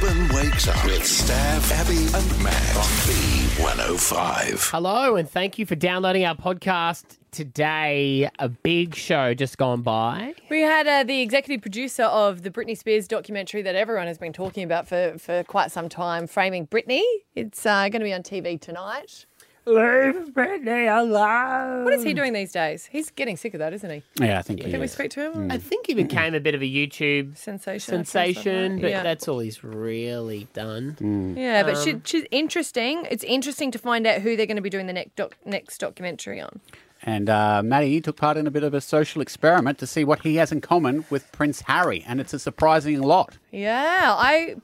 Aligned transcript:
Brisbane 0.00 0.28
wakes 0.34 0.66
up 0.66 0.82
with 0.84 1.02
Stav, 1.02 1.70
Abby, 1.72 1.98
and 1.98 2.42
Matt 2.42 2.76
on 2.76 2.84
B105. 3.04 4.70
Hello, 4.70 5.16
and 5.16 5.28
thank 5.28 5.58
you 5.58 5.66
for 5.66 5.74
downloading 5.74 6.24
our 6.24 6.34
podcast 6.34 7.18
today. 7.32 8.30
A 8.38 8.48
big 8.48 8.94
show 8.94 9.34
just 9.34 9.58
gone 9.58 9.82
by. 9.82 10.34
We 10.48 10.62
had 10.62 10.86
uh, 10.86 11.04
the 11.04 11.20
executive 11.20 11.60
producer 11.60 12.04
of 12.04 12.42
the 12.42 12.50
Britney 12.50 12.78
Spears 12.78 13.08
documentary 13.08 13.60
that 13.60 13.74
everyone 13.74 14.06
has 14.06 14.16
been 14.16 14.32
talking 14.32 14.64
about 14.64 14.88
for, 14.88 15.18
for 15.18 15.44
quite 15.44 15.70
some 15.70 15.90
time, 15.90 16.26
Framing 16.26 16.66
Britney. 16.66 17.02
It's 17.34 17.66
uh, 17.66 17.90
going 17.90 18.00
to 18.00 18.04
be 18.06 18.14
on 18.14 18.22
TV 18.22 18.58
tonight. 18.58 19.26
Leave 19.66 20.30
Britney 20.32 20.88
alone. 20.88 21.84
What 21.84 21.92
is 21.94 22.02
he 22.02 22.14
doing 22.14 22.32
these 22.32 22.50
days? 22.50 22.86
He's 22.86 23.10
getting 23.10 23.36
sick 23.36 23.54
of 23.54 23.58
that, 23.58 23.72
isn't 23.74 23.90
he? 23.90 24.02
Yeah, 24.20 24.38
I 24.38 24.42
think 24.42 24.62
he 24.62 24.70
Can 24.70 24.80
we 24.80 24.86
is. 24.86 24.92
speak 24.92 25.10
to 25.12 25.30
him? 25.30 25.50
I 25.50 25.58
think 25.58 25.86
he 25.86 25.94
became 25.94 26.34
a 26.34 26.40
bit 26.40 26.54
of 26.54 26.62
a 26.62 26.64
YouTube 26.64 27.36
Sensation. 27.36 28.04
sensation, 28.04 28.80
but 28.80 28.90
yeah. 28.90 29.02
that's 29.02 29.28
all 29.28 29.38
he's 29.38 29.62
really 29.62 30.48
done. 30.54 31.34
Yeah, 31.36 31.62
but 31.62 31.76
Um, 31.76 31.84
she, 31.84 32.00
she's 32.04 32.24
interesting. 32.30 33.06
It's 33.10 33.22
interesting 33.24 33.70
to 33.72 33.78
find 33.78 34.06
out 34.06 34.22
who 34.22 34.36
they're 34.36 34.46
going 34.46 34.56
to 34.56 34.62
be 34.62 34.70
doing 34.70 34.86
the 34.86 34.92
next 34.94 35.14
doc, 35.16 35.36
next 35.44 35.78
documentary 35.78 36.40
on. 36.40 36.60
And 37.02 37.30
uh, 37.30 37.62
Maddie 37.64 38.00
took 38.00 38.16
part 38.16 38.36
in 38.36 38.46
a 38.46 38.50
bit 38.50 38.62
of 38.62 38.74
a 38.74 38.80
social 38.80 39.22
experiment 39.22 39.78
to 39.78 39.86
see 39.86 40.04
what 40.04 40.20
he 40.22 40.36
has 40.36 40.52
in 40.52 40.60
common 40.60 41.04
with 41.10 41.30
Prince 41.32 41.62
Harry, 41.62 42.04
and 42.06 42.20
it's 42.20 42.34
a 42.34 42.38
surprising 42.38 43.00
lot. 43.00 43.38
Yeah, 43.52 44.14
I 44.18 44.56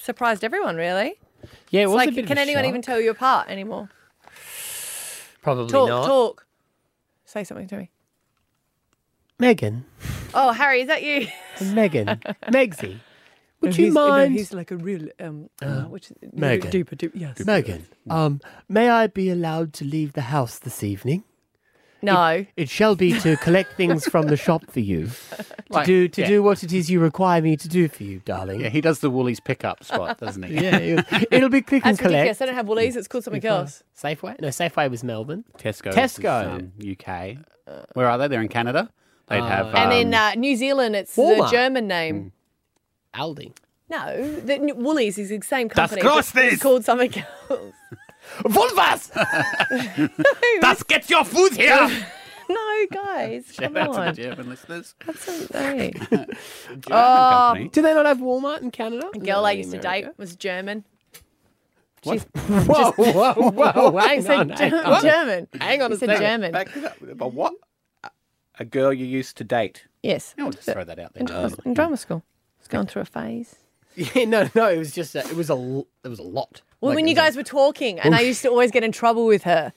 surprised 0.00 0.42
everyone 0.44 0.76
really. 0.76 1.14
Yeah, 1.70 1.82
it 1.82 1.84
It's 1.84 1.88
was 1.90 1.96
like, 1.96 2.08
a 2.08 2.12
bit 2.12 2.26
can 2.26 2.32
of 2.32 2.38
a 2.38 2.40
anyone 2.42 2.64
shock. 2.64 2.68
even 2.68 2.82
tell 2.82 3.00
you 3.00 3.10
apart 3.10 3.48
anymore? 3.48 3.90
Probably 5.44 5.68
Talk, 5.70 5.88
not. 5.88 6.06
talk. 6.06 6.46
Say 7.26 7.44
something 7.44 7.68
to 7.68 7.76
me. 7.76 7.90
Megan, 9.38 9.84
Oh, 10.32 10.52
Harry, 10.52 10.80
is 10.80 10.88
that 10.88 11.02
you? 11.02 11.28
Megan, 11.60 12.06
Megsy, 12.48 12.98
would 13.60 13.76
you 13.76 13.92
mind? 13.92 14.32
He's 14.32 14.52
like 14.54 14.70
a 14.70 14.76
real 14.76 15.08
um, 15.20 15.48
uh, 15.60 15.82
which 15.82 16.10
is 16.10 16.16
Megan. 16.32 16.70
duper, 16.70 16.96
duper, 16.96 17.10
yes. 17.14 17.44
Megan, 17.44 17.86
um, 18.10 18.40
may 18.68 18.88
I 18.88 19.06
be 19.06 19.28
allowed 19.30 19.72
to 19.74 19.84
leave 19.84 20.14
the 20.14 20.22
house 20.22 20.58
this 20.58 20.82
evening? 20.82 21.24
No. 22.04 22.46
It 22.56 22.68
shall 22.68 22.94
be 22.96 23.18
to 23.20 23.36
collect 23.38 23.74
things 23.76 24.06
from 24.06 24.26
the 24.28 24.36
shop 24.36 24.70
for 24.70 24.80
you, 24.80 25.06
to 25.36 25.44
Like, 25.70 25.86
do 25.86 26.08
to 26.08 26.20
yeah. 26.20 26.26
do 26.28 26.42
what 26.42 26.62
it 26.62 26.72
is 26.72 26.90
you 26.90 27.00
require 27.00 27.40
me 27.42 27.56
to 27.56 27.68
do 27.68 27.88
for 27.88 28.02
you, 28.04 28.20
darling. 28.24 28.60
Yeah, 28.60 28.68
he 28.68 28.80
does 28.80 29.00
the 29.00 29.10
Woolies 29.10 29.40
pickup 29.40 29.82
spot, 29.84 30.18
doesn't 30.18 30.42
he? 30.44 30.54
Yeah, 30.54 30.76
it- 30.76 31.28
it'll 31.30 31.48
be 31.48 31.62
click 31.62 31.84
and 31.84 31.96
That's 31.96 32.02
ridiculous. 32.04 32.22
collect. 32.24 32.38
They 32.38 32.46
don't 32.46 32.54
have 32.54 32.68
Woolies. 32.68 32.96
It's 32.96 33.08
called 33.08 33.24
something 33.24 33.44
else. 33.44 33.82
Safeway? 34.00 34.40
No, 34.40 34.48
Safeway 34.48 34.90
was 34.90 35.02
Melbourne. 35.04 35.44
Tesco. 35.58 35.92
Tesco. 35.92 36.56
Is, 36.56 36.62
um, 36.62 36.72
UK. 36.92 37.38
Where 37.94 38.08
are 38.08 38.18
they? 38.18 38.28
They're 38.28 38.40
in 38.42 38.48
Canada. 38.48 38.90
They'd 39.28 39.40
have. 39.42 39.66
And 39.74 39.90
um, 39.90 39.92
in 39.92 40.14
uh, 40.14 40.34
New 40.34 40.54
Zealand, 40.56 40.94
it's 40.96 41.16
Walmart. 41.16 41.36
the 41.38 41.56
German 41.56 41.88
name. 41.88 42.32
Aldi. 43.14 43.52
No, 43.88 44.40
the 44.40 44.72
Woolies 44.76 45.18
is 45.18 45.28
the 45.28 45.40
same 45.42 45.68
company. 45.68 46.02
but 46.02 46.08
Grosses. 46.10 46.34
It's 46.54 46.62
called 46.62 46.84
something 46.84 47.12
else. 47.50 47.60
Wolfas! 48.42 49.10
Das 50.60 50.82
get 50.82 51.08
your 51.10 51.24
food 51.24 51.52
here. 51.56 51.88
no, 52.48 52.86
guys, 52.90 53.52
come 53.56 53.74
Shout 53.74 53.76
out 53.76 53.92
to 53.94 54.00
the 54.00 54.06
on. 54.08 54.14
German 54.14 54.48
listeners. 54.50 54.94
That's 55.06 55.28
a, 55.28 55.32
hey. 55.58 55.92
German 55.92 56.36
Oh. 56.90 57.30
company. 57.30 57.66
Uh, 57.66 57.68
do 57.72 57.82
they 57.82 57.94
not 57.94 58.06
have 58.06 58.18
Walmart 58.18 58.62
in 58.62 58.70
Canada? 58.70 59.08
A 59.14 59.18
girl 59.18 59.44
I 59.46 59.52
used 59.52 59.70
to 59.72 59.78
date 59.78 60.06
was 60.18 60.36
German. 60.36 60.84
Whoa, 62.04 62.18
whoa, 62.18 63.32
whoa, 63.34 63.96
I 63.96 64.08
hang 64.08 64.22
said 64.22 64.38
on, 64.40 64.48
hang 64.50 64.70
Ger- 64.70 64.84
on. 64.84 65.00
German. 65.02 65.48
Hang 65.58 65.80
on 65.80 65.90
a 65.90 65.94
He 65.94 65.98
said 66.00 66.08
second. 66.10 66.22
German. 66.22 66.52
Back 66.52 66.76
it 66.76 66.84
up. 66.84 66.96
But 67.16 67.32
what? 67.32 67.54
A 68.58 68.64
girl 68.66 68.92
you 68.92 69.06
used 69.06 69.38
to 69.38 69.44
date. 69.44 69.86
Yes. 70.02 70.34
No, 70.36 70.50
just 70.50 70.68
throw 70.70 70.84
that 70.84 70.98
out 70.98 71.14
there. 71.14 71.20
In, 71.22 71.26
drama- 71.26 71.46
um, 71.46 71.54
in 71.64 71.72
drama 71.72 71.96
school. 71.96 72.22
It's 72.58 72.68
going 72.68 72.86
through 72.88 73.02
a 73.02 73.06
phase. 73.06 73.56
Yeah, 74.14 74.24
no, 74.24 74.48
no, 74.54 74.68
it 74.68 74.78
was 74.78 74.92
just 74.92 75.14
a, 75.14 75.20
it 75.20 75.36
was 75.36 75.50
a 75.50 75.54
l- 75.54 75.86
it 76.04 76.08
was 76.08 76.18
a 76.18 76.22
lot. 76.24 76.62
Well, 76.80 76.90
Like, 76.90 76.96
when 76.96 77.04
it 77.06 77.10
you 77.10 77.14
was 77.14 77.18
a- 77.18 77.22
guys 77.22 77.36
were 77.36 77.42
talking, 77.44 78.00
and 78.00 78.14
I 78.14 78.20
used 78.20 78.42
to 78.42 78.48
always 78.48 78.70
get 78.70 78.82
in 78.84 78.92
trouble 78.92 79.26
with 79.26 79.44
her. 79.44 79.72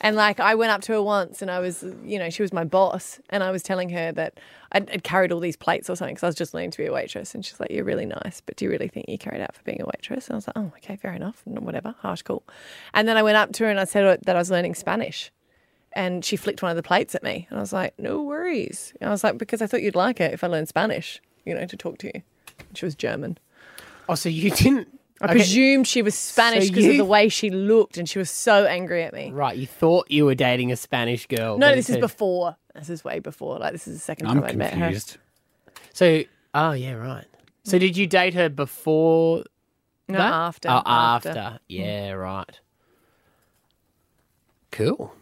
And 0.00 0.16
like, 0.16 0.38
I 0.40 0.54
went 0.54 0.70
up 0.70 0.82
to 0.82 0.92
her 0.92 1.02
once, 1.02 1.40
and 1.40 1.50
I 1.50 1.60
was, 1.60 1.82
you 2.04 2.18
know, 2.18 2.28
she 2.28 2.42
was 2.42 2.52
my 2.52 2.64
boss, 2.64 3.20
and 3.30 3.42
I 3.42 3.50
was 3.50 3.62
telling 3.62 3.88
her 3.90 4.12
that 4.12 4.38
I'd, 4.72 4.90
I'd 4.90 5.02
carried 5.04 5.32
all 5.32 5.40
these 5.40 5.56
plates 5.56 5.88
or 5.88 5.96
something 5.96 6.14
because 6.14 6.24
I 6.24 6.26
was 6.26 6.34
just 6.34 6.52
learning 6.52 6.72
to 6.72 6.78
be 6.78 6.86
a 6.86 6.92
waitress. 6.92 7.34
And 7.34 7.44
she's 7.44 7.58
like, 7.60 7.70
"You're 7.70 7.84
really 7.84 8.04
nice, 8.06 8.42
but 8.44 8.56
do 8.56 8.64
you 8.66 8.70
really 8.70 8.88
think 8.88 9.08
you 9.08 9.16
carried 9.16 9.40
out 9.40 9.54
for 9.54 9.62
being 9.62 9.80
a 9.80 9.86
waitress?" 9.86 10.26
And 10.26 10.34
I 10.34 10.36
was 10.36 10.46
like, 10.48 10.56
"Oh, 10.58 10.72
okay, 10.78 10.96
fair 10.96 11.12
enough, 11.12 11.42
no, 11.46 11.60
whatever, 11.62 11.94
harsh, 12.00 12.22
cool." 12.22 12.42
And 12.92 13.06
then 13.08 13.16
I 13.16 13.22
went 13.22 13.36
up 13.36 13.52
to 13.52 13.64
her 13.64 13.70
and 13.70 13.80
I 13.80 13.84
said 13.84 14.04
uh, 14.04 14.16
that 14.26 14.36
I 14.36 14.38
was 14.40 14.50
learning 14.50 14.74
Spanish, 14.74 15.30
and 15.92 16.22
she 16.24 16.36
flicked 16.36 16.60
one 16.60 16.70
of 16.72 16.76
the 16.76 16.82
plates 16.82 17.14
at 17.14 17.22
me, 17.22 17.46
and 17.48 17.58
I 17.58 17.62
was 17.62 17.72
like, 17.72 17.94
"No 17.98 18.20
worries." 18.20 18.92
And 19.00 19.08
I 19.08 19.12
was 19.12 19.22
like, 19.24 19.38
"Because 19.38 19.62
I 19.62 19.66
thought 19.68 19.80
you'd 19.82 19.94
like 19.96 20.20
it 20.20 20.34
if 20.34 20.42
I 20.44 20.48
learned 20.48 20.68
Spanish, 20.68 21.22
you 21.46 21.54
know, 21.54 21.64
to 21.66 21.76
talk 21.76 21.96
to 21.98 22.08
you." 22.12 22.22
And 22.58 22.78
she 22.78 22.84
was 22.84 22.94
German. 22.94 23.38
Oh, 24.08 24.14
so 24.14 24.28
you 24.28 24.50
didn't 24.50 24.88
I 25.20 25.26
okay, 25.26 25.34
presumed 25.34 25.86
she 25.86 26.02
was 26.02 26.14
Spanish 26.14 26.66
So 26.66 26.70
because 26.70 26.86
of 26.86 26.96
the 26.96 27.04
way 27.04 27.28
she 27.28 27.48
looked, 27.48 27.96
and 27.96 28.08
she 28.08 28.18
was 28.18 28.30
so 28.30 28.66
angry 28.66 29.04
at 29.04 29.14
me. 29.14 29.30
Right, 29.30 29.56
you 29.56 29.66
thought 29.66 30.10
you 30.10 30.24
were 30.24 30.34
dating 30.34 30.72
a 30.72 30.76
Spanish 30.76 31.26
girl. 31.26 31.56
No, 31.56 31.68
but 31.68 31.76
this 31.76 31.88
is 31.88 31.98
before. 31.98 32.56
This 32.74 32.90
is 32.90 33.04
way 33.04 33.20
before. 33.20 33.58
Like 33.58 33.72
this 33.72 33.86
is 33.86 34.04
the 34.04 34.14
2nd 34.14 34.26
I'm 34.26 34.40
time 34.42 34.50
I 34.50 34.52
met 34.54 34.74
her. 34.74 34.92
So, 35.92 36.24
oh 36.52 36.72
yeah, 36.72 36.94
right. 36.94 37.26
So 37.62 37.78
did 37.78 37.96
you 37.96 38.06
date 38.06 38.34
her 38.34 38.48
before 38.48 39.44
No, 40.08 40.18
that? 40.18 40.32
after. 40.32 40.68
Oh, 40.68 40.82
after. 40.84 41.60
Yeah, 41.68 42.10
mm. 42.10 42.20
right. 42.20 42.60
Cool. 44.72 45.14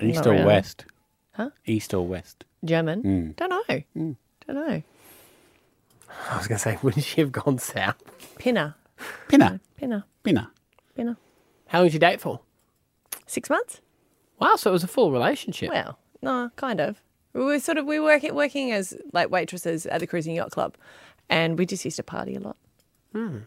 East 0.00 0.16
Not 0.16 0.26
or 0.26 0.32
really. 0.32 0.44
west? 0.44 0.84
Huh? 1.32 1.50
East 1.64 1.94
or 1.94 2.06
west? 2.06 2.44
German. 2.64 3.02
Mm. 3.02 3.36
Don't 3.36 3.48
know. 3.48 3.82
Mm. 3.96 4.16
Don't 4.46 4.56
know. 4.56 4.82
I 6.30 6.36
was 6.36 6.46
going 6.46 6.56
to 6.56 6.62
say, 6.62 6.78
wouldn't 6.82 7.04
she 7.04 7.20
have 7.20 7.32
gone 7.32 7.58
south? 7.58 7.96
Pinner. 8.38 8.74
Pinner. 9.28 9.60
Pinner. 9.76 10.04
Pinner. 10.22 10.48
Pinner. 10.94 11.16
How 11.68 11.78
long 11.80 11.86
did 11.88 11.94
you 11.94 11.98
date 12.00 12.20
for? 12.20 12.40
Six 13.26 13.50
months. 13.50 13.80
Wow, 14.38 14.56
so 14.56 14.70
it 14.70 14.72
was 14.72 14.84
a 14.84 14.88
full 14.88 15.10
relationship. 15.12 15.70
Well, 15.70 15.98
no, 16.22 16.50
kind 16.56 16.80
of. 16.80 17.00
We 17.32 17.42
were 17.44 17.58
sort 17.58 17.78
of 17.78 17.86
we 17.86 17.98
were 17.98 18.06
working, 18.06 18.34
working 18.34 18.70
as 18.72 18.96
like 19.12 19.30
waitresses 19.30 19.86
at 19.86 20.00
the 20.00 20.06
cruising 20.06 20.36
yacht 20.36 20.50
club, 20.50 20.76
and 21.28 21.58
we 21.58 21.66
just 21.66 21.84
used 21.84 21.96
to 21.96 22.02
party 22.02 22.36
a 22.36 22.40
lot. 22.40 22.56
Hmm. 23.12 23.38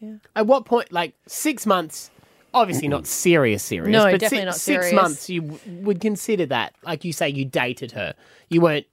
Yeah. 0.00 0.14
At 0.36 0.46
what 0.46 0.64
point, 0.64 0.92
like 0.92 1.14
six 1.26 1.66
months, 1.66 2.10
obviously 2.54 2.88
not 2.88 3.06
serious, 3.06 3.62
serious. 3.62 3.90
No, 3.92 4.04
but 4.10 4.20
definitely 4.20 4.52
six, 4.52 4.68
not 4.68 4.84
Six 4.84 4.92
months, 4.94 5.28
you 5.30 5.42
w- 5.42 5.60
would 5.84 6.00
consider 6.00 6.46
that, 6.46 6.74
like 6.84 7.04
you 7.04 7.12
say, 7.12 7.28
you 7.28 7.44
dated 7.44 7.92
her. 7.92 8.14
You 8.48 8.60
weren't 8.60 8.86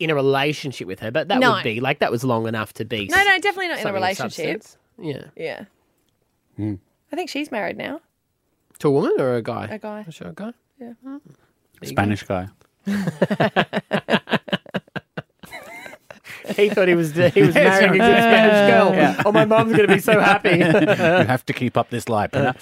in 0.00 0.10
a 0.10 0.14
relationship 0.14 0.88
with 0.88 0.98
her, 1.00 1.10
but 1.12 1.28
that 1.28 1.38
No. 1.38 1.52
would 1.52 1.62
be 1.62 1.78
like 1.80 2.00
that 2.00 2.10
was 2.10 2.24
long 2.24 2.48
enough 2.48 2.72
to 2.74 2.84
be. 2.84 3.06
No, 3.06 3.16
no, 3.16 3.38
definitely 3.38 3.68
not 3.68 3.74
in 3.74 3.78
a 3.78 3.82
something 3.82 3.88
of 3.90 3.94
relationship. 3.94 4.62
substance. 4.62 4.76
Yeah, 4.98 5.24
Yeah. 5.36 5.64
I 7.12 7.16
think 7.16 7.30
she's 7.30 7.50
married 7.52 7.76
now. 7.76 8.00
to 8.80 8.88
a 8.88 8.90
woman 8.90 9.12
or 9.18 9.34
a 9.36 9.42
guy? 9.42 9.66
A 9.70 9.78
guy. 9.78 10.04
Sure, 10.10 10.28
a 10.28 10.32
guy. 10.32 10.52
Yeah. 10.80 10.94
Spanish 11.84 12.22
guy. 12.24 12.48
He 16.56 16.68
thought 16.68 16.88
he 16.88 16.94
was 16.94 17.14
he 17.14 17.42
was 17.42 17.54
marrying 17.54 17.90
a 17.90 17.98
good 17.98 18.00
Spanish 18.00 18.70
girl. 19.16 19.22
Oh, 19.26 19.32
my 19.32 19.44
mum's 19.44 19.72
going 19.76 19.86
to 19.88 19.94
be 19.94 20.00
so 20.00 20.18
happy. 20.18 20.56
you 20.58 20.64
have 20.64 21.44
to 21.46 21.52
keep 21.52 21.76
up 21.76 21.90
this 21.90 22.08
lie, 22.08 22.26
Pinner. 22.26 22.54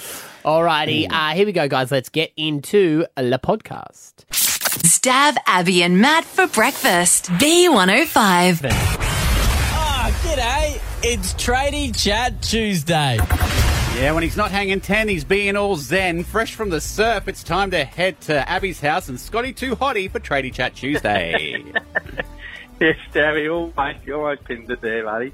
Alrighty, 0.44 1.10
uh, 1.10 1.30
here 1.34 1.46
we 1.46 1.52
go, 1.52 1.68
guys. 1.68 1.90
Let's 1.90 2.08
get 2.08 2.32
into 2.36 3.06
the 3.16 3.38
podcast. 3.42 4.24
Stav 4.68 5.36
Abby 5.46 5.82
and 5.82 5.98
Matt 6.00 6.24
for 6.24 6.46
breakfast. 6.46 7.26
B105. 7.32 8.68
Ah, 8.70 10.10
g'day. 10.22 10.80
It's 11.02 11.32
Tradie 11.34 11.96
Chat 11.96 12.42
Tuesday. 12.42 13.16
Yeah, 13.96 14.12
when 14.12 14.22
he's 14.22 14.36
not 14.36 14.50
hanging 14.50 14.80
10, 14.80 15.08
he's 15.08 15.24
being 15.24 15.56
all 15.56 15.76
zen. 15.76 16.22
Fresh 16.22 16.54
from 16.54 16.68
the 16.70 16.80
surf, 16.80 17.28
it's 17.28 17.42
time 17.42 17.70
to 17.70 17.84
head 17.84 18.20
to 18.22 18.46
Abby's 18.48 18.80
house 18.80 19.08
and 19.08 19.18
Scotty 19.18 19.52
Too 19.52 19.74
Hottie 19.74 20.10
for 20.10 20.20
Tradie 20.20 20.52
Chat 20.52 20.74
Tuesday. 20.74 21.64
Yes, 22.80 22.96
Stabby, 23.10 23.52
always, 23.52 23.96
you 24.06 24.14
always 24.14 24.38
pinned 24.44 24.70
it 24.70 24.80
there, 24.80 25.02
buddy. 25.02 25.32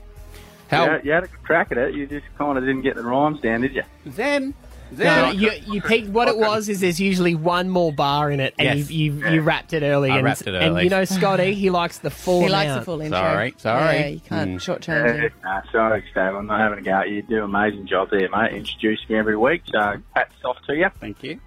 How 0.71 0.95
You, 0.95 1.01
you 1.05 1.13
had 1.13 1.25
a 1.25 1.29
crack 1.29 1.73
at 1.73 1.77
it, 1.77 1.95
you 1.95 2.07
just 2.07 2.25
kind 2.39 2.57
of 2.57 2.65
didn't 2.65 2.81
get 2.81 2.95
the 2.97 3.03
rhymes 3.03 3.39
down, 3.43 3.61
did 3.61 3.75
you? 3.75 3.83
zen? 4.11 4.55
No, 4.93 5.31
you, 5.31 5.51
you 5.67 5.81
peaked. 5.83 6.09
What 6.11 6.29
it 6.29 6.37
was 6.37 6.69
is 6.69 6.81
there's 6.81 7.01
usually 7.01 7.35
one 7.35 7.69
more 7.69 7.93
bar 7.93 8.31
in 8.31 8.39
it, 8.41 8.55
and 8.59 8.79
Yes. 8.79 8.91
you, 8.91 9.13
you, 9.15 9.29
you 9.29 9.41
wrapped 9.41 9.73
it 9.73 9.83
early. 9.83 10.11
I 10.11 10.17
and, 10.17 10.25
wrapped 10.25 10.43
it 10.47 10.51
early. 10.53 10.65
And 10.67 10.81
you 10.85 10.91
know, 10.91 11.05
Scotty, 11.05 11.55
he 11.55 11.71
likes 11.71 11.99
the 11.99 12.11
full 12.11 12.43
He 12.43 12.49
likes 12.49 12.67
amount. 12.67 12.81
the 12.81 12.85
full 12.85 13.01
intro. 13.01 13.19
Sorry, 13.19 13.55
sorry. 13.59 13.97
Yeah, 13.99 14.07
you 14.07 14.21
can't 14.21 14.51
Mm. 14.51 14.55
shortchange 14.79 15.21
him. 15.23 15.33
nah, 15.43 15.63
sorry, 15.73 16.05
Stav, 16.15 16.39
I'm 16.39 16.47
not 16.47 16.61
having 16.61 16.79
a 16.79 16.83
go 16.83 16.93
at 16.93 17.09
you. 17.09 17.17
You 17.17 17.23
do 17.23 17.37
an 17.39 17.43
amazing 17.45 17.87
job 17.87 18.09
there, 18.11 18.29
mate. 18.31 18.53
Introduce 18.55 19.01
me 19.09 19.17
every 19.17 19.37
week, 19.37 19.63
so 19.73 19.97
hats 20.15 20.33
off 20.45 20.57
to 20.69 20.75
you. 20.77 20.89
Thank 21.01 21.23
you. 21.25 21.41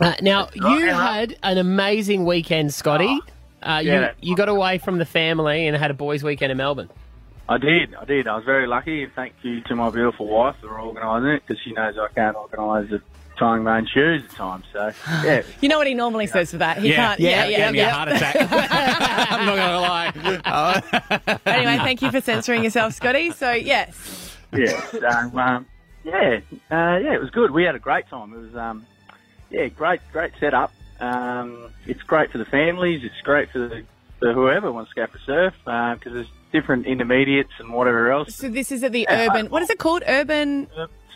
Uh, 0.00 0.14
now, 0.20 0.48
you 0.54 0.86
had 0.86 1.36
an 1.42 1.58
amazing 1.58 2.24
weekend, 2.24 2.74
Scotty. 2.74 3.18
Uh, 3.62 3.80
you, 3.82 3.92
yeah. 3.92 4.12
you 4.20 4.36
got 4.36 4.48
away 4.50 4.76
from 4.78 4.98
the 4.98 5.06
family 5.06 5.66
and 5.66 5.76
had 5.76 5.90
a 5.90 5.94
boys' 5.94 6.22
weekend 6.22 6.50
in 6.52 6.58
Melbourne. 6.58 6.90
I 7.48 7.58
did, 7.58 7.94
I 7.94 8.04
did. 8.04 8.26
I 8.26 8.36
was 8.36 8.44
very 8.44 8.66
lucky. 8.66 9.06
Thank 9.06 9.34
you 9.42 9.60
to 9.62 9.76
my 9.76 9.90
beautiful 9.90 10.26
wife 10.26 10.56
for 10.60 10.78
organising 10.78 11.30
it, 11.30 11.42
because 11.46 11.62
she 11.62 11.72
knows 11.72 11.96
I 11.98 12.08
can't 12.14 12.36
organise 12.36 12.88
the 12.88 13.02
tying 13.38 13.64
my 13.64 13.78
own 13.78 13.86
shoes 13.86 14.22
at 14.24 14.30
times. 14.30 14.64
So, 14.72 14.92
yeah, 15.24 15.42
You 15.60 15.68
know 15.68 15.76
what 15.76 15.86
he 15.86 15.94
normally 15.94 16.26
says 16.26 16.50
for 16.50 16.58
that? 16.58 16.78
He 16.78 16.92
can't. 16.92 17.20
Yeah, 17.20 17.44
yeah, 17.44 17.58
gave 17.58 17.72
me 17.72 17.80
a 17.80 17.82
yeah. 17.82 17.90
heart 17.90 18.08
attack. 18.08 18.36
I'm 19.30 19.46
not 19.46 19.56
going 19.56 19.68
to 19.68 19.80
lie. 19.80 21.40
Anyway, 21.46 21.76
thank 21.78 22.02
you 22.02 22.10
for 22.10 22.20
censoring 22.20 22.64
yourself, 22.64 22.94
Scotty. 22.94 23.30
So, 23.30 23.52
yes. 23.52 24.36
yeah, 24.52 24.80
so, 24.90 25.38
um, 25.38 25.66
yeah, 26.02 26.40
uh, 26.70 26.98
yeah, 26.98 27.14
it 27.14 27.20
was 27.20 27.30
good. 27.30 27.50
We 27.50 27.64
had 27.64 27.74
a 27.74 27.78
great 27.78 28.08
time. 28.08 28.32
It 28.32 28.38
was, 28.38 28.56
um, 28.56 28.86
yeah, 29.50 29.68
great, 29.68 30.00
great 30.12 30.32
setup. 30.40 30.72
Um, 31.00 31.70
it's 31.86 32.02
great 32.02 32.30
for 32.30 32.38
the 32.38 32.44
families. 32.44 33.02
It's 33.04 33.20
great 33.22 33.50
for, 33.50 33.60
the, 33.60 33.84
for 34.18 34.32
whoever 34.32 34.72
wants 34.72 34.92
to 34.94 34.96
go 34.96 35.06
for 35.06 35.18
surf 35.18 35.54
because 35.64 36.12
there's 36.12 36.30
different 36.54 36.86
intermediates 36.86 37.50
and 37.58 37.72
whatever 37.72 38.12
else. 38.12 38.36
So 38.36 38.48
this 38.48 38.70
is 38.70 38.84
at 38.84 38.92
the 38.92 39.06
urban. 39.10 39.50
What 39.50 39.62
is 39.62 39.70
it 39.70 39.78
called? 39.78 40.04
Urban 40.06 40.68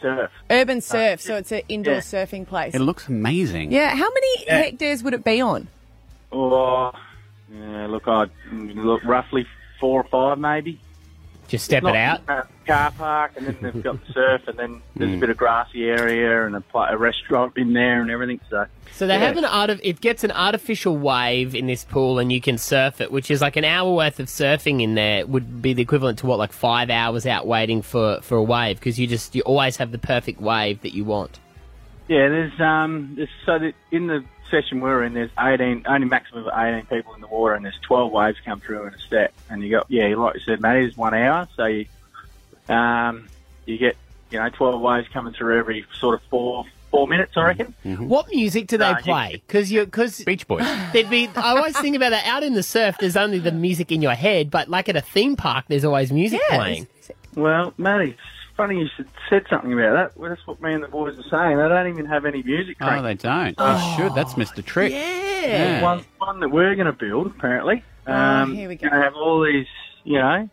Surf. 0.03 0.31
urban 0.51 0.81
surf. 0.81 1.21
So 1.21 1.37
it's 1.37 1.53
an 1.53 1.63
indoor 1.69 1.95
yeah. 1.95 2.01
surfing 2.01 2.47
place. 2.47 2.75
It 2.75 2.81
looks 2.81 3.09
amazing. 3.09 3.73
Yeah. 3.73 3.91
How 3.91 4.11
many 4.11 4.45
Yeah. 4.45 4.59
hectares 4.59 5.03
would 5.03 5.15
it 5.15 5.25
be 5.25 5.41
on? 5.41 5.69
Oh, 6.33 6.91
yeah, 7.53 7.87
look, 7.87 8.07
I 8.07 8.27
look 8.53 9.03
roughly 9.05 9.47
four 9.81 10.03
or 10.03 10.09
five 10.11 10.39
maybe. 10.39 10.81
Just 11.47 11.65
step 11.65 11.83
Not 11.85 11.95
it 11.95 11.99
out. 11.99 12.49
A 12.69 12.73
car 12.73 12.91
park, 12.93 13.33
and 13.37 13.47
then 13.47 13.57
they've 13.61 13.83
got 13.83 14.05
the 14.07 14.13
surf, 14.13 14.43
and 14.49 14.59
then 14.59 14.83
there's 14.97 15.15
a 15.15 15.17
bit 15.17 15.31
of 15.31 15.37
grassy 15.37 15.85
area 15.85 16.47
and 16.47 16.55
a, 16.57 16.61
pla- 16.61 16.89
a 16.91 16.97
restaurant 16.97 17.57
in 17.57 17.73
there 17.73 18.01
and 18.01 18.11
everything. 18.11 18.41
So, 18.51 18.67
So 18.93 19.07
they 19.07 19.15
yeah. 19.15 19.21
have 19.27 19.37
an 19.37 19.45
art 19.45 19.71
of 19.71 19.81
it 19.83 20.01
gets 20.01 20.25
an 20.25 20.31
artificial 20.31 20.97
wave 20.97 21.55
in 21.55 21.67
this 21.67 21.85
pool, 21.85 22.19
and 22.19 22.31
you 22.31 22.41
can 22.41 22.59
surf 22.59 23.01
it, 23.01 23.11
which 23.11 23.31
is 23.31 23.41
like 23.41 23.57
an 23.57 23.65
hour 23.65 23.93
worth 23.93 24.21
of 24.21 24.27
surfing 24.27 24.83
in 24.83 24.95
there 24.95 25.27
would 25.27 25.63
be 25.63 25.73
the 25.73 25.83
equivalent 25.83 26.19
to 26.21 26.27
what 26.27 26.39
like 26.39 26.53
five 26.53 26.91
hours 26.91 27.27
out 27.27 27.47
waiting 27.47 27.83
for 27.83 28.21
for 28.23 28.37
a 28.37 28.43
wave 28.43 28.79
because 28.79 28.99
you 28.99 29.07
just 29.07 29.35
you 29.35 29.43
always 29.43 29.77
have 29.77 29.93
the 29.93 29.99
perfect 29.99 30.41
wave 30.41 30.83
that 30.83 30.95
you 30.95 31.05
want. 31.05 31.39
Yeah, 32.09 32.29
there's 32.29 32.61
um, 32.61 33.15
there's 33.17 33.29
so 33.45 33.59
that 33.59 33.75
in 33.91 34.07
the 34.07 34.25
session 34.51 34.81
we're 34.81 35.05
in, 35.05 35.13
there's 35.13 35.31
18, 35.39 35.85
only 35.87 36.07
maximum 36.07 36.47
of 36.47 36.53
18 36.59 36.87
people 36.87 37.15
in 37.15 37.21
the 37.21 37.27
water, 37.27 37.53
and 37.53 37.63
there's 37.63 37.79
12 37.83 38.11
waves 38.11 38.39
come 38.47 38.61
through 38.61 38.87
in 38.87 38.95
a 38.95 38.99
set, 39.11 39.35
and 39.51 39.63
you 39.63 39.71
got 39.71 39.87
yeah, 39.89 40.15
like 40.17 40.35
you 40.35 40.41
said, 40.47 40.61
mate, 40.63 40.85
it's 40.85 40.97
one 40.97 41.13
hour, 41.15 41.47
so 41.55 41.67
you 41.67 41.87
um, 42.69 43.29
you 43.67 43.79
get 43.79 43.97
you 44.31 44.39
know 44.39 44.49
12 44.51 44.81
waves 44.81 45.09
coming 45.13 45.33
through 45.33 45.59
every 45.59 45.85
sort 45.99 46.15
of 46.15 46.23
four 46.31 46.65
four 46.91 47.07
minutes, 47.07 47.33
I 47.37 47.45
reckon. 47.49 47.75
What 48.09 48.29
music 48.31 48.67
do 48.67 48.79
they 48.79 48.85
Uh, 48.87 48.97
play? 49.03 49.43
Because 49.47 49.71
you 49.71 49.85
because 49.85 50.21
Beach 50.25 50.47
Boys. 50.49 50.63
there'd 50.93 51.11
be 51.11 51.29
I 51.37 51.57
always 51.57 51.79
think 51.79 51.97
about 51.97 52.11
that 52.11 52.27
out 52.27 52.43
in 52.43 52.55
the 52.55 52.63
surf. 52.63 52.97
There's 52.99 53.17
only 53.17 53.39
the 53.39 53.53
music 53.53 53.93
in 53.93 54.01
your 54.03 54.15
head, 54.15 54.51
but 54.51 54.69
like 54.69 54.89
at 54.89 54.97
a 54.97 55.01
theme 55.03 55.37
park, 55.37 55.67
there's 55.69 55.85
always 55.85 56.11
music 56.13 56.41
Yeah, 56.51 56.57
playing. 56.57 56.87
Well, 57.35 57.75
Matty, 57.77 58.11
it's 58.13 58.21
funny 58.57 58.81
you 58.81 58.89
should, 58.97 59.07
said 59.29 59.45
something 59.51 59.73
about 59.73 59.93
that. 59.95 60.19
Well, 60.19 60.31
that's 60.31 60.45
what 60.47 60.61
me 60.63 60.73
and 60.73 60.83
the 60.83 60.89
boys 60.89 61.19
are 61.19 61.29
saying. 61.29 61.59
They 61.59 61.69
don't 61.69 61.89
even 61.89 62.07
have 62.07 62.25
any 62.25 62.43
music. 62.43 62.79
Oh, 62.81 63.03
they 63.03 63.15
don't. 63.15 63.55
Oh, 63.59 63.97
should. 63.97 64.15
That's 64.15 64.35
Mr. 64.35 64.65
Trick. 64.65 64.93
Yeah. 64.93 65.83
one 65.83 66.05
one 66.19 66.41
that 66.41 66.49
we're 66.49 66.75
going 66.75 66.87
to 66.87 66.93
build 66.93 67.27
apparently. 67.29 67.85
Oh, 68.07 68.13
Um, 68.13 68.55
here 68.55 68.69
we 68.69 68.77
go. 68.77 68.89
Going 68.89 68.99
to 68.99 69.05
have 69.05 69.15
all 69.15 69.45
these, 69.45 69.67
you 70.05 70.19
know, 70.19 70.49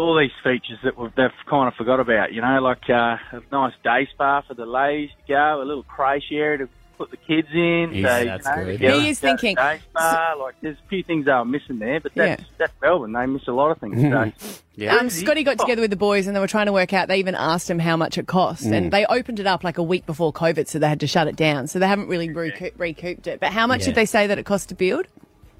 all 0.00 0.18
these 0.18 0.30
features 0.42 0.78
that 0.84 0.98
we've, 0.98 1.14
they've 1.14 1.30
kind 1.48 1.68
of 1.68 1.74
forgot 1.74 2.00
about. 2.00 2.32
You 2.32 2.40
know, 2.40 2.60
like 2.60 2.88
uh, 2.88 3.16
a 3.32 3.42
nice 3.52 3.74
day 3.82 4.08
spa 4.12 4.42
for 4.42 4.54
the 4.54 4.66
ladies 4.66 5.10
to 5.26 5.32
go, 5.32 5.62
a 5.62 5.64
little 5.64 5.82
creche 5.84 6.30
area 6.32 6.58
to 6.58 6.68
put 6.96 7.10
the 7.10 7.16
kids 7.16 7.48
in. 7.52 7.90
Yeah, 7.92 8.18
so, 8.18 8.24
that's 8.24 8.46
you 8.46 8.52
know, 8.56 8.64
good. 8.66 8.80
get 8.80 8.94
He 8.94 9.08
is 9.08 9.18
thinking- 9.18 9.56
Day 9.56 9.80
spa, 9.90 10.36
like 10.38 10.54
there's 10.60 10.76
a 10.76 10.88
few 10.88 11.02
things 11.02 11.24
they 11.26 11.32
were 11.32 11.44
missing 11.44 11.78
there, 11.80 11.98
but 12.00 12.14
that's 12.14 12.40
Yeah. 12.42 12.46
that's 12.58 12.72
Melbourne. 12.80 13.12
They 13.12 13.26
miss 13.26 13.48
a 13.48 13.52
lot 13.52 13.70
of 13.70 13.78
things. 13.78 14.00
So. 14.00 14.32
Yeah. 14.76 14.96
Um, 14.96 15.08
Scotty 15.08 15.44
got 15.44 15.56
together 15.60 15.80
with 15.82 15.90
the 15.90 15.96
boys 15.96 16.26
and 16.26 16.34
they 16.34 16.40
were 16.40 16.48
trying 16.48 16.66
to 16.66 16.72
work 16.72 16.92
out. 16.92 17.06
They 17.06 17.18
even 17.18 17.36
asked 17.36 17.70
him 17.70 17.78
how 17.78 17.96
much 17.96 18.18
it 18.18 18.26
cost, 18.26 18.64
and 18.64 18.90
they 18.92 19.06
opened 19.06 19.38
it 19.38 19.46
up 19.46 19.62
like 19.62 19.78
a 19.78 19.84
week 19.84 20.04
before 20.04 20.32
COVID, 20.32 20.66
so 20.66 20.80
they 20.80 20.88
had 20.88 20.98
to 20.98 21.06
shut 21.06 21.28
it 21.28 21.36
down. 21.36 21.68
So 21.68 21.78
they 21.78 21.86
haven't 21.86 22.08
really 22.08 22.28
recoup, 22.28 22.72
recouped 22.76 23.28
it. 23.28 23.38
But 23.38 23.52
how 23.52 23.68
much 23.68 23.82
Yeah. 23.82 23.86
did 23.86 23.94
they 23.94 24.04
say 24.04 24.26
that 24.26 24.36
it 24.36 24.42
cost 24.44 24.70
to 24.70 24.74
build? 24.74 25.06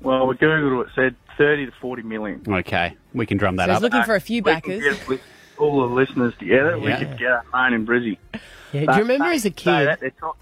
Well, 0.01 0.27
we 0.27 0.35
googled 0.35 0.81
it. 0.83 0.89
It 0.89 0.93
said 0.97 1.15
thirty 1.37 1.67
to 1.67 1.73
forty 1.81 2.03
million. 2.03 2.43
Okay. 2.47 2.97
We 3.13 3.27
can 3.27 3.39
drum 3.39 3.57
that 3.57 3.67
So 3.67 3.73
he's 3.73 3.77
up. 3.77 3.83
looking 3.83 4.03
for 4.05 4.15
a 4.15 4.21
few 4.21 4.43
We 4.43 4.53
backers. 4.53 4.83
get 4.83 5.09
with 5.09 5.21
all 5.59 5.89
the 5.89 5.95
listeners 5.95 6.35
together. 6.39 6.77
Yeah. 6.77 6.99
We 7.01 7.07
could 7.07 7.19
get 7.19 7.31
a 7.31 7.43
phone 7.51 7.75
in 7.75 7.87
Brizzy. 7.87 8.19
Yeah, 8.73 8.87
do 8.87 8.93
you 8.93 9.03
remember 9.03 9.27
as 9.27 9.45
a 9.45 9.51
So 9.51 9.55
kid? 9.55 9.99
that- 10.01 10.19
talk- 10.19 10.39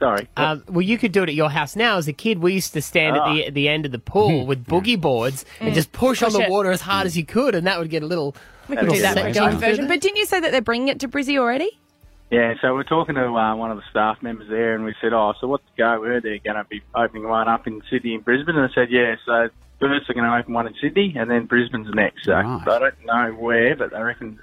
Sorry. 0.00 0.26
Um, 0.34 0.64
well, 0.66 0.80
you 0.80 0.96
could 0.96 1.12
do 1.12 1.22
it 1.22 1.28
at 1.28 1.34
your 1.34 1.50
house 1.50 1.76
now. 1.76 1.98
As 1.98 2.08
a 2.08 2.14
kid, 2.14 2.38
we 2.38 2.54
used 2.54 2.72
to 2.72 2.80
stand 2.80 3.18
at 3.18 3.34
the 3.34 3.46
at 3.48 3.54
the 3.54 3.68
end 3.68 3.84
of 3.84 3.92
the 3.92 3.98
pool 3.98 4.42
hmm. 4.42 4.48
with 4.48 4.64
boogie 4.64 4.98
boards 4.98 5.44
and 5.60 5.72
mm. 5.72 5.74
just 5.74 5.92
push, 5.92 6.22
on 6.22 6.32
the 6.32 6.40
it. 6.40 6.50
water 6.50 6.70
as 6.70 6.80
hard 6.80 7.06
as 7.06 7.18
you 7.18 7.24
could, 7.26 7.54
and 7.54 7.66
that 7.66 7.78
would 7.78 7.90
get 7.90 8.02
a 8.02 8.06
little. 8.06 8.34
We 8.66 8.76
could 8.76 8.88
do 8.88 9.02
that 9.02 9.18
for 9.18 9.26
a 9.26 9.34
Section 9.34 9.58
version. 9.58 9.88
But 9.88 10.00
didn't 10.00 10.16
you 10.16 10.24
say 10.24 10.40
that 10.40 10.52
they're 10.52 10.62
bringing 10.62 10.88
it 10.88 11.00
to 11.00 11.08
Brizzy 11.08 11.36
already? 11.38 11.78
Yeah, 12.30 12.54
so 12.60 12.74
we're 12.74 12.84
talking 12.84 13.16
to 13.16 13.26
uh, 13.26 13.56
one 13.56 13.72
of 13.72 13.76
the 13.76 13.82
staff 13.90 14.18
members 14.22 14.48
there, 14.48 14.76
and 14.76 14.84
we 14.84 14.94
said, 15.00 15.12
"Oh, 15.12 15.34
so 15.40 15.48
what's 15.48 15.64
the 15.64 15.82
go? 15.82 16.00
Where 16.00 16.20
they're 16.20 16.38
going 16.38 16.56
to 16.56 16.64
be 16.64 16.80
opening 16.94 17.28
one 17.28 17.48
up 17.48 17.66
in 17.66 17.82
Sydney 17.90 18.14
and 18.14 18.24
Brisbane?" 18.24 18.54
And 18.56 18.70
I 18.70 18.74
said, 18.74 18.88
"Yeah, 18.90 19.16
so 19.26 19.48
first 19.80 20.06
they're 20.06 20.14
going 20.14 20.30
to 20.30 20.36
open 20.38 20.54
one 20.54 20.68
in 20.68 20.74
Sydney, 20.80 21.14
and 21.18 21.28
then 21.28 21.46
Brisbane's 21.46 21.92
next." 21.92 22.24
So 22.26 22.32
Right. 22.32 22.68
I 22.68 22.78
don't 22.78 23.04
know 23.04 23.32
where, 23.32 23.74
but 23.74 23.92
I 23.94 24.00
reckon 24.02 24.38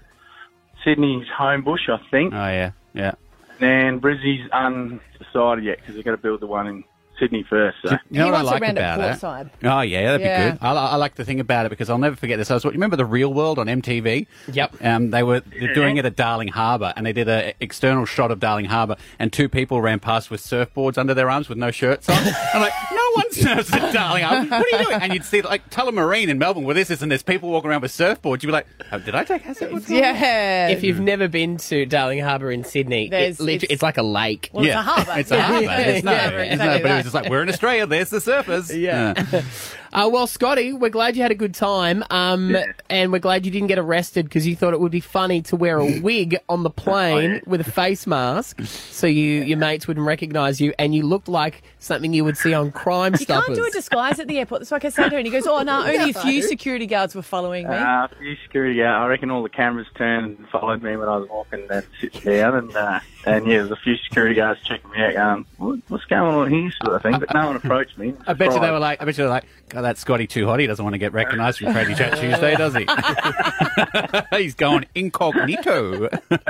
Sydney's 0.84 1.28
Homebush, 1.40 1.88
I 1.90 1.98
think, 2.12 2.34
Oh, 2.34 2.38
yeah. 2.38 2.72
Yeah. 2.94 3.14
and 3.62 4.02
Brisbane's 4.02 4.52
undecided 4.52 5.64
yet 5.64 5.78
because 5.80 5.96
they've 5.96 6.04
got 6.06 6.12
to 6.12 6.18
build 6.18 6.42
the 6.42 6.48
one 6.48 6.68
in 6.68 6.84
Sydney 7.20 7.46
first. 7.50 7.78
So 7.84 7.92
You 8.10 8.20
know 8.20 8.26
He 8.26 8.32
what 8.32 8.40
I 8.40 8.42
like 8.44 8.62
about 8.62 9.00
it? 9.00 9.20
Portside. 9.20 9.50
Oh 9.64 9.82
yeah, 9.82 10.04
that'd 10.12 10.22
Yeah. 10.22 10.46
be 10.52 10.58
good. 10.58 10.66
I, 10.66 10.72
I 10.74 10.96
like 10.98 11.16
the 11.16 11.26
thing 11.26 11.40
about 11.40 11.66
it 11.66 11.70
because 11.70 11.90
I'll 11.90 11.98
never 11.98 12.16
forget 12.16 12.38
this. 12.38 12.52
I 12.52 12.54
was 12.56 12.64
you 12.64 12.72
remember 12.72 12.96
the 12.96 13.06
Real 13.06 13.34
World 13.34 13.60
on 13.60 13.68
MTV. 13.68 14.28
Yep. 14.52 14.76
Um, 14.84 15.12
they 15.12 15.24
were 15.24 15.40
they're 15.42 15.74
doing 15.74 15.98
it 15.98 16.06
at 16.06 16.16
Darling 16.16 16.50
Harbour, 16.50 16.94
and 16.96 17.06
they 17.06 17.14
did 17.14 17.28
an 17.30 17.54
external 17.60 18.06
shot 18.06 18.32
of 18.32 18.40
Darling 18.40 18.66
Harbour, 18.66 18.96
and 19.20 19.32
two 19.34 19.50
people 19.50 19.82
ran 19.82 20.00
past 20.00 20.30
with 20.32 20.42
surfboards 20.42 20.98
under 20.98 21.14
their 21.14 21.30
arms 21.30 21.50
with 21.50 21.58
no 21.58 21.72
shirts 21.72 22.08
on. 22.10 22.16
I'm 22.54 22.62
like, 22.62 22.74
no 22.92 22.97
one 23.18 23.32
surfs 23.32 23.74
at 23.74 23.94
Darling 23.94 24.24
Harbour. 24.24 24.50
What 24.50 24.74
are 24.74 24.78
you 24.80 24.86
doing? 24.86 25.02
And 25.02 25.14
you'd 25.14 25.26
see 25.26 25.42
like 25.42 25.70
Tullamarine 25.70 26.28
in 26.30 26.38
Melbourne 26.38 26.64
where 26.64 26.76
this 26.76 26.90
is, 26.90 27.02
and 27.02 27.12
there's 27.12 27.24
people 27.24 27.50
walking 27.50 27.70
around 27.70 27.82
with 27.82 27.92
surfboards. 27.92 28.44
You'd 28.44 28.48
be 28.48 28.52
like, 28.54 28.68
oh, 28.92 29.00
did 29.00 29.16
I 29.16 29.24
take 29.24 29.46
acid? 29.48 29.72
What's 29.72 29.88
going 29.88 30.04
on? 30.04 30.16
Yeah. 30.16 30.68
If 30.70 30.84
you've 30.84 31.00
never 31.00 31.28
been 31.28 31.58
to 31.58 31.86
Darling 31.86 32.20
Harbour 32.20 32.52
in 32.52 32.64
Sydney, 32.64 33.10
There's- 33.10 33.40
it 33.40 33.44
literally, 33.44 33.54
it's- 33.56 33.74
it's, 33.74 33.84
like 33.84 33.98
a 33.98 34.04
lake. 34.04 34.50
well, 34.54 34.66
it's 34.66 34.74
a 34.76 34.82
harbour. 34.82 35.14
It's 35.20 35.32
a 35.32 35.36
Yeah. 35.36 35.42
harbour. 35.44 35.62
Yeah, 35.64 35.84
There's 35.84 36.04
no, 36.04 36.12
yeah, 36.12 36.30
there's 36.30 36.52
exactly 36.54 36.66
no, 36.78 36.82
but 36.84 36.92
it 36.92 36.96
was 36.96 37.04
just 37.04 37.16
like, 37.16 37.30
we're 37.30 37.44
in 37.44 37.50
Australia. 37.50 37.86
There's 37.88 38.10
the 38.10 38.18
surfers. 38.20 38.78
Yeah. 38.78 39.14
Uh, 39.94 40.10
well, 40.12 40.28
Scotty, 40.28 40.74
we're 40.74 40.90
glad 40.90 41.16
you 41.16 41.22
had 41.22 41.32
a 41.32 41.36
good 41.36 41.54
time, 41.56 42.04
um, 42.10 42.52
Yeah. 42.52 42.66
and 42.90 43.12
we're 43.12 43.20
glad 43.20 43.46
you 43.46 43.52
didn't 43.52 43.68
get 43.68 43.80
arrested 43.80 44.26
because 44.26 44.46
you 44.46 44.56
thought 44.56 44.74
it 44.74 44.80
would 44.80 44.92
be 44.92 45.00
funny 45.00 45.42
to 45.44 45.56
wear 45.56 45.80
a 45.80 46.00
wig 46.02 46.38
on 46.50 46.64
the 46.64 46.70
plane 46.70 47.32
Oh, 47.32 47.34
yeah. 47.36 47.40
with 47.46 47.62
a 47.62 47.72
face 47.72 48.06
mask, 48.08 48.62
so 48.66 49.08
you 49.08 49.44
your 49.44 49.58
mates 49.58 49.88
wouldn't 49.88 50.06
recognise 50.06 50.60
you, 50.62 50.74
and 50.78 50.94
you 50.94 51.04
looked 51.04 51.28
like 51.28 51.64
something 51.80 52.14
you 52.14 52.24
would 52.26 52.38
see 52.38 52.54
on 52.54 52.72
Crime 52.72 53.14
You 53.14 53.20
Stoppers. 53.20 53.46
can't 53.48 53.58
do 53.58 53.66
a 53.66 53.72
disguise 53.72 54.20
at 54.20 54.28
the 54.28 54.40
airport. 54.40 54.62
That's 54.62 54.72
what 54.72 54.84
I 54.84 54.90
said 54.90 55.06
to 55.06 55.10
her. 55.12 55.18
And 55.18 55.26
he 55.28 55.32
goes, 55.32 55.48
Oh, 55.48 55.62
no, 55.62 55.82
only 55.84 56.10
a 56.10 56.14
few 56.14 56.42
security 56.48 56.86
guards 56.86 57.16
were 57.16 57.22
following 57.22 57.68
me. 57.68 57.74
Uh, 57.76 58.06
a 58.06 58.10
few 58.20 58.36
security 58.44 58.78
guard. 58.80 59.02
I 59.04 59.08
reckon 59.08 59.32
all 59.32 59.44
the 59.44 59.50
cameras 59.50 59.88
turned 59.96 60.38
and 60.38 60.50
followed 60.50 60.82
me 60.84 60.98
when 60.98 61.08
I 61.08 61.16
was 61.18 61.30
walking 61.30 61.66
and 61.70 61.86
sitting 62.02 62.22
down, 62.22 62.56
and 62.56 62.76
uh, 62.76 63.00
and 63.26 63.46
yeah, 63.48 63.58
there's 63.60 63.72
a 63.72 63.76
few 63.78 63.96
security 63.98 64.36
guards 64.36 64.60
checking 64.64 64.90
me 64.92 65.02
out, 65.02 65.14
going, 65.16 65.46
what, 65.58 65.80
"What's 65.88 66.06
going 66.06 66.34
on 66.36 66.52
here?" 66.52 66.72
sort 66.84 66.96
of 66.96 67.02
thing. 67.04 67.20
But 67.20 67.34
no 67.34 67.48
one 67.48 67.56
approached 67.56 67.98
me. 67.98 68.14
I 68.26 68.34
bet 68.34 68.54
you 68.54 68.60
they 68.60 68.72
were 68.72 68.80
like, 68.80 69.02
I 69.02 69.06
bet 69.06 69.16
you 69.18 69.24
they 69.24 69.28
were 69.28 69.30
like, 69.30 69.46
God, 69.78 69.84
that 69.84 70.00
Scotty 70.00 70.26
too 70.26 70.48
hot. 70.48 70.60
He 70.60 70.66
doesn't 70.66 70.84
want 70.84 70.96
to 70.96 70.98
get 70.98 71.14
recognised 71.14 71.60
from 71.60 71.68
Tradie 71.68 71.96
Chat 71.96 72.18
Tuesday, 72.18 72.56
does 72.56 72.74
he? 72.74 74.38
He's 74.44 74.56
going 74.56 74.86
incognito. 74.96 76.10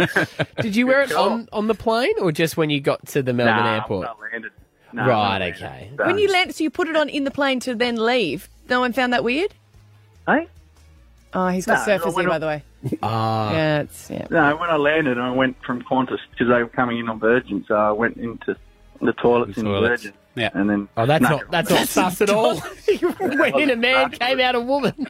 Did 0.62 0.78
you 0.78 0.88
wear 0.88 1.02
it 1.02 1.12
on, 1.12 1.50
on 1.52 1.68
the 1.68 1.74
plane 1.76 2.14
or 2.22 2.32
just 2.32 2.56
when 2.56 2.70
you 2.70 2.80
got 2.80 3.06
to 3.08 3.22
the 3.22 3.34
Melbourne 3.34 3.66
Nah, 3.66 3.74
airport? 3.76 4.08
when 4.18 4.30
I 4.30 4.32
landed. 4.32 4.52
No, 4.94 5.06
Right, 5.08 5.40
when 5.42 5.54
okay. 5.56 5.92
So- 5.98 6.06
when 6.06 6.18
you 6.20 6.32
land, 6.32 6.56
so 6.56 6.64
you 6.64 6.70
put 6.70 6.88
it 6.88 6.96
on 6.96 7.10
in 7.10 7.26
the 7.26 7.32
plane 7.32 7.60
to 7.62 7.76
then 7.76 7.98
leave. 7.98 8.48
No 8.70 8.80
one 8.80 8.94
found 8.94 9.12
that 9.12 9.26
weird? 9.26 9.54
Hey? 10.26 10.48
Oh, 11.34 11.50
he's 11.50 11.66
got 11.66 11.86
No, 11.86 11.98
surfers 11.98 12.16
when 12.16 12.24
here, 12.24 12.30
I- 12.30 12.34
by 12.36 12.40
the 12.40 12.46
way. 12.48 12.64
Ah, 13.04 13.52
Yeah, 13.52 13.80
it's, 13.82 14.10
yeah. 14.10 14.28
No, 14.32 14.56
when 14.56 14.70
I 14.70 14.78
landed, 14.78 15.18
I 15.18 15.32
went 15.32 15.58
from 15.66 15.82
Qantas 15.82 16.20
because 16.32 16.48
they 16.48 16.64
were 16.64 16.70
coming 16.70 17.00
in 17.00 17.10
on 17.10 17.20
Virgin, 17.20 17.66
so 17.68 17.76
I 17.76 17.92
went 17.92 18.16
into 18.16 18.56
the 19.02 19.12
toilets 19.12 19.56
The 19.56 19.60
in 19.60 19.66
toilets. 19.66 20.04
Virgin. 20.04 20.18
Yeah. 20.38 20.52
And 20.54 20.70
then 20.70 20.88
Oh, 20.96 21.08
that's 21.08 21.24
not 21.24 21.50
that's 21.50 21.70
not 21.70 21.88
sus 21.88 22.22
at 22.22 22.30
all. 22.30 22.60
when 23.20 23.70
a 23.70 23.76
man, 23.76 24.12
came 24.12 24.40
out 24.40 24.56
a 24.56 24.60
woman. 24.60 24.94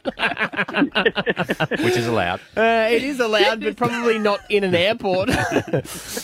which 1.82 1.96
is 1.96 2.06
allowed. 2.06 2.40
Uh, 2.56 2.88
it 2.90 3.02
is 3.02 3.20
allowed, 3.20 3.60
but 3.60 3.76
probably 3.76 4.18
not 4.18 4.40
in 4.50 4.64
an 4.64 4.74
airport. 4.74 5.28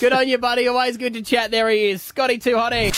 good 0.00 0.12
on 0.12 0.26
you, 0.26 0.38
buddy. 0.38 0.66
Always 0.68 0.96
good 0.96 1.14
to 1.14 1.22
chat. 1.22 1.50
There 1.50 1.68
he 1.68 1.90
is, 1.90 2.02
Scotty 2.02 2.38
Too 2.38 2.54
Hottie. 2.54 2.92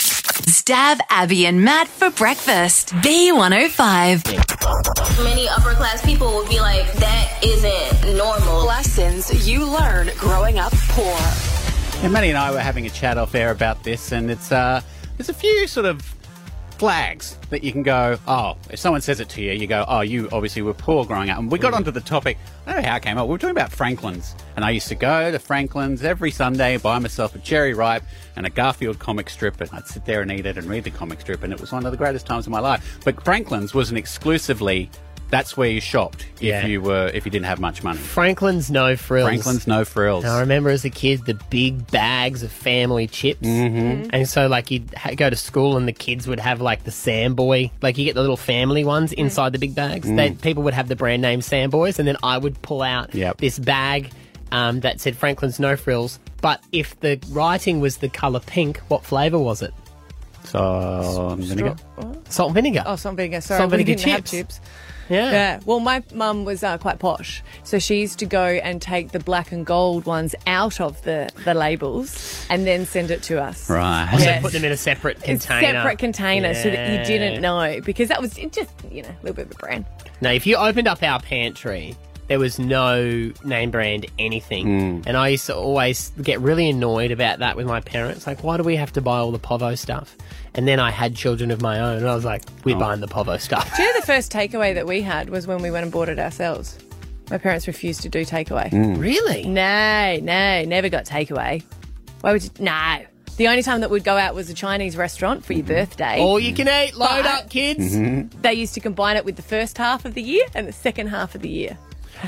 Stav 0.47 0.99
Abby 1.09 1.45
and 1.45 1.63
Matt 1.63 1.87
for 1.87 2.09
breakfast. 2.09 2.89
B105. 2.95 5.23
Many 5.23 5.47
upper 5.49 5.73
class 5.73 6.03
people 6.05 6.33
would 6.35 6.49
be 6.49 6.59
like, 6.59 6.91
that 6.93 7.39
isn't 7.43 8.17
normal. 8.17 8.65
Lessons 8.65 9.47
you 9.47 9.65
learn 9.65 10.09
growing 10.17 10.57
up 10.57 10.73
poor. 10.89 11.17
Yeah, 12.01 12.09
Maddie 12.09 12.29
and 12.29 12.37
I 12.37 12.51
were 12.51 12.59
having 12.59 12.85
a 12.85 12.89
chat 12.89 13.17
off 13.17 13.33
air 13.33 13.51
about 13.51 13.83
this, 13.83 14.11
and 14.11 14.29
it's 14.29 14.51
uh, 14.51 14.81
there's 15.17 15.29
a 15.29 15.33
few 15.33 15.67
sort 15.67 15.85
of 15.85 16.01
flags 16.77 17.37
that 17.49 17.63
you 17.63 17.71
can 17.71 17.81
go, 17.81 18.19
oh, 18.27 18.55
if 18.69 18.79
someone 18.79 19.01
says 19.01 19.19
it 19.19 19.29
to 19.29 19.41
you, 19.41 19.51
you 19.51 19.65
go, 19.65 19.83
oh, 19.87 20.01
you 20.01 20.29
obviously 20.31 20.61
were 20.61 20.73
poor 20.73 21.05
growing 21.05 21.29
up. 21.29 21.39
And 21.39 21.51
we 21.51 21.57
got 21.57 21.73
mm. 21.73 21.77
onto 21.77 21.91
the 21.91 22.01
topic, 22.01 22.37
I 22.65 22.73
don't 22.73 22.83
know 22.83 22.89
how 22.89 22.97
it 22.97 23.03
came 23.03 23.17
up, 23.17 23.27
we 23.27 23.31
were 23.31 23.37
talking 23.37 23.57
about 23.57 23.71
Franklin's. 23.71 24.35
And 24.55 24.63
I 24.63 24.69
used 24.69 24.87
to 24.89 24.95
go 24.95 25.31
to 25.31 25.39
Franklin's 25.39 26.03
every 26.03 26.29
Sunday, 26.29 26.77
buy 26.77 26.99
myself 26.99 27.35
a 27.35 27.39
cherry 27.39 27.73
ripe 27.73 28.03
and 28.35 28.45
a 28.45 28.49
Garfield 28.49 28.99
comic 28.99 29.29
strip, 29.29 29.59
and 29.59 29.69
I'd 29.73 29.87
sit 29.87 30.05
there 30.05 30.21
and 30.21 30.31
eat 30.31 30.45
it 30.45 30.57
and 30.57 30.67
read 30.67 30.83
the 30.83 30.91
comic 30.91 31.21
strip, 31.21 31.43
and 31.43 31.51
it 31.51 31.59
was 31.59 31.71
one 31.71 31.85
of 31.85 31.91
the 31.91 31.97
greatest 31.97 32.27
times 32.27 32.45
of 32.45 32.51
my 32.51 32.59
life. 32.59 32.99
But 33.03 33.23
Franklin's 33.23 33.73
was 33.73 33.89
an 33.89 33.97
exclusively 33.97 34.89
that's 35.29 35.57
where 35.57 35.69
you 35.69 35.81
shopped 35.81 36.25
if 36.35 36.41
Yeah. 36.41 36.65
you 36.65 36.81
were 36.81 37.11
if 37.13 37.25
you 37.25 37.31
didn't 37.31 37.47
have 37.47 37.59
much 37.59 37.83
money. 37.83 37.97
Franklin's 37.99 38.71
no 38.71 38.95
frills. 38.95 39.27
Franklin's 39.27 39.67
no 39.67 39.83
frills. 39.85 40.23
And 40.23 40.31
I 40.33 40.39
remember 40.39 40.69
as 40.69 40.85
a 40.85 40.89
kid 40.89 41.25
the 41.25 41.33
big 41.49 41.85
bags 41.91 42.43
of 42.43 42.51
family 42.51 43.07
chips, 43.07 43.45
Mhm. 43.45 44.09
and 44.13 44.27
so 44.29 44.47
like 44.47 44.71
you'd 44.71 44.93
ha- 44.95 45.11
go 45.15 45.29
to 45.29 45.35
school 45.35 45.75
and 45.77 45.87
the 45.87 45.91
kids 45.93 46.27
would 46.27 46.39
have 46.39 46.61
like 46.61 46.83
the 46.85 46.91
Samboy, 46.91 47.71
like 47.81 47.97
you 47.97 48.05
get 48.05 48.15
the 48.15 48.21
little 48.21 48.37
family 48.37 48.83
ones 48.85 49.11
inside 49.13 49.51
the 49.53 49.59
big 49.59 49.75
bags. 49.75 50.07
Mm. 50.07 50.15
Then 50.15 50.35
people 50.37 50.63
would 50.63 50.73
have 50.73 50.87
the 50.87 50.95
brand 50.95 51.21
name 51.21 51.41
Samboys, 51.41 51.99
and 51.99 52.07
then 52.07 52.17
I 52.23 52.37
would 52.37 52.61
pull 52.61 52.81
out 52.81 53.13
Yep. 53.13 53.37
this 53.37 53.59
bag 53.59 54.11
um, 54.53 54.79
that 54.79 55.01
said 55.01 55.13
Franklin's 55.17 55.59
no 55.59 55.75
frills. 55.75 56.19
But 56.41 56.61
if 56.71 56.97
the 57.01 57.19
writing 57.31 57.81
was 57.81 57.97
the 57.97 58.07
color 58.07 58.39
pink, 58.39 58.79
what 58.87 59.03
flavor 59.03 59.37
was 59.37 59.61
it? 59.61 59.73
So 60.45 61.35
vinegar. 61.37 61.75
Salt 62.29 62.49
and 62.49 62.55
vinegar. 62.55 62.83
Oh, 62.85 62.95
salt 62.95 63.09
and 63.11 63.17
vinegar. 63.17 63.41
Sorry, 63.41 63.57
Salt 63.57 63.61
and 63.63 63.71
we 63.71 63.77
vinegar 63.83 63.97
didn't 63.97 64.11
have 64.11 64.19
chips. 64.23 64.31
chips. 64.31 64.61
Yeah. 65.09 65.31
Yeah. 65.31 65.59
Well, 65.65 65.79
my 65.79 66.03
mum 66.13 66.43
was 66.45 66.63
uh, 66.63 66.77
quite 66.77 66.99
posh, 66.99 67.41
so 67.63 67.79
she 67.79 67.99
used 68.01 68.19
to 68.19 68.25
go 68.25 68.43
and 68.45 68.81
take 68.81 69.11
the 69.11 69.19
black 69.19 69.51
and 69.51 69.65
gold 69.65 70.05
ones 70.05 70.35
out 70.45 70.81
of 70.81 71.01
the, 71.03 71.29
the 71.45 71.53
labels 71.53 72.45
and 72.49 72.65
then 72.67 72.85
send 72.85 73.11
it 73.11 73.23
to 73.23 73.41
us. 73.41 73.69
Right. 73.69 74.09
Also 74.11 74.25
Yes. 74.25 74.41
put 74.41 74.51
them 74.53 74.65
in 74.65 74.71
a 74.71 74.77
separate 74.77 75.17
A 75.19 75.21
container. 75.21 75.61
separate 75.73 75.97
container 75.99 76.53
so 76.53 76.69
that 76.69 76.89
you 76.89 76.95
Yeah. 76.95 77.03
didn't 77.03 77.41
know 77.41 77.79
because 77.85 78.09
that 78.09 78.21
was 78.21 78.37
it 78.37 78.51
just 78.51 78.71
you 78.91 79.01
know 79.03 79.09
a 79.09 79.21
little 79.23 79.35
bit 79.35 79.45
of 79.47 79.51
a 79.51 79.55
brand. 79.55 79.85
Now, 80.19 80.31
if 80.31 80.47
you 80.47 80.55
opened 80.55 80.87
up 80.87 81.03
our 81.03 81.19
pantry, 81.19 81.95
there 82.27 82.39
was 82.39 82.59
no 82.59 83.31
name 83.43 83.71
brand 83.71 84.05
anything. 84.19 85.01
Hmm. 85.01 85.07
And 85.07 85.17
I 85.17 85.29
used 85.29 85.45
to 85.47 85.55
always 85.55 86.11
get 86.21 86.39
really 86.39 86.69
annoyed 86.69 87.11
about 87.11 87.39
that 87.39 87.55
with 87.55 87.65
my 87.65 87.79
parents. 87.79 88.27
Like, 88.27 88.43
why 88.43 88.57
do 88.57 88.63
we 88.63 88.75
have 88.75 88.93
to 88.93 89.01
buy 89.01 89.17
all 89.17 89.31
the 89.31 89.39
Povo 89.39 89.77
stuff? 89.77 90.15
And 90.53 90.67
then 90.67 90.79
I 90.79 90.91
had 90.91 91.15
children 91.15 91.51
of 91.51 91.61
my 91.61 91.79
own, 91.79 91.97
and 91.97 92.07
I 92.07 92.15
was 92.15 92.25
like, 92.25 92.43
we're 92.63 92.75
oh. 92.75 92.79
buying 92.79 92.99
the 92.99 93.07
Povo 93.07 93.39
stuff. 93.39 93.75
Do 93.75 93.83
you 93.83 93.93
know 93.93 93.99
the 93.99 94.05
first 94.05 94.31
takeaway 94.31 94.73
that 94.73 94.85
we 94.85 95.01
had 95.01 95.29
was 95.29 95.47
when 95.47 95.61
we 95.61 95.71
went 95.71 95.83
and 95.83 95.91
bought 95.91 96.09
it 96.09 96.19
ourselves? 96.19 96.77
My 97.29 97.37
parents 97.37 97.67
refused 97.67 98.01
to 98.03 98.09
do 98.09 98.25
takeaway. 98.25 98.69
Hmm. 98.69 98.95
Really? 98.95 99.43
No, 99.45 100.17
no, 100.21 100.63
never 100.65 100.89
got 100.89 101.05
takeaway. 101.05 101.63
Why 102.21 102.33
would 102.33 102.43
you? 102.43 102.49
No. 102.59 103.05
The 103.37 103.49
only 103.49 103.61
time 103.61 103.81
that 103.81 103.91
we'd 103.91 104.03
go 104.03 104.17
out 104.17 104.33
was 104.33 104.49
a 104.49 104.53
Chinese 104.55 104.97
restaurant 104.97 105.45
for 105.45 105.53
your 105.53 105.63
mm-hmm. 105.63 105.73
birthday. 105.73 106.19
All 106.19 106.39
you 106.39 106.55
can 106.55 106.67
eat, 106.67 106.95
load 106.95 107.23
But- 107.23 107.25
up, 107.25 107.49
kids. 107.49 107.95
Mm-hmm. 107.95 108.41
They 108.41 108.53
used 108.53 108.73
to 108.73 108.79
combine 108.79 109.15
it 109.15 109.25
with 109.25 109.35
the 109.35 109.43
first 109.43 109.77
half 109.77 110.05
of 110.05 110.15
the 110.15 110.23
year 110.23 110.43
and 110.55 110.67
the 110.67 110.73
second 110.73 111.07
half 111.07 111.35
of 111.35 111.41
the 111.41 111.49
year. 111.49 111.77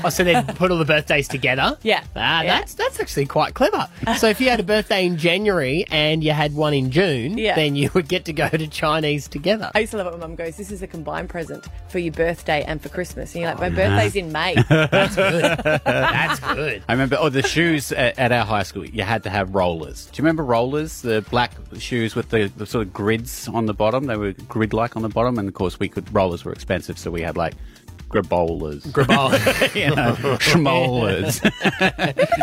Oh, 0.04 0.08
so 0.08 0.24
they'd 0.24 0.46
put 0.56 0.70
all 0.70 0.78
the 0.78 0.84
birthdays 0.84 1.28
together? 1.28 1.78
Yeah. 1.82 2.02
Ah, 2.16 2.42
Yeah. 2.42 2.58
that's 2.60 2.74
that's 2.74 3.00
actually 3.00 3.26
quite 3.26 3.54
clever. 3.54 3.88
So 4.18 4.28
if 4.28 4.40
you 4.40 4.48
had 4.50 4.60
a 4.60 4.64
birthday 4.64 5.04
in 5.06 5.16
January 5.16 5.84
and 5.90 6.22
you 6.24 6.32
had 6.32 6.54
one 6.54 6.74
in 6.74 6.90
June, 6.90 7.38
Yeah. 7.38 7.54
then 7.54 7.74
you 7.76 7.90
would 7.94 8.08
get 8.08 8.24
to 8.26 8.32
go 8.32 8.48
to 8.48 8.66
Chinese 8.68 9.28
together. 9.28 9.70
I 9.74 9.80
used 9.80 9.92
to 9.92 9.98
love 9.98 10.06
it 10.06 10.10
when 10.12 10.20
mum 10.20 10.34
goes, 10.36 10.56
This 10.56 10.70
is 10.70 10.82
a 10.82 10.86
combined 10.86 11.28
present 11.28 11.66
for 11.88 11.98
your 11.98 12.12
birthday 12.12 12.62
and 12.64 12.80
for 12.82 12.88
Christmas. 12.88 13.34
And 13.34 13.42
you're 13.42 13.50
like, 13.50 13.60
My 13.60 13.66
Oh, 13.66 13.70
birthday's 13.70 14.16
in 14.16 14.32
May. 14.32 14.54
That's 14.68 15.16
good. 15.16 15.42
that's 15.84 16.40
good. 16.40 16.82
I 16.88 16.92
remember, 16.92 17.16
oh, 17.18 17.28
the 17.28 17.42
shoes 17.42 17.92
at, 17.92 18.18
at 18.18 18.32
our 18.32 18.44
high 18.44 18.62
school, 18.62 18.84
you 18.84 19.02
had 19.02 19.22
to 19.24 19.30
have 19.30 19.54
rollers. 19.54 20.06
Do 20.06 20.12
you 20.20 20.24
remember 20.24 20.44
rollers? 20.44 21.02
The 21.02 21.22
black 21.30 21.52
shoes 21.78 22.14
with 22.14 22.28
the, 22.30 22.50
the 22.56 22.66
sort 22.66 22.86
of 22.86 22.92
grids 22.92 23.48
on 23.48 23.66
the 23.66 23.74
bottom? 23.74 24.04
They 24.06 24.16
were 24.16 24.32
grid 24.32 24.72
like 24.72 24.96
on 24.96 25.02
the 25.02 25.08
bottom. 25.08 25.38
And 25.38 25.48
of 25.48 25.54
course, 25.54 25.78
we 25.80 25.88
could, 25.88 26.12
rollers 26.14 26.44
were 26.44 26.52
expensive, 26.52 26.98
so 26.98 27.10
we 27.10 27.22
had 27.22 27.36
like 27.36 27.54
grabolas. 28.10 28.82
Grabol. 28.88 29.30
you 29.74 29.94
know, 29.94 30.14
schmollers. 30.38 31.40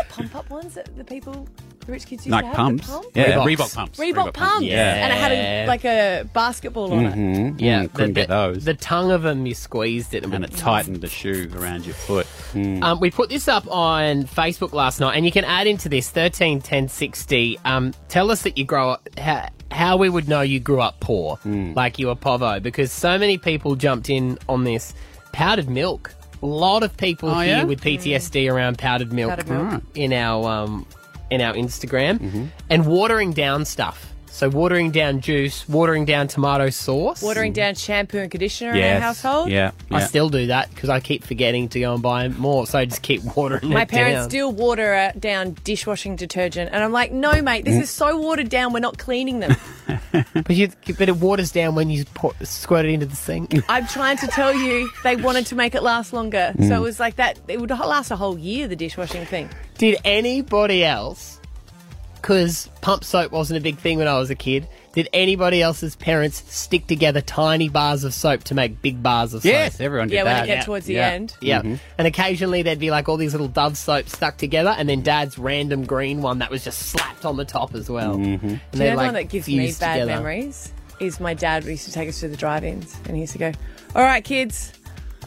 pump 0.09 0.35
up 0.35 0.49
ones 0.49 0.73
that 0.75 0.95
the 0.97 1.03
people, 1.03 1.47
the 1.85 1.91
rich 1.91 2.05
kids 2.05 2.25
used 2.25 2.31
like 2.31 2.43
to 2.43 2.47
have. 2.47 2.55
pumps. 2.55 2.87
The 2.87 2.93
pump? 2.93 3.05
Yeah, 3.15 3.25
Reeboks. 3.37 3.57
Reebok 3.57 3.75
pumps. 3.75 3.99
Reebok, 3.99 4.33
pumps. 4.33 4.63
Yeah. 4.65 4.93
And 5.05 5.13
it 5.13 5.17
had 5.17 5.31
a, 5.31 5.67
like 5.67 5.85
a 5.85 6.23
basketball 6.33 6.93
on 6.93 7.05
it. 7.05 7.15
Mm, 7.15 7.61
Yeah, 7.61 7.85
couldn't 7.87 8.13
the, 8.13 8.21
get 8.21 8.29
those. 8.29 8.63
The 8.65 8.73
tongue 8.73 9.11
of 9.11 9.21
them, 9.23 9.45
you 9.45 9.53
squeezed 9.53 10.13
it, 10.13 10.23
and 10.25 10.43
it 10.43 10.51
tightened 10.55 11.01
the 11.01 11.07
shoe 11.07 11.49
around 11.55 11.85
your 11.85 11.95
foot. 11.95 12.25
Mm. 12.53 12.81
Um, 12.83 12.99
we 12.99 13.11
put 13.11 13.29
this 13.29 13.47
up 13.47 13.67
on 13.69 14.23
Facebook 14.23 14.73
last 14.73 14.99
night, 14.99 15.15
and 15.15 15.25
you 15.25 15.31
can 15.31 15.43
add 15.43 15.67
into 15.67 15.89
this 15.89 16.09
thirteen 16.09 16.61
ten 16.61 16.87
sixty. 16.87 17.59
Um, 17.65 17.93
tell 18.07 18.31
us 18.31 18.43
that 18.43 18.57
you 18.57 18.65
grow 18.65 18.91
up. 18.91 19.07
How, 19.17 19.49
how 19.69 19.97
we 19.97 20.07
would 20.07 20.29
know 20.29 20.39
you 20.41 20.61
grew 20.61 20.79
up 20.79 20.99
poor, 21.01 21.35
Mm. 21.45 21.75
like 21.75 21.99
you 21.99 22.07
were 22.07 22.15
povo, 22.15 22.61
because 22.63 22.89
so 22.91 23.17
many 23.19 23.37
people 23.37 23.75
jumped 23.75 24.09
in 24.09 24.37
on 24.47 24.63
this 24.63 24.93
powdered 25.31 25.69
milk. 25.69 26.13
A 26.41 26.45
lot 26.45 26.83
of 26.83 26.95
people 26.97 27.29
Oh, 27.29 27.39
here 27.39 27.57
yeah? 27.57 27.63
with 27.63 27.81
PTSD 27.81 28.51
around 28.51 28.77
powdered 28.77 29.11
milk, 29.11 29.29
Powdered 29.31 29.49
milk. 29.49 29.71
Right. 29.71 29.83
in 29.95 30.13
our 30.13 30.47
um, 30.47 30.85
in 31.29 31.41
our 31.41 31.53
Instagram, 31.53 32.19
Mm-hmm. 32.19 32.45
and 32.69 32.85
watering 32.85 33.33
down 33.33 33.65
stuff. 33.65 34.13
So 34.29 34.49
watering 34.49 34.91
down 34.91 35.21
juice, 35.21 35.67
watering 35.67 36.05
down 36.05 36.27
tomato 36.27 36.69
sauce. 36.69 37.21
Watering 37.23 37.53
down 37.53 37.75
shampoo 37.75 38.19
and 38.19 38.29
conditioner 38.29 38.71
in 38.71 38.75
our 38.77 38.81
Yes. 38.81 39.01
household. 39.01 39.49
Yeah. 39.49 39.71
I 39.89 39.99
yeah. 39.99 40.05
still 40.05 40.29
do 40.29 40.47
that 40.47 40.69
because 40.69 40.89
I 40.89 40.99
keep 40.99 41.23
forgetting 41.23 41.69
to 41.69 41.79
go 41.79 41.93
and 41.93 42.03
buy 42.03 42.27
more, 42.27 42.67
so 42.67 42.77
I 42.77 42.85
just 42.85 43.01
keep 43.01 43.23
watering 43.35 43.69
My 43.69 43.81
it 43.83 43.89
parents 43.89 44.21
down. 44.21 44.29
still 44.29 44.51
water 44.51 44.93
uh, 44.93 45.11
down 45.17 45.55
dishwashing 45.63 46.15
detergent, 46.15 46.69
and 46.71 46.83
I'm 46.83 46.91
like, 46.91 47.11
no, 47.11 47.41
mate, 47.41 47.65
this 47.65 47.81
is 47.81 47.89
so 47.89 48.17
watered 48.17 48.49
down. 48.49 48.73
We're 48.73 48.79
not 48.79 48.97
cleaning 48.97 49.39
them. 49.39 49.55
But, 50.33 50.49
you, 50.51 50.69
but 50.97 51.09
it 51.09 51.17
waters 51.17 51.51
down 51.51 51.75
when 51.75 51.89
you 51.89 52.03
pour, 52.13 52.33
squirt 52.41 52.85
it 52.85 52.89
into 52.89 53.05
the 53.05 53.15
sink. 53.15 53.53
I'm 53.69 53.85
trying 53.87 54.17
to 54.17 54.27
tell 54.27 54.53
you, 54.53 54.89
they 55.03 55.15
wanted 55.15 55.45
to 55.47 55.55
make 55.55 55.75
it 55.75 55.83
last 55.83 56.11
longer, 56.13 56.53
so 56.59 56.75
it 56.75 56.79
was 56.79 56.99
like 56.99 57.17
that. 57.17 57.39
It 57.47 57.59
would 57.61 57.69
last 57.69 58.09
a 58.11 58.15
whole 58.15 58.37
year. 58.37 58.67
The 58.67 58.75
dishwashing 58.75 59.25
thing. 59.25 59.49
Did 59.77 59.97
anybody 60.05 60.83
else, 60.83 61.39
because 62.21 62.69
pump 62.81 63.03
soap 63.03 63.31
wasn't 63.31 63.57
a 63.57 63.61
big 63.61 63.77
thing 63.77 63.97
when 63.97 64.07
I 64.07 64.17
was 64.17 64.29
a 64.29 64.35
kid, 64.35 64.67
did 64.93 65.07
anybody 65.13 65.61
else's 65.61 65.95
parents 65.95 66.43
stick 66.53 66.87
together 66.87 67.21
tiny 67.21 67.69
bars 67.69 68.03
of 68.03 68.13
soap 68.13 68.43
to 68.45 68.55
make 68.55 68.81
big 68.81 69.01
bars 69.03 69.33
of 69.33 69.43
soap? 69.43 69.51
Yes, 69.51 69.79
everyone 69.79 70.07
did 70.07 70.15
Yeah, 70.15 70.23
when 70.23 70.33
that. 70.33 70.43
it 70.45 70.47
get 70.47 70.65
towards 70.65 70.85
the 70.87 70.95
Yeah. 70.95 71.07
end. 71.09 71.35
Yeah. 71.39 71.61
And 71.97 72.07
occasionally 72.07 72.61
there'd 72.63 72.79
be 72.79 72.89
like 72.91 73.07
all 73.07 73.17
these 73.17 73.33
little 73.33 73.47
Dove 73.47 73.77
soaps 73.77 74.13
stuck 74.13 74.37
together, 74.37 74.75
and 74.77 74.89
then 74.89 75.01
Dad's 75.01 75.37
random 75.37 75.85
green 75.85 76.21
one 76.21 76.39
that 76.39 76.49
was 76.49 76.63
just 76.63 76.79
slapped 76.79 77.25
on 77.25 77.37
the 77.37 77.45
top 77.45 77.75
as 77.75 77.89
well. 77.89 78.15
Mm-hmm. 78.17 78.47
And 78.47 78.59
Do 78.71 78.77
you 78.79 78.83
know 78.85 78.89
the 78.91 78.95
one 78.95 79.13
that 79.13 79.29
gives 79.29 79.47
me 79.47 79.71
bad 79.79 80.07
memories? 80.07 80.71
Is 80.99 81.19
my 81.19 81.35
dad 81.35 81.63
used 81.65 81.85
to 81.85 81.91
take 81.91 82.09
us 82.09 82.19
to 82.21 82.27
the 82.27 82.35
drive-ins, 82.37 82.95
and 83.05 83.15
he 83.15 83.21
used 83.21 83.33
to 83.33 83.37
go, 83.39 83.51
"All 83.95 84.01
right, 84.01 84.23
kids." 84.23 84.73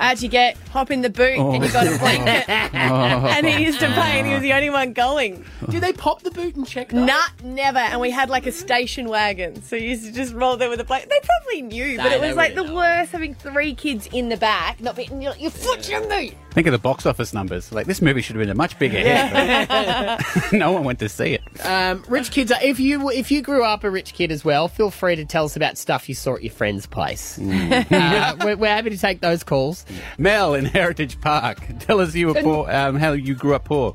Out 0.00 0.22
you 0.22 0.28
get, 0.28 0.56
hop 0.70 0.90
in 0.90 1.02
the 1.02 1.10
boot, 1.10 1.38
and 1.38 1.62
you 1.62 1.70
got 1.70 1.86
a 1.86 1.98
blanket. 1.98 2.48
and 2.74 3.46
he 3.46 3.62
used 3.62 3.80
to 3.80 3.86
pay, 3.86 4.18
and 4.18 4.26
he 4.26 4.32
was 4.32 4.42
the 4.42 4.54
only 4.54 4.70
one 4.70 4.94
going. 4.94 5.44
Do 5.68 5.78
they 5.78 5.92
pop 5.92 6.22
the 6.22 6.30
boot 6.30 6.56
and 6.56 6.66
check? 6.66 6.92
Nah, 6.92 7.18
never. 7.44 7.78
And 7.78 8.00
we 8.00 8.10
had 8.10 8.30
like 8.30 8.46
a 8.46 8.52
station 8.52 9.08
wagon, 9.08 9.62
so 9.62 9.76
you 9.76 9.90
used 9.90 10.06
to 10.06 10.12
just 10.12 10.32
roll 10.32 10.56
there 10.56 10.70
with 10.70 10.80
a 10.80 10.84
blanket. 10.84 11.10
They 11.10 11.20
probably 11.22 11.62
knew, 11.62 11.98
but 11.98 12.12
it 12.12 12.20
was 12.20 12.34
like 12.34 12.54
the 12.54 12.64
know. 12.64 12.74
worst 12.74 13.12
having 13.12 13.34
three 13.34 13.74
kids 13.74 14.08
in 14.12 14.30
the 14.30 14.38
back, 14.38 14.80
not 14.80 14.96
being 14.96 15.20
your, 15.20 15.36
your 15.36 15.50
foot 15.50 15.88
your 15.88 16.00
boot. 16.08 16.34
Think 16.52 16.66
of 16.66 16.72
the 16.72 16.78
box 16.78 17.06
office 17.06 17.32
numbers. 17.32 17.70
Like, 17.70 17.86
this 17.86 18.02
movie 18.02 18.22
should 18.22 18.34
have 18.34 18.42
been 18.42 18.50
a 18.50 18.56
much 18.56 18.76
bigger 18.78 18.98
hit. 18.98 20.52
no 20.52 20.72
one 20.72 20.82
went 20.82 20.98
to 20.98 21.08
see 21.08 21.34
it. 21.34 21.42
Um, 21.64 22.04
rich 22.08 22.32
kids. 22.32 22.50
Are, 22.50 22.58
if 22.62 22.80
you 22.80 23.10
if 23.10 23.30
you 23.30 23.40
grew 23.40 23.64
up 23.64 23.84
a 23.84 23.90
rich 23.90 24.14
kid 24.14 24.32
as 24.32 24.44
well, 24.44 24.66
feel 24.66 24.90
free 24.90 25.14
to 25.16 25.24
tell 25.24 25.44
us 25.44 25.54
about 25.54 25.78
stuff 25.78 26.08
you 26.08 26.14
saw 26.14 26.34
at 26.34 26.42
your 26.42 26.52
friend's 26.52 26.86
place. 26.86 27.38
uh, 27.38 28.36
we're, 28.40 28.56
we're 28.56 28.68
happy 28.68 28.90
to 28.90 28.98
take 28.98 29.20
those 29.20 29.44
calls. 29.44 29.84
Mel 30.18 30.54
in 30.54 30.64
Heritage 30.64 31.20
Park. 31.20 31.58
Tell 31.80 32.00
us 32.00 32.14
you 32.14 32.28
were 32.28 32.42
poor, 32.42 32.70
um, 32.70 32.96
how 32.96 33.12
you 33.12 33.34
grew 33.34 33.54
up 33.54 33.64
poor. 33.64 33.94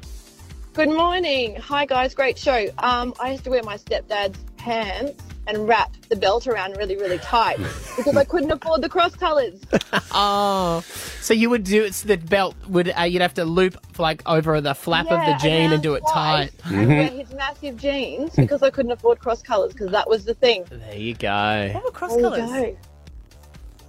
Good 0.73 0.89
morning. 0.89 1.55
Hi, 1.55 1.85
guys. 1.85 2.13
Great 2.13 2.37
show. 2.37 2.67
Um, 2.79 3.13
I 3.19 3.31
used 3.31 3.45
to 3.45 3.49
wear 3.49 3.63
my 3.63 3.77
stepdad's 3.77 4.37
pants 4.57 5.23
and 5.47 5.67
wrap 5.67 5.95
the 6.09 6.15
belt 6.15 6.47
around 6.47 6.75
really, 6.77 6.97
really 6.97 7.19
tight 7.19 7.57
because 7.95 8.17
I 8.17 8.23
couldn't 8.23 8.51
afford 8.51 8.81
the 8.81 8.89
cross 8.89 9.15
colours. 9.15 9.61
Oh, 10.17 10.79
so 11.19 11.33
you 11.33 11.49
would 11.49 11.65
do 11.65 11.83
it's 11.83 12.03
the 12.03 12.15
belt 12.15 12.55
would 12.69 12.93
uh, 12.97 13.01
you'd 13.01 13.21
have 13.21 13.33
to 13.33 13.43
loop 13.43 13.75
like 13.99 14.21
over 14.25 14.61
the 14.61 14.73
flap 14.73 15.07
of 15.07 15.19
the 15.25 15.37
jean 15.41 15.73
and 15.73 15.83
do 15.83 15.95
it 15.95 16.03
twice. 16.09 16.51
tight. 16.63 16.73
I 16.73 16.85
wear 16.85 17.07
his 17.09 17.33
massive 17.33 17.75
jeans 17.75 18.33
because 18.33 18.63
I 18.63 18.69
couldn't 18.69 18.93
afford 18.93 19.19
cross 19.19 19.41
colours 19.41 19.73
because 19.73 19.91
that 19.91 20.09
was 20.09 20.23
the 20.23 20.33
thing. 20.33 20.63
There 20.69 20.95
you 20.95 21.15
go. 21.15 21.71
What 21.73 21.83
were 21.83 21.91
cross 21.91 22.15
There 22.15 22.77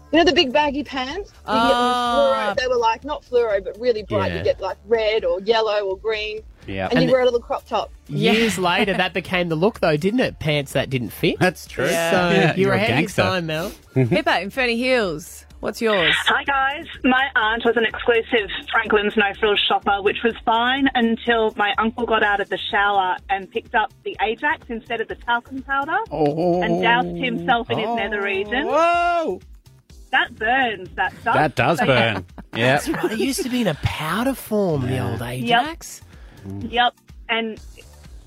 you 0.07 0.11
colours? 0.11 0.13
go. 0.13 0.19
You 0.19 0.25
know 0.25 0.31
the 0.31 0.35
big 0.35 0.53
baggy 0.53 0.85
pants? 0.85 1.31
You 1.47 1.53
get 1.53 1.55
Ah. 1.55 2.55
fluoro. 2.55 2.57
They 2.61 2.67
were 2.69 2.77
like 2.77 3.05
not 3.05 3.25
fluoro, 3.25 3.63
but 3.65 3.79
really 3.81 4.03
bright. 4.03 4.33
Yeah. 4.33 4.39
You 4.39 4.45
get 4.45 4.61
like 4.61 4.77
red 4.87 5.25
or 5.25 5.41
yellow 5.41 5.81
or 5.85 5.97
green, 5.99 6.41
Yeah. 6.67 6.89
and, 6.89 6.99
And 6.99 7.03
you 7.09 7.13
wear 7.13 7.23
a 7.23 7.25
little 7.25 7.41
crop 7.41 7.67
top. 7.67 7.91
Years 8.09 8.59
later, 8.71 8.93
that 8.95 9.13
became 9.15 9.49
the 9.49 9.57
look, 9.57 9.81
though, 9.81 9.97
didn't 9.97 10.21
it? 10.21 10.39
Pants 10.39 10.73
that 10.73 10.91
didn't 10.91 11.11
fit. 11.11 11.37
That's 11.41 11.67
true. 11.67 11.87
So 11.87 11.93
Yeah, 11.93 12.55
you 12.55 12.63
you're 12.63 12.71
were 12.71 12.75
a 12.75 12.77
ahead 12.77 12.91
of 12.91 12.95
your 12.97 13.03
gangster. 13.03 13.23
time, 13.23 13.47
Mel. 13.47 13.73
Pippa 13.95 14.41
in 14.41 14.51
Ferny 14.51 14.79
Hills. 14.79 15.43
What's 15.61 15.81
yours? 15.81 16.15
Hi 16.27 16.45
guys. 16.45 16.85
My 17.03 17.29
aunt 17.35 17.65
was 17.65 17.77
an 17.79 17.85
exclusive 17.87 18.51
Franklin's 18.71 19.17
No 19.17 19.33
Frills 19.41 19.59
shopper, 19.67 20.03
which 20.03 20.19
was 20.23 20.35
fine 20.45 20.87
until 20.95 21.53
my 21.57 21.73
uncle 21.79 22.05
got 22.05 22.23
out 22.23 22.41
of 22.41 22.51
the 22.51 22.59
shower 22.71 23.17
and 23.31 23.51
picked 23.51 23.75
up 23.75 23.91
the 24.05 24.15
Ajax 24.21 24.67
instead 24.69 25.01
of 25.01 25.09
the 25.09 25.15
talcum 25.15 25.63
powder 25.63 25.97
Oh. 26.13 26.63
and 26.63 26.83
doused 26.83 27.17
himself 27.17 27.71
in 27.71 27.79
his 27.79 27.89
nether 27.97 28.21
region. 28.23 28.67
Whoa! 28.67 29.41
That 30.13 30.35
burns, 30.37 30.89
that 30.95 31.13
stuff. 31.21 31.35
That 31.35 31.55
does 31.57 31.79
burn. 31.81 32.25
yeah. 32.57 32.79
That's 32.79 32.89
right. 32.89 33.13
It 33.13 33.19
used 33.19 33.43
to 33.43 33.49
be 33.49 33.61
in 33.63 33.67
a 33.67 33.75
powder 33.83 34.35
form, 34.35 34.83
the 34.87 34.99
old 34.99 35.21
Ajax. 35.23 36.01
Yep. 36.61 36.95
And 37.29 37.61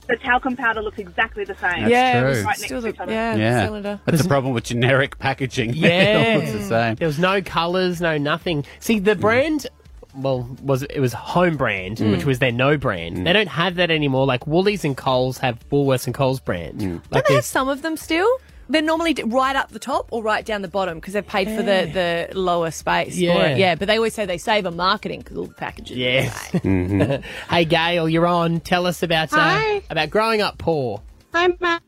the 0.07 0.17
talcum 0.17 0.55
powder 0.57 0.81
looks 0.81 0.97
exactly 0.99 1.45
the 1.45 1.55
same. 1.55 1.81
That's 1.81 1.91
yeah, 1.91 2.17
it 2.17 2.21
true. 2.21 2.29
was 2.29 2.37
Right 2.39 2.45
next 2.47 2.63
still 2.65 2.77
to 2.79 2.81
the, 2.81 2.89
each 2.89 2.99
other. 2.99 3.11
yeah, 3.11 3.35
Yeah, 3.35 3.65
cylinder. 3.65 3.99
that's 4.05 4.21
the 4.23 4.27
problem 4.27 4.53
with 4.53 4.65
generic 4.65 5.17
packaging. 5.19 5.73
Yeah. 5.75 6.33
it 6.33 6.37
looks 6.37 6.51
the 6.51 6.63
same. 6.63 6.95
There 6.95 7.07
was 7.07 7.19
no 7.19 7.41
colours, 7.41 8.01
no 8.01 8.17
nothing. 8.17 8.65
See, 8.79 8.99
the 8.99 9.15
brand, 9.15 9.67
well, 10.15 10.49
was 10.63 10.83
it 10.83 10.99
was 10.99 11.13
home 11.13 11.55
brand, 11.57 11.97
Mm. 11.97 12.11
which 12.11 12.25
was 12.25 12.39
their 12.39 12.51
no 12.51 12.75
brand. 12.77 13.25
They 13.25 13.31
don't 13.33 13.47
have 13.47 13.75
that 13.75 13.89
anymore. 13.91 14.25
Like 14.25 14.45
Woolies 14.47 14.83
and 14.83 14.97
Coles 14.97 15.37
have 15.37 15.59
Woolworths 15.69 16.07
and 16.07 16.13
Coles 16.13 16.39
brand. 16.39 16.79
Mm. 16.81 16.93
Like 17.11 17.23
Don't 17.23 17.27
they 17.29 17.33
have 17.35 17.45
some 17.45 17.69
of 17.69 17.83
them 17.83 17.95
still? 17.95 18.29
They're 18.69 18.81
normally 18.83 19.15
right 19.25 19.55
up 19.55 19.71
the 19.71 19.79
top 19.79 20.07
or 20.11 20.21
right 20.21 20.45
down 20.45 20.61
the 20.61 20.67
bottom 20.67 20.99
because 20.99 21.13
they've 21.15 21.25
paid 21.25 21.47
for 21.49 21.63
the, 21.63 22.27
the 22.31 22.39
lower 22.39 22.69
space. 22.71 23.15
for 23.15 23.19
Yeah. 23.21 23.47
it. 23.47 23.57
yeah. 23.57 23.75
But 23.75 23.87
they 23.87 23.97
always 23.97 24.13
say 24.13 24.25
they 24.27 24.37
save 24.37 24.65
on 24.67 24.75
marketing 24.75 25.19
because 25.21 25.37
all 25.37 25.45
the 25.47 25.53
packages. 25.55 25.97
are 25.97 25.99
Yes. 25.99 26.53
right. 26.53 27.23
hey, 27.49 27.65
Gail, 27.65 28.07
you're 28.07 28.27
on. 28.27 28.59
Tell 28.59 28.85
us 28.85 29.01
about 29.03 29.33
uh, 29.33 29.37
Hi. 29.39 29.81
about 29.89 30.09
growing 30.11 30.41
up 30.41 30.57
poor. 30.59 31.01
I'm 31.33 31.57
uh, 31.61 31.79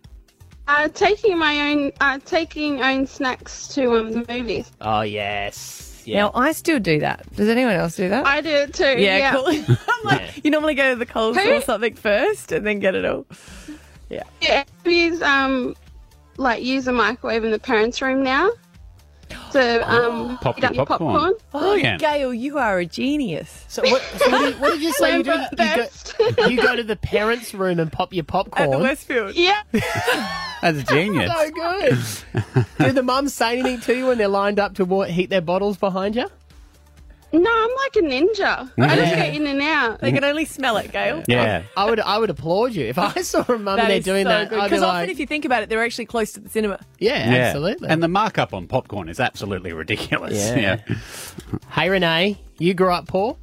uh, 0.68 0.88
taking 0.90 1.38
my 1.38 1.72
own 1.72 1.92
uh, 2.02 2.20
taking 2.26 2.82
own 2.82 3.06
snacks 3.06 3.68
to 3.76 3.98
um, 3.98 4.12
the 4.12 4.26
movies. 4.28 4.72
Oh 4.82 5.02
yes. 5.02 6.02
Yeah. 6.06 6.22
Now 6.22 6.32
I 6.34 6.52
still 6.54 6.80
do 6.80 7.00
that. 7.02 7.32
Does 7.36 7.48
anyone 7.48 7.76
else 7.76 7.96
do 7.96 8.10
that? 8.10 8.26
I 8.26 8.42
do 8.42 8.50
it 8.50 8.74
too. 8.74 8.84
yeah, 8.86 9.18
Yeah, 9.18 9.32
cool. 9.36 9.48
I'm 9.88 10.04
like, 10.04 10.44
you 10.44 10.50
normally 10.50 10.74
go 10.74 10.90
to 10.94 10.96
the 10.96 11.06
Coles 11.06 11.38
or 11.38 11.62
something 11.62 11.94
first 11.94 12.52
and 12.52 12.66
then 12.66 12.80
get 12.80 12.96
it 12.96 13.06
all. 13.06 13.28
Yeah. 14.10 14.24
yeah. 14.42 14.64
We 14.84 15.06
use 15.06 15.22
um 15.22 15.76
like 16.41 16.63
use 16.63 16.88
a 16.88 16.91
microwave 16.91 17.43
in 17.43 17.51
the 17.51 17.60
parents' 17.60 18.01
room 18.01 18.24
now 18.24 18.50
to 19.51 19.91
um 19.91 20.38
Pop 20.39 20.55
heat 20.55 20.63
up 20.63 20.75
your 20.75 20.86
popcorn. 20.86 21.33
Oh, 21.53 21.60
Brilliant. 21.60 22.01
Gail, 22.01 22.33
you 22.33 22.57
are 22.57 22.79
a 22.79 22.86
genius. 22.86 23.65
So 23.67 23.81
what, 23.83 24.01
so 24.01 24.29
what, 24.29 24.41
did, 24.41 24.60
what 24.60 24.74
did 24.74 24.81
you 24.81 24.93
say 25.00 25.17
you 25.17 25.24
do? 25.24 25.31
You 25.31 25.75
go, 25.75 26.48
you 26.48 26.62
go 26.62 26.75
to 26.75 26.83
the 26.83 26.95
parents' 26.95 27.53
room 27.53 27.79
and 27.79 27.91
pop 27.91 28.13
your 28.13 28.24
popcorn. 28.24 28.74
At 28.74 28.77
the. 28.77 28.83
Westfield. 28.83 29.36
Yeah. 29.36 29.62
That's 30.62 30.83
genius. 30.83 31.31
so 31.31 31.51
good. 31.51 32.55
do 32.77 32.91
the 32.91 33.03
mums 33.03 33.33
say 33.33 33.57
anything 33.57 33.79
to 33.81 33.98
you 33.98 34.07
when 34.07 34.17
they're 34.17 34.27
lined 34.27 34.60
up 34.60 34.75
to 34.75 35.01
heat 35.03 35.29
their 35.29 35.41
bottles 35.41 35.77
behind 35.77 36.15
you? 36.15 36.27
No, 37.34 37.50
I'm 37.50 37.70
like 37.78 37.96
a 37.96 38.02
ninja. 38.02 38.72
I 38.78 38.96
just 38.96 39.16
get 39.16 39.34
in 39.36 39.48
and 39.48 39.62
out. 39.62 40.02
They 40.02 40.12
can 40.12 40.24
only 40.24 40.46
smell 40.46 40.78
it, 40.78 40.92
Gail. 40.92 41.24
Yeah. 41.28 41.64
I 41.78 41.90
would 41.90 42.00
I 42.00 42.18
would 42.18 42.30
applaud 42.30 42.74
you 42.74 42.86
if 42.86 42.98
I 42.98 43.22
saw 43.22 43.46
a 43.48 43.58
mum 43.58 43.78
there 43.78 44.00
doing 44.02 44.26
so 44.26 44.30
that. 44.30 44.50
good. 44.50 44.60
I'd 44.60 44.64
be 44.66 44.70
Because 44.70 44.84
often, 44.84 45.02
like, 45.02 45.10
if 45.10 45.20
you 45.20 45.26
think 45.28 45.46
about 45.46 45.64
it, 45.64 45.70
they're 45.70 45.84
actually 45.84 46.06
close 46.06 46.34
to 46.34 46.40
the 46.42 46.50
cinema. 46.50 46.80
yeah, 47.00 47.32
Yeah. 47.32 47.38
absolutely. 47.48 47.88
And 47.90 48.04
the 48.04 48.08
markup 48.10 48.54
on 48.54 48.68
popcorn 48.68 49.08
is 49.10 49.20
absolutely 49.20 49.72
ridiculous. 49.74 50.34
Yeah. 50.38 50.82
Yeah. 50.90 50.96
hey, 51.72 51.90
Renee, 51.90 52.38
you 52.58 52.74
grew 52.74 52.92
up 52.92 53.08
poor. 53.08 53.38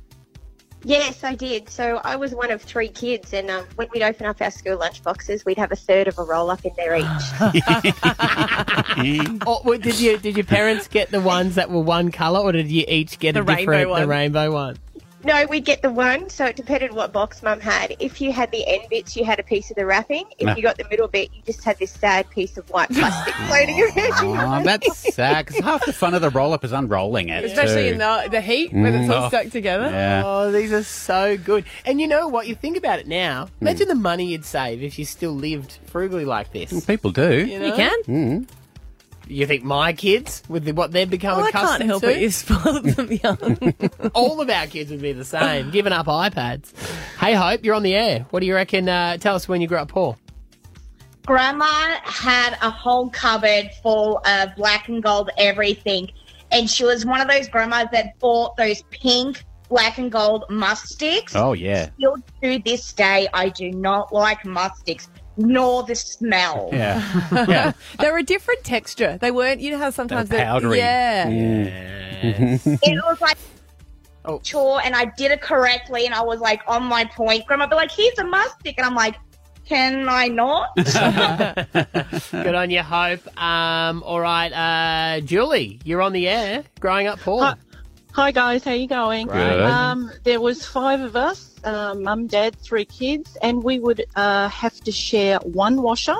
Yes, 0.85 1.25
I 1.25 1.35
did. 1.35 1.69
So 1.69 2.01
I 2.05 2.17
was 2.17 2.35
one 2.35 2.51
of 2.51 2.63
three 2.63 2.89
kids, 2.89 3.33
and 3.33 3.51
um, 3.51 3.65
when 3.77 3.89
we'd 3.93 4.03
open 4.03 4.27
up 4.27 4.41
our 4.41 4.51
school 4.51 4.79
lunch 4.79 5.03
boxes, 5.03 5.45
we'd 5.45 5.59
have 5.59 5.73
a 5.73 5.77
third 5.77 6.09
of 6.09 6.19
a 6.19 6.23
roll 6.23 6.51
up 6.51 6.65
in 6.65 6.73
there 6.77 6.97
each. 6.97 7.05
or 9.47 9.63
well, 9.65 9.79
did 9.79 9.99
you 9.99 10.19
did 10.19 10.37
your 10.37 10.47
parents 10.47 10.89
get 10.89 11.11
the 11.11 11.21
ones 11.21 11.57
that 11.57 11.71
were 11.71 11.81
one 11.81 12.13
color, 12.13 12.41
or 12.41 12.53
did 12.53 12.71
you 12.71 12.85
each 12.87 13.19
get 13.19 13.35
The 13.35 13.43
a 13.43 13.45
different 13.45 13.69
rainbow 13.69 13.97
the 13.97 14.07
rainbow 14.07 14.53
one? 14.53 14.77
No, 15.25 15.47
we'd 15.47 15.65
get 15.65 15.83
the 15.83 15.91
one, 15.91 16.29
so 16.31 16.45
it 16.47 16.57
depended 16.57 16.93
what 16.93 17.13
box 17.13 17.43
Mum 17.43 17.59
had. 17.61 17.97
If 17.99 18.21
you 18.21 18.33
had 18.33 18.51
the 18.53 18.67
end 18.67 18.83
bits, 18.89 19.17
you 19.17 19.25
had 19.25 19.41
a 19.41 19.43
piece 19.43 19.71
of 19.71 19.77
the 19.77 19.85
wrapping. 19.85 20.25
If 20.39 20.57
you 20.57 20.63
got 20.63 20.77
the 20.79 20.87
middle 20.91 21.09
bit, 21.09 21.31
you 21.35 21.43
just 21.45 21.65
had 21.65 21.79
this 21.79 21.91
sad 21.91 22.31
piece 22.31 22.57
of 22.57 22.69
white 22.71 22.89
plastic 22.93 23.35
floating 23.35 23.81
around. 23.83 24.61
Oh, 24.63 24.65
that's 24.65 25.15
sad. 25.15 25.47
'cause 25.47 25.59
half 25.59 25.85
the 25.85 25.93
fun 25.93 26.15
of 26.15 26.23
the 26.23 26.31
roll 26.31 26.53
up 26.53 26.65
is 26.65 26.73
unrolling 26.73 27.29
it. 27.31 27.45
Especially 27.45 27.85
too. 27.89 27.93
in 27.95 27.99
the, 27.99 28.29
the 28.31 28.41
heat 28.41 28.73
when 28.73 28.95
it's 28.95 29.11
all 29.11 29.25
Mm. 29.25 29.29
stuck 29.29 29.49
together. 29.51 29.91
Yeah. 29.91 30.23
Oh, 30.25 30.53
these 30.53 30.73
are 30.73 30.85
so 30.85 31.37
good. 31.37 31.65
And 31.85 32.01
you 32.01 32.07
know 32.07 32.29
what? 32.29 32.47
You 32.47 32.55
think 32.55 32.77
about 32.77 32.99
it 33.01 33.07
now. 33.09 33.49
Imagine 33.61 33.89
the 33.89 33.95
money 33.97 34.27
you'd 34.27 34.45
save 34.45 34.83
if 34.83 34.99
you 34.99 35.05
still 35.05 35.33
lived 35.33 35.79
frugally 35.87 36.25
like 36.25 36.53
this. 36.53 36.85
People 36.87 37.11
do. 37.11 37.45
You, 37.45 37.59
know? 37.59 37.67
You 37.67 37.73
can? 37.73 38.03
Mm. 38.05 38.49
You 39.29 39.47
think 39.47 39.63
my 39.63 39.93
kids, 39.93 40.43
with 40.49 40.65
the, 40.65 40.73
what 40.73 40.93
they've 40.93 41.09
become 41.09 41.37
Well, 41.37 41.47
I 41.47 41.51
can't 41.51 41.83
help 41.83 42.03
to, 42.03 42.11
it. 42.11 42.23
You 42.23 42.31
spoiled 42.33 42.85
them 42.85 43.13
young. 43.13 43.75
all 44.15 44.41
of 44.41 44.49
our 44.49 44.67
kids 44.67 44.91
would 44.91 45.03
be 45.03 45.13
the 45.13 45.25
same, 45.25 45.71
giving 45.71 45.93
up 45.93 46.07
iPads. 46.07 46.73
Hey, 47.19 47.35
Hope, 47.35 47.65
you're 47.65 47.75
on 47.75 47.83
the 47.83 47.95
air. 47.95 48.27
What 48.31 48.41
do 48.41 48.47
you 48.47 48.55
reckon? 48.55 48.89
Uh, 48.89 49.19
tell 49.19 49.35
us 49.35 49.47
when 49.47 49.61
you 49.61 49.69
grew 49.69 49.79
up 49.79 49.89
poor. 49.89 50.17
Grandma 51.27 51.99
had 52.05 52.57
a 52.63 52.71
whole 52.71 53.11
cupboard 53.11 53.71
full 53.83 54.19
of 54.25 54.57
black 54.57 54.89
and 54.89 55.03
gold 55.03 55.31
everything. 55.37 56.11
And 56.51 56.71
she 56.71 56.85
was 56.85 57.05
one 57.05 57.21
of 57.21 57.29
those 57.29 57.49
grandmas 57.49 57.89
that 57.93 58.19
bought 58.19 58.57
those 58.57 58.83
pink 58.91 59.45
black 59.69 59.99
and 59.99 60.11
gold 60.11 60.45
musk 60.49 60.87
sticks. 60.87 61.37
Oh, 61.37 61.53
yeah. 61.53 61.91
Still 61.99 62.17
to 62.43 62.59
this 62.65 62.93
day, 62.95 63.29
I 63.35 63.51
do 63.51 63.71
not 63.71 64.13
like 64.13 64.45
musk 64.47 64.81
sticks, 64.81 65.11
nor 65.39 65.85
the 65.85 65.95
smell. 65.95 66.69
Yeah. 66.73 67.23
yeah. 67.49 67.73
they 67.99 68.11
were 68.11 68.19
a 68.19 68.23
different 68.23 68.65
texture. 68.65 69.17
They 69.19 69.31
weren't. 69.31 69.61
You 69.61 69.71
know 69.71 69.79
how 69.79 69.91
sometimes 69.91 70.29
They're 70.29 70.45
powdery. 70.45 70.79
Yeah. 70.79 71.29
it 72.23 73.03
was 73.07 73.21
like 73.21 73.39
Oh. 74.29 74.41
chore, 74.41 74.81
and 74.85 74.95
I 74.95 75.07
did 75.17 75.31
it 75.31 75.41
correctly, 75.41 76.05
and 76.05 76.15
I 76.15 76.21
was 76.21 76.39
like 76.39 76.61
on 76.69 76.85
my 76.85 77.07
point. 77.07 77.47
Grandma 77.47 77.67
be 77.67 77.77
like, 77.77 77.91
"Here's 77.91 78.19
a 78.19 78.25
must 78.25 78.57
and 78.67 78.81
I'm 78.81 78.95
like, 78.95 79.17
"Can 79.65 80.07
I 80.07 80.29
not?" 80.29 80.69
Good 82.31 82.55
on 82.55 82.69
you, 82.69 82.83
Hope. 82.83 83.27
Um, 83.41 84.03
all 84.03 84.21
right, 84.21 84.53
uh, 84.53 85.21
Julie, 85.23 85.81
you're 85.83 86.03
on 86.03 86.13
the 86.13 86.29
air. 86.29 86.65
Growing 86.79 87.07
up 87.07 87.21
poor. 87.21 87.43
Hi, 87.43 87.55
hi 88.13 88.31
guys, 88.33 88.65
how 88.65 88.73
you 88.73 88.87
going? 88.87 89.29
Great. 89.29 89.63
Um, 89.63 90.11
there 90.25 90.43
was 90.43 90.67
five 90.67 91.01
of 91.01 91.17
us, 91.17 91.48
uh, 91.65 91.95
mum, 91.95 92.27
dad, 92.27 92.57
three 92.57 92.85
kids, 92.85 93.37
and 93.43 93.63
we 93.63 93.79
would 93.79 94.05
uh, 94.17 94.49
have 94.49 94.81
to 94.83 94.93
share 94.93 95.39
one 95.39 95.83
washer 95.83 96.17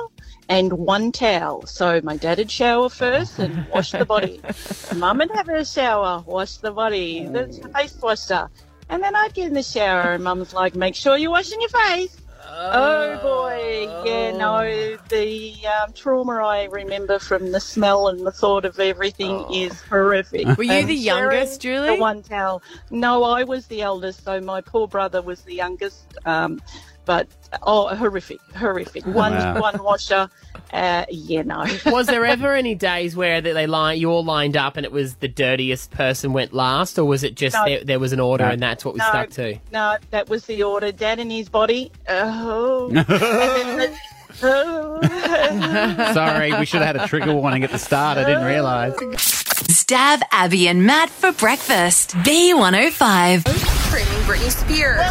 and 0.49 0.73
one 0.73 1.11
towel. 1.11 1.65
So 1.65 2.01
my 2.03 2.17
dad 2.17 2.39
would 2.39 2.51
shower 2.51 2.89
first 2.89 3.39
and 3.39 3.67
wash 3.69 3.91
the 3.91 4.05
body. 4.05 4.41
Mum 4.95 5.19
would 5.19 5.31
have 5.31 5.47
her 5.47 5.63
shower, 5.63 6.23
wash 6.25 6.57
the 6.57 6.71
body, 6.71 7.25
the 7.25 7.47
face 7.75 7.95
washer. 8.01 8.49
And 8.89 9.03
then 9.03 9.15
I'd 9.15 9.33
get 9.35 9.47
in 9.47 9.53
the 9.53 9.61
shower 9.61 10.13
and 10.13 10.23
mum's 10.23 10.51
like, 10.51 10.75
make 10.75 10.95
sure 10.95 11.15
you're 11.15 11.29
washing 11.29 11.61
your 11.61 11.69
face. 11.69 12.18
Oh, 12.61 13.17
boy, 13.21 13.87
yeah, 14.05 14.31
no, 14.31 14.97
the 15.07 15.55
um, 15.65 15.93
trauma 15.93 16.43
I 16.43 16.65
remember 16.65 17.17
from 17.17 17.53
the 17.53 17.59
smell 17.61 18.09
and 18.09 18.27
the 18.27 18.33
thought 18.33 18.65
of 18.65 18.77
everything 18.79 19.45
is 19.53 19.81
horrific. 19.83 20.57
Were 20.57 20.63
you 20.63 20.71
And 20.73 20.89
the 20.89 20.93
youngest, 20.93 21.61
Julie? 21.61 21.95
The 21.95 22.01
one 22.01 22.21
towel. 22.21 22.61
No, 22.91 23.23
I 23.23 23.45
was 23.45 23.67
the 23.67 23.81
eldest, 23.81 24.25
so 24.25 24.41
my 24.41 24.59
poor 24.59 24.89
brother 24.89 25.21
was 25.21 25.41
the 25.43 25.55
youngest. 25.55 26.17
Um, 26.25 26.61
but 27.05 27.27
oh, 27.63 27.87
horrific, 27.95 28.39
horrific. 28.55 29.05
One, 29.05 29.33
Wow. 29.33 29.59
one 29.61 29.83
washer. 29.83 30.29
Uh, 30.71 31.05
yeah, 31.09 31.41
no. 31.41 31.65
was 31.87 32.05
there 32.07 32.25
ever 32.25 32.53
any 32.53 32.75
days 32.75 33.15
where 33.15 33.41
that 33.41 33.53
they 33.53 33.65
line 33.65 33.99
you 33.99 34.09
all 34.11 34.23
lined 34.23 34.55
up 34.55 34.77
and 34.77 34.85
it 34.85 34.91
was 34.91 35.15
the 35.15 35.27
dirtiest 35.27 35.89
person 35.91 36.31
went 36.33 36.53
last, 36.53 36.99
or 36.99 37.05
was 37.05 37.23
it 37.23 37.35
just 37.35 37.55
No. 37.55 37.65
there, 37.65 37.83
there 37.83 37.99
was 37.99 38.13
an 38.13 38.19
order 38.19 38.45
No. 38.45 38.51
and 38.51 38.61
that's 38.61 38.85
what 38.85 38.93
we 38.93 38.99
No. 38.99 39.05
stuck 39.09 39.29
to? 39.31 39.57
No, 39.71 39.97
that 40.11 40.29
was 40.29 40.45
the 40.45 40.61
order. 40.63 40.91
Dad 40.91 41.19
in 41.19 41.29
his 41.31 41.49
body. 41.49 41.91
Oh. 42.07 42.91
oh. 44.43 44.99
Sorry, 46.13 46.53
we 46.53 46.65
should 46.65 46.81
have 46.81 46.95
had 46.95 47.03
a 47.03 47.07
trigger 47.07 47.33
warning 47.33 47.63
at 47.63 47.71
the 47.71 47.79
start. 47.79 48.17
I 48.17 48.23
didn't 48.25 48.45
realise. 48.45 48.93
Stav 48.93 50.21
Abby 50.31 50.67
and 50.67 50.85
Matt 50.85 51.09
for 51.09 51.31
breakfast. 51.31 52.11
B105. 52.17 53.41
Britney, 53.43 54.21
Britney 54.25 54.51
Spears. 54.51 55.01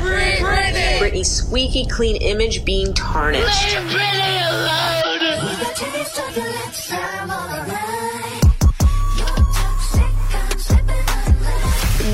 Want? 0.00 0.10
Britney. 0.10 0.98
Britney's 0.98 1.30
squeaky 1.30 1.86
clean 1.86 2.16
image 2.16 2.64
being 2.64 2.92
tarnished. 2.94 3.76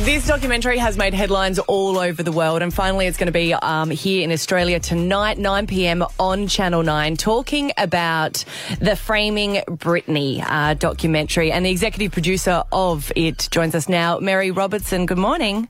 This 0.05 0.27
documentary 0.27 0.79
has 0.79 0.97
made 0.97 1.15
headlines 1.15 1.61
all 1.61 1.97
over 1.97 2.25
the 2.25 2.33
world, 2.33 2.61
and 2.61 2.75
finally, 2.75 3.07
it's 3.07 3.17
going 3.17 3.29
to 3.29 3.33
be 3.33 3.55
um, 3.55 3.89
here 3.89 4.25
in 4.25 4.33
Australia 4.33 4.81
tonight, 4.81 5.39
9 5.39 5.69
p.m. 5.69 6.05
on 6.19 6.49
Channel 6.49 6.83
9, 6.83 7.17
talking 7.17 7.73
about 7.79 8.45
the 8.81 8.97
Framing 8.97 9.63
Britney 9.69 10.45
uh, 10.45 10.75
documentary. 10.75 11.53
And 11.53 11.65
the 11.65 11.71
executive 11.71 12.11
producer 12.11 12.65
of 12.73 13.13
it 13.15 13.49
joins 13.53 13.77
us 13.77 13.89
now, 13.89 14.19
Mary 14.19 14.51
Robertson. 14.51 15.07
Good 15.07 15.19
morning. 15.19 15.69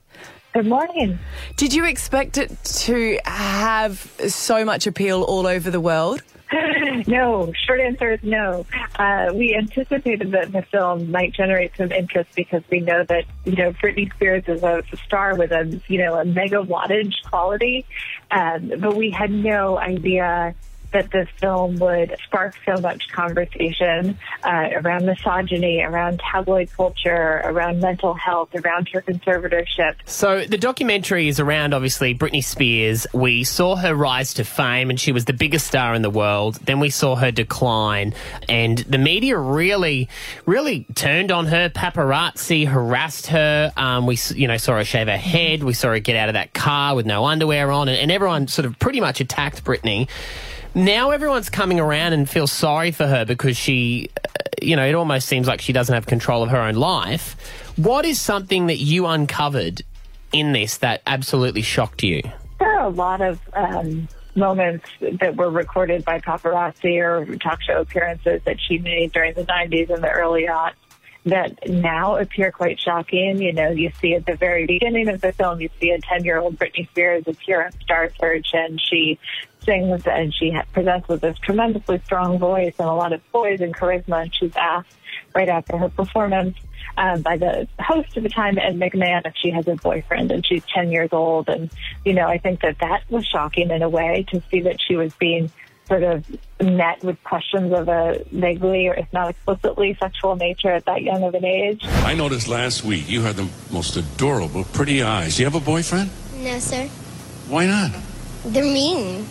Good 0.53 0.67
morning. 0.67 1.17
Did 1.57 1.73
you 1.73 1.85
expect 1.85 2.37
it 2.37 2.63
to 2.63 3.17
have 3.25 3.99
so 4.27 4.63
much 4.63 4.85
appeal 4.85 5.23
all 5.23 5.47
over 5.47 5.71
the 5.71 5.79
world? 5.79 6.21
no, 7.07 7.51
short 7.65 7.79
answer 7.79 8.11
is 8.11 8.19
no. 8.21 8.63
Uh, 8.95 9.31
we 9.33 9.55
anticipated 9.55 10.31
that 10.31 10.51
the 10.51 10.61
film 10.61 11.09
might 11.09 11.33
generate 11.33 11.75
some 11.75 11.91
interest 11.91 12.29
because 12.35 12.61
we 12.69 12.81
know 12.81 13.03
that 13.05 13.25
you 13.45 13.55
know 13.55 13.71
Britney 13.73 14.13
Spears 14.13 14.43
is 14.47 14.61
a 14.61 14.83
star 15.03 15.35
with 15.35 15.51
a 15.51 15.81
you 15.87 15.97
know 15.97 16.19
a 16.19 16.25
mega 16.25 16.61
wattage 16.61 17.15
quality, 17.23 17.85
um, 18.29 18.73
but 18.79 18.95
we 18.95 19.09
had 19.09 19.31
no 19.31 19.79
idea 19.79 20.53
that 20.93 21.11
this 21.11 21.27
film 21.39 21.77
would 21.77 22.15
spark 22.23 22.55
so 22.65 22.79
much 22.81 23.09
conversation 23.09 24.17
uh, 24.43 24.69
around 24.75 25.05
misogyny, 25.05 25.81
around 25.81 26.19
tabloid 26.19 26.71
culture, 26.75 27.41
around 27.43 27.81
mental 27.81 28.13
health, 28.13 28.49
around 28.55 28.87
her 28.93 29.01
conservatorship. 29.01 29.95
So 30.05 30.45
the 30.45 30.57
documentary 30.57 31.27
is 31.27 31.39
around 31.39 31.73
obviously 31.73 32.15
Britney 32.15 32.43
Spears. 32.43 33.05
We 33.13 33.43
saw 33.43 33.75
her 33.75 33.93
rise 33.93 34.33
to 34.35 34.43
fame 34.43 34.89
and 34.89 34.99
she 34.99 35.11
was 35.11 35.25
the 35.25 35.33
biggest 35.33 35.67
star 35.67 35.93
in 35.93 36.01
the 36.01 36.09
world. 36.09 36.55
Then 36.63 36.79
we 36.79 36.89
saw 36.89 37.15
her 37.15 37.31
decline 37.31 38.13
and 38.47 38.77
the 38.79 38.97
media 38.97 39.37
really, 39.37 40.09
really 40.45 40.85
turned 40.95 41.31
on 41.31 41.47
her. 41.47 41.69
Paparazzi 41.69 42.67
harassed 42.67 43.27
her. 43.27 43.73
Um, 43.75 44.05
we, 44.05 44.17
you 44.35 44.47
know, 44.47 44.57
saw 44.57 44.77
her 44.77 44.83
shave 44.83 45.07
her 45.07 45.17
head. 45.17 45.63
We 45.63 45.73
saw 45.73 45.89
her 45.89 45.99
get 45.99 46.15
out 46.15 46.29
of 46.29 46.33
that 46.33 46.53
car 46.53 46.95
with 46.95 47.05
no 47.05 47.25
underwear 47.25 47.71
on 47.71 47.89
and, 47.89 47.97
and 47.97 48.11
everyone 48.11 48.47
sort 48.47 48.65
of 48.65 48.77
pretty 48.79 49.01
much 49.01 49.19
attacked 49.19 49.63
Britney. 49.63 50.07
Now 50.75 51.11
everyone's 51.11 51.49
coming 51.49 51.79
around 51.79 52.13
and 52.13 52.27
feels 52.27 52.51
sorry 52.51 52.91
for 52.91 53.05
her 53.05 53.25
because 53.25 53.55
she, 53.55 54.09
uh, 54.17 54.29
you 54.61 54.75
know, 54.75 54.85
it 54.85 54.95
almost 54.95 55.27
seems 55.27 55.47
like 55.47 55.61
she 55.61 55.71
doesn't 55.71 55.93
have 55.93 56.07
control 56.07 56.41
of 56.41 56.49
her 56.49 56.57
own 56.57 56.75
life. 56.75 57.35
What 57.75 58.05
is 58.05 58.19
something 58.19 58.67
that 58.67 58.77
you 58.77 59.05
uncovered 59.05 59.83
in 60.31 60.51
this 60.51 60.77
that 60.77 61.03
absolutely 61.05 61.61
shocked 61.61 62.01
you? 62.01 62.23
There 62.59 62.79
are 62.79 62.87
a 62.87 62.89
lot 62.89 63.21
of 63.21 63.39
um, 63.53 64.07
moments 64.35 64.87
that 64.99 65.35
were 65.35 65.51
recorded 65.51 66.03
by 66.05 66.19
paparazzi 66.19 66.97
or 66.97 67.35
talk 67.37 67.61
show 67.61 67.81
appearances 67.81 68.41
that 68.45 68.57
she 68.59 68.79
made 68.79 69.11
during 69.11 69.35
the 69.35 69.45
90s 69.45 69.91
and 69.91 70.03
the 70.03 70.09
early 70.09 70.47
aughts 70.47 70.73
that 71.25 71.69
now 71.69 72.17
appear 72.17 72.51
quite 72.51 72.79
shocking. 72.79 73.41
You 73.41 73.53
know, 73.53 73.69
you 73.69 73.91
see 74.01 74.13
at 74.15 74.25
the 74.25 74.35
very 74.35 74.65
beginning 74.65 75.07
of 75.07 75.21
the 75.21 75.31
film, 75.31 75.61
you 75.61 75.69
see 75.79 75.91
a 75.91 75.99
10 75.99 76.25
year 76.25 76.39
old 76.39 76.57
Britney 76.57 76.89
Spears 76.89 77.23
appear 77.27 77.65
on 77.65 77.71
Star 77.81 78.09
Search 78.19 78.47
and 78.53 78.81
she 78.81 79.19
sings 79.63 80.05
and 80.05 80.33
she 80.33 80.55
presents 80.71 81.07
with 81.07 81.21
this 81.21 81.37
tremendously 81.39 82.01
strong 82.05 82.37
voice 82.37 82.73
and 82.79 82.87
a 82.87 82.93
lot 82.93 83.13
of 83.13 83.21
poise 83.31 83.61
and 83.61 83.75
charisma. 83.75 84.23
And 84.23 84.35
she's 84.35 84.55
asked 84.55 84.95
right 85.35 85.49
after 85.49 85.77
her 85.77 85.89
performance 85.89 86.57
um, 86.97 87.21
by 87.21 87.37
the 87.37 87.67
host 87.79 88.15
of 88.17 88.23
the 88.23 88.29
time, 88.29 88.57
Ed 88.57 88.75
McMahon, 88.75 89.25
if 89.25 89.33
she 89.35 89.49
has 89.51 89.67
a 89.67 89.75
boyfriend 89.75 90.31
and 90.31 90.45
she's 90.45 90.63
10 90.73 90.91
years 90.91 91.09
old. 91.11 91.49
And, 91.49 91.71
you 92.05 92.13
know, 92.13 92.27
I 92.27 92.37
think 92.37 92.61
that 92.61 92.79
that 92.79 93.03
was 93.09 93.25
shocking 93.25 93.71
in 93.71 93.81
a 93.81 93.89
way 93.89 94.25
to 94.29 94.41
see 94.51 94.61
that 94.61 94.77
she 94.81 94.95
was 94.95 95.13
being 95.15 95.51
sort 95.87 96.03
of 96.03 96.25
met 96.61 97.03
with 97.03 97.21
questions 97.23 97.73
of 97.73 97.89
a 97.89 98.23
vaguely 98.31 98.87
or 98.87 98.93
if 98.93 99.11
not 99.11 99.29
explicitly 99.29 99.97
sexual 99.99 100.35
nature 100.35 100.69
at 100.69 100.85
that 100.85 101.01
young 101.01 101.23
of 101.23 101.35
an 101.35 101.43
age. 101.43 101.81
I 101.83 102.13
noticed 102.13 102.47
last 102.47 102.85
week 102.85 103.09
you 103.09 103.21
had 103.21 103.35
the 103.35 103.49
most 103.71 103.97
adorable, 103.97 104.63
pretty 104.65 105.03
eyes. 105.03 105.35
Do 105.35 105.43
you 105.43 105.49
have 105.49 105.61
a 105.61 105.65
boyfriend? 105.65 106.09
No, 106.37 106.57
sir. 106.59 106.87
Why 107.49 107.65
not? 107.65 107.91
They're 108.45 108.63
mean. 108.63 109.25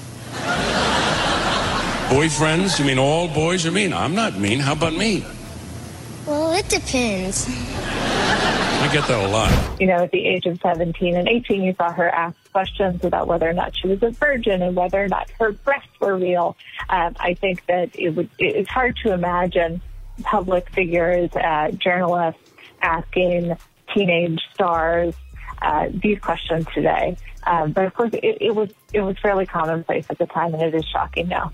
Boyfriends? 2.13 2.79
You 2.79 2.85
mean 2.85 2.99
all 2.99 3.29
boys 3.29 3.65
are 3.67 3.71
mean? 3.71 3.93
I'm 3.93 4.15
not 4.15 4.39
mean. 4.39 4.61
How 4.61 4.73
about 4.73 4.93
me? 4.95 5.25
Well, 6.27 6.53
it 6.53 6.69
depends. 6.69 7.47
I 7.49 8.91
get 8.93 9.07
that 9.09 9.25
a 9.25 9.29
lot. 9.29 9.81
You 9.81 9.87
know, 9.87 10.05
at 10.05 10.11
the 10.11 10.27
age 10.27 10.45
of 10.47 10.61
17 10.61 11.17
and 11.17 11.29
18, 11.29 11.63
you 11.63 11.75
saw 11.75 11.93
her 11.93 12.09
ask 12.09 12.37
questions 12.53 13.05
about 13.05 13.29
whether 13.29 13.49
or 13.49 13.53
not 13.53 13.77
she 13.77 13.89
was 13.89 14.03
a 14.03 14.11
virgin 14.11 14.61
and 14.61 14.77
whether 14.77 15.03
or 15.03 15.09
not 15.09 15.31
her 15.39 15.53
breasts 15.53 15.89
were 16.01 16.17
real. 16.17 16.57
Um, 16.89 17.15
I 17.19 17.35
think 17.35 17.65
that 17.67 17.91
it 17.99 18.11
would, 18.11 18.29
it's 18.39 18.69
hard 18.69 18.97
to 19.05 19.13
imagine 19.13 19.81
public 20.23 20.69
figures, 20.71 21.31
uh, 21.35 21.71
journalists 21.73 22.53
asking 22.83 23.57
teenage 23.95 24.41
stars 24.53 25.15
uh, 25.63 25.89
these 25.93 26.19
questions 26.19 26.67
today. 26.75 27.17
Um, 27.47 27.73
but 27.73 27.85
of 27.87 27.95
course, 27.95 28.11
it, 28.15 28.39
it 28.41 28.55
was 28.55 28.71
it 28.93 29.01
was 29.01 29.19
fairly 29.19 29.47
commonplace 29.47 30.07
at 30.11 30.19
the 30.19 30.27
time, 30.27 30.55
and 30.55 30.63
it 30.63 30.75
is 30.75 30.85
shocking 30.85 31.29
now. 31.29 31.53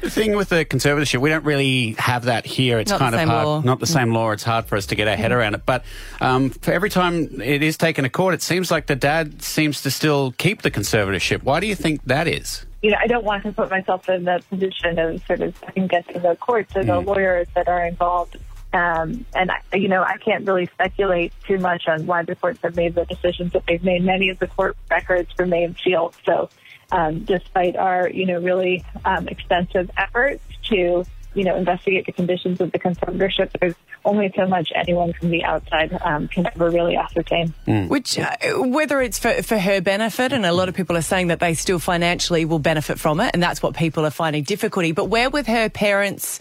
The 0.00 0.08
thing 0.08 0.36
with 0.36 0.50
the 0.50 0.64
conservatorship, 0.64 1.18
we 1.20 1.30
don't 1.30 1.44
really 1.44 1.94
have 1.98 2.26
that 2.26 2.46
here. 2.46 2.78
It's 2.78 2.92
Not 2.92 3.00
kind 3.00 3.14
of 3.16 3.28
hard, 3.28 3.46
law. 3.46 3.60
not 3.60 3.80
the 3.80 3.86
same 3.86 4.12
law. 4.14 4.30
It's 4.30 4.44
hard 4.44 4.66
for 4.66 4.76
us 4.76 4.86
to 4.86 4.94
get 4.94 5.08
our 5.08 5.16
head 5.16 5.32
around 5.32 5.54
it. 5.54 5.66
But 5.66 5.84
um, 6.20 6.50
for 6.50 6.70
every 6.72 6.90
time 6.90 7.40
it 7.42 7.64
is 7.64 7.76
taken 7.76 8.04
to 8.04 8.08
court, 8.10 8.34
it 8.34 8.42
seems 8.42 8.70
like 8.70 8.86
the 8.86 8.94
dad 8.94 9.42
seems 9.42 9.82
to 9.82 9.90
still 9.90 10.30
keep 10.38 10.62
the 10.62 10.70
conservatorship. 10.70 11.42
Why 11.42 11.58
do 11.58 11.66
you 11.66 11.74
think 11.74 12.04
that 12.04 12.28
is? 12.28 12.64
you 12.80 12.92
know, 12.92 12.98
I 13.02 13.08
don't 13.08 13.24
want 13.24 13.42
to 13.42 13.50
put 13.50 13.68
myself 13.70 14.08
in 14.08 14.22
the 14.22 14.40
position 14.48 14.96
of 15.00 15.20
sort 15.26 15.40
of 15.40 15.56
second 15.58 15.88
guessing 15.88 16.22
the 16.22 16.36
courts 16.36 16.76
or 16.76 16.84
the 16.84 16.92
Mm. 16.92 17.06
lawyers 17.06 17.48
that 17.56 17.66
are 17.66 17.84
involved. 17.84 18.36
Um, 18.72 19.24
and, 19.34 19.50
I, 19.50 19.76
you 19.76 19.88
know, 19.88 20.02
I 20.02 20.18
can't 20.18 20.46
really 20.46 20.66
speculate 20.66 21.32
too 21.46 21.58
much 21.58 21.88
on 21.88 22.06
why 22.06 22.22
the 22.22 22.34
courts 22.36 22.60
have 22.62 22.76
made 22.76 22.94
the 22.94 23.06
decisions 23.06 23.52
that 23.52 23.64
they've 23.66 23.82
made. 23.82 24.04
Many 24.04 24.28
of 24.28 24.38
the 24.38 24.46
court 24.46 24.76
records 24.90 25.30
remain 25.38 25.74
sealed. 25.82 26.14
So, 26.26 26.50
um, 26.92 27.24
despite 27.24 27.76
our, 27.76 28.08
you 28.10 28.26
know, 28.26 28.40
really 28.40 28.84
um, 29.04 29.28
extensive 29.28 29.90
efforts 29.96 30.42
to, 30.64 31.04
you 31.34 31.44
know, 31.44 31.56
investigate 31.56 32.06
the 32.06 32.12
conditions 32.12 32.60
of 32.60 32.72
the 32.72 32.78
conservatorship, 32.78 33.50
there's 33.60 33.74
only 34.04 34.32
so 34.34 34.46
much 34.46 34.70
anyone 34.74 35.12
from 35.12 35.30
the 35.30 35.44
outside 35.44 35.96
um, 36.02 36.28
can 36.28 36.46
ever 36.46 36.70
really 36.70 36.96
ascertain. 36.96 37.52
Which, 37.88 38.18
uh, 38.18 38.36
whether 38.56 39.00
it's 39.00 39.18
for, 39.18 39.42
for 39.42 39.58
her 39.58 39.80
benefit, 39.80 40.32
and 40.32 40.46
a 40.46 40.52
lot 40.52 40.68
of 40.68 40.74
people 40.74 40.96
are 40.96 41.02
saying 41.02 41.28
that 41.28 41.40
they 41.40 41.54
still 41.54 41.78
financially 41.78 42.44
will 42.44 42.58
benefit 42.58 42.98
from 42.98 43.20
it, 43.20 43.30
and 43.34 43.42
that's 43.42 43.62
what 43.62 43.76
people 43.76 44.06
are 44.06 44.10
finding 44.10 44.44
difficulty. 44.44 44.92
But 44.92 45.06
where 45.06 45.30
with 45.30 45.46
her 45.46 45.68
parents 45.68 46.38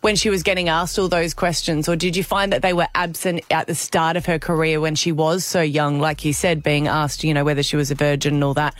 when 0.00 0.16
she 0.16 0.30
was 0.30 0.42
getting 0.42 0.68
asked 0.68 0.98
all 0.98 1.08
those 1.08 1.34
questions, 1.34 1.88
or 1.88 1.96
did 1.96 2.16
you 2.16 2.24
find 2.24 2.52
that 2.52 2.62
they 2.62 2.72
were 2.72 2.88
absent 2.94 3.44
at 3.50 3.66
the 3.66 3.74
start 3.74 4.16
of 4.16 4.26
her 4.26 4.38
career 4.38 4.80
when 4.80 4.94
she 4.94 5.12
was 5.12 5.44
so 5.44 5.60
young, 5.60 6.00
like 6.00 6.24
you 6.24 6.32
said, 6.32 6.62
being 6.62 6.88
asked, 6.88 7.24
you 7.24 7.34
know, 7.34 7.44
whether 7.44 7.62
she 7.62 7.76
was 7.76 7.90
a 7.90 7.94
virgin 7.94 8.34
and 8.34 8.44
all 8.44 8.54
that? 8.54 8.74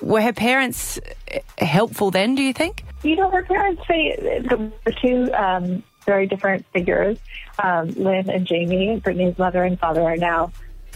Were 0.00 0.22
her 0.22 0.32
parents 0.32 0.98
uh, 1.34 1.64
helpful 1.64 2.10
then, 2.10 2.34
do 2.34 2.42
you 2.42 2.52
think? 2.52 2.84
you 3.02 3.16
know, 3.16 3.30
her 3.30 3.42
parents 3.44 3.82
say 3.86 4.16
the 4.16 4.72
the 4.84 4.92
two 4.92 5.32
um, 5.34 5.82
very 6.04 6.26
different 6.26 6.64
figures. 6.72 7.18
Um, 7.62 7.90
Lynn 7.90 8.30
and 8.30 8.46
Jamie, 8.46 9.00
Britney's 9.00 9.38
mother 9.38 9.62
and 9.62 9.78
father, 9.78 10.02
are 10.02 10.16
now 10.16 10.52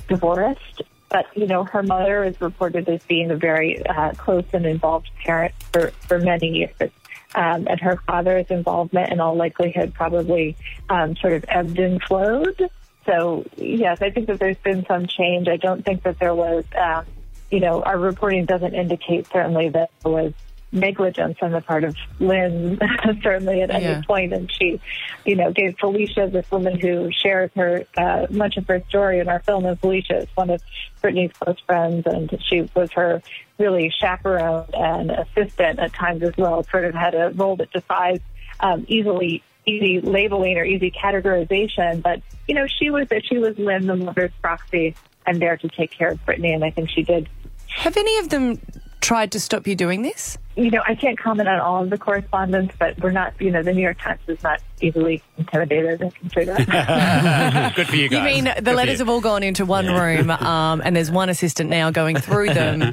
divorced. 0.08 0.82
But 1.08 1.26
you 1.36 1.46
know, 1.46 1.64
her 1.64 1.82
mother 1.82 2.24
is 2.24 2.40
reported 2.40 2.88
as 2.88 3.02
being 3.04 3.30
a 3.30 3.36
very 3.36 3.84
uh, 3.86 4.12
close 4.12 4.46
and 4.52 4.66
involved 4.66 5.10
parent 5.24 5.54
for 5.72 5.90
for 6.00 6.18
many 6.18 6.48
years. 6.48 6.90
Um, 7.34 7.66
and 7.66 7.80
her 7.80 7.96
father's 8.06 8.46
involvement, 8.50 9.10
in 9.10 9.20
all 9.20 9.34
likelihood, 9.34 9.94
probably 9.94 10.56
um, 10.90 11.16
sort 11.16 11.32
of 11.32 11.44
ebbed 11.48 11.78
and 11.78 12.02
flowed. 12.02 12.70
So 13.06 13.44
yes, 13.56 14.02
I 14.02 14.10
think 14.10 14.26
that 14.28 14.38
there's 14.38 14.58
been 14.58 14.84
some 14.86 15.06
change. 15.06 15.48
I 15.48 15.56
don't 15.56 15.84
think 15.84 16.02
that 16.04 16.18
there 16.18 16.34
was, 16.34 16.64
um, 16.78 17.06
you 17.50 17.60
know, 17.60 17.82
our 17.82 17.98
reporting 17.98 18.44
doesn't 18.44 18.74
indicate 18.74 19.26
certainly 19.32 19.70
that 19.70 19.90
there 20.02 20.12
was 20.12 20.32
negligence 20.72 21.36
on 21.42 21.52
the 21.52 21.60
part 21.60 21.84
of 21.84 21.94
Lynn, 22.18 22.78
certainly 23.22 23.60
at 23.62 23.70
any 23.70 23.84
Yeah. 23.84 24.02
point. 24.06 24.32
And 24.32 24.50
she, 24.50 24.80
you 25.24 25.36
know, 25.36 25.52
gave 25.52 25.76
Felicia, 25.78 26.28
this 26.32 26.50
woman 26.50 26.80
who 26.80 27.10
shares 27.12 27.50
her, 27.56 27.84
uh, 27.96 28.26
much 28.30 28.56
of 28.56 28.66
her 28.68 28.82
story 28.88 29.20
in 29.20 29.28
our 29.28 29.40
film, 29.40 29.66
and 29.66 29.78
Felicia 29.78 30.22
is 30.22 30.28
one 30.34 30.50
of 30.50 30.62
Britney's 31.02 31.32
close 31.34 31.58
friends, 31.66 32.04
and 32.06 32.30
she 32.48 32.68
was 32.74 32.90
her 32.92 33.22
really 33.58 33.92
chaperone 34.00 34.66
and 34.72 35.10
assistant 35.10 35.78
at 35.78 35.92
times 35.92 36.22
as 36.22 36.36
well, 36.36 36.62
sort 36.64 36.84
of 36.84 36.94
had 36.94 37.14
a 37.14 37.30
role 37.34 37.56
that 37.56 37.70
defies 37.72 38.20
um, 38.60 38.84
easily 38.88 39.42
easy 39.64 40.00
labeling 40.00 40.58
or 40.58 40.64
easy 40.64 40.90
categorization. 40.90 42.02
But, 42.02 42.20
you 42.48 42.54
know, 42.54 42.66
she 42.66 42.90
was 42.90 43.06
that 43.10 43.24
she 43.24 43.38
was 43.38 43.56
Lynn, 43.58 43.86
the 43.86 43.94
mother's 43.94 44.32
proxy, 44.40 44.96
and 45.24 45.40
there 45.40 45.56
to 45.56 45.68
take 45.68 45.92
care 45.92 46.10
of 46.10 46.24
Brittany, 46.26 46.52
and 46.52 46.64
I 46.64 46.70
think 46.70 46.90
she 46.90 47.02
did 47.04 47.28
Have 47.76 47.96
any 47.96 48.18
of 48.18 48.28
them 48.30 48.58
tried 49.02 49.32
to 49.32 49.40
stop 49.40 49.66
you 49.66 49.74
doing 49.74 50.02
this? 50.02 50.38
you 50.56 50.70
know, 50.70 50.82
I 50.86 50.94
can't 50.94 51.18
comment 51.18 51.48
on 51.48 51.60
all 51.60 51.82
of 51.82 51.90
the 51.90 51.96
correspondence, 51.96 52.72
but 52.78 52.98
we're 53.00 53.10
not, 53.10 53.32
you 53.40 53.50
know, 53.50 53.62
the 53.62 53.72
New 53.72 53.80
York 53.80 53.98
Times 53.98 54.20
is 54.26 54.42
not 54.42 54.60
easily 54.82 55.22
intimidated. 55.38 56.02
I 56.02 56.10
can 56.10 56.30
say 56.30 56.44
that. 56.44 57.72
Good 57.76 57.88
for 57.88 57.96
you 57.96 58.08
guys. 58.10 58.18
You 58.18 58.24
mean 58.24 58.44
the 58.44 58.70
for 58.70 58.74
letters 58.74 58.98
have 58.98 59.08
all 59.08 59.22
gone 59.22 59.42
into 59.42 59.64
one 59.64 59.86
room, 59.86 60.30
um, 60.30 60.82
and 60.84 60.94
there's 60.94 61.10
one 61.10 61.30
assistant 61.30 61.70
now 61.70 61.90
going 61.90 62.16
through 62.16 62.52
them. 62.52 62.82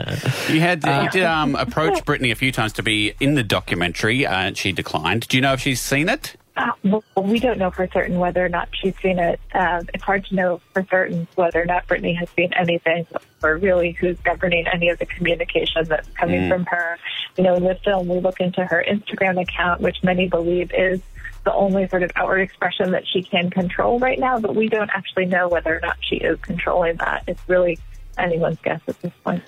You 0.49 0.61
had 0.61 0.83
you 0.83 1.09
did 1.11 1.23
um, 1.23 1.55
approach 1.55 2.03
Britney 2.05 2.31
a 2.31 2.35
few 2.35 2.51
times 2.51 2.73
to 2.73 2.83
be 2.83 3.13
in 3.19 3.35
the 3.35 3.43
documentary, 3.43 4.25
uh, 4.25 4.33
and 4.33 4.57
she 4.57 4.71
declined. 4.71 5.27
Do 5.27 5.37
you 5.37 5.41
know 5.41 5.53
if 5.53 5.59
she's 5.59 5.79
seen 5.81 6.09
it? 6.09 6.35
Uh, 6.59 6.73
well, 6.83 7.03
we 7.23 7.39
don't 7.39 7.57
know 7.57 7.71
for 7.71 7.87
certain 7.93 8.19
whether 8.19 8.45
or 8.45 8.49
not 8.49 8.67
she's 8.73 8.93
seen 9.01 9.17
it. 9.17 9.39
Um, 9.53 9.87
it's 9.93 10.03
hard 10.03 10.25
to 10.25 10.35
know 10.35 10.59
for 10.73 10.85
certain 10.91 11.25
whether 11.35 11.61
or 11.61 11.65
not 11.65 11.87
Britney 11.87 12.17
has 12.17 12.29
seen 12.31 12.51
anything, 12.53 13.07
or 13.41 13.55
really 13.55 13.93
who's 13.93 14.19
governing 14.19 14.67
any 14.67 14.89
of 14.89 14.99
the 14.99 15.05
communication 15.05 15.85
that's 15.87 16.09
coming 16.09 16.41
Mm. 16.41 16.49
from 16.49 16.65
her. 16.65 16.97
You 17.37 17.45
know, 17.45 17.55
in 17.55 17.63
the 17.63 17.75
film, 17.75 18.09
we 18.09 18.19
look 18.19 18.41
into 18.41 18.65
her 18.65 18.83
Instagram 18.85 19.41
account, 19.41 19.79
which 19.79 20.03
many 20.03 20.27
believe 20.27 20.73
is 20.73 20.99
the 21.45 21.53
only 21.53 21.87
sort 21.87 22.03
of 22.03 22.11
outward 22.17 22.41
expression 22.41 22.91
that 22.91 23.07
she 23.07 23.23
can 23.23 23.49
control 23.49 23.97
right 23.97 24.19
now, 24.19 24.37
but 24.37 24.53
we 24.53 24.67
don't 24.67 24.89
actually 24.93 25.27
know 25.27 25.47
whether 25.47 25.77
or 25.77 25.79
not 25.79 25.95
she 26.01 26.17
is 26.17 26.37
controlling 26.41 26.97
that. 26.97 27.23
It's 27.25 27.41
really 27.47 27.79
anyone's 28.17 28.59
guess 28.61 28.81
at 28.85 29.01
this 29.01 29.13
point. 29.23 29.43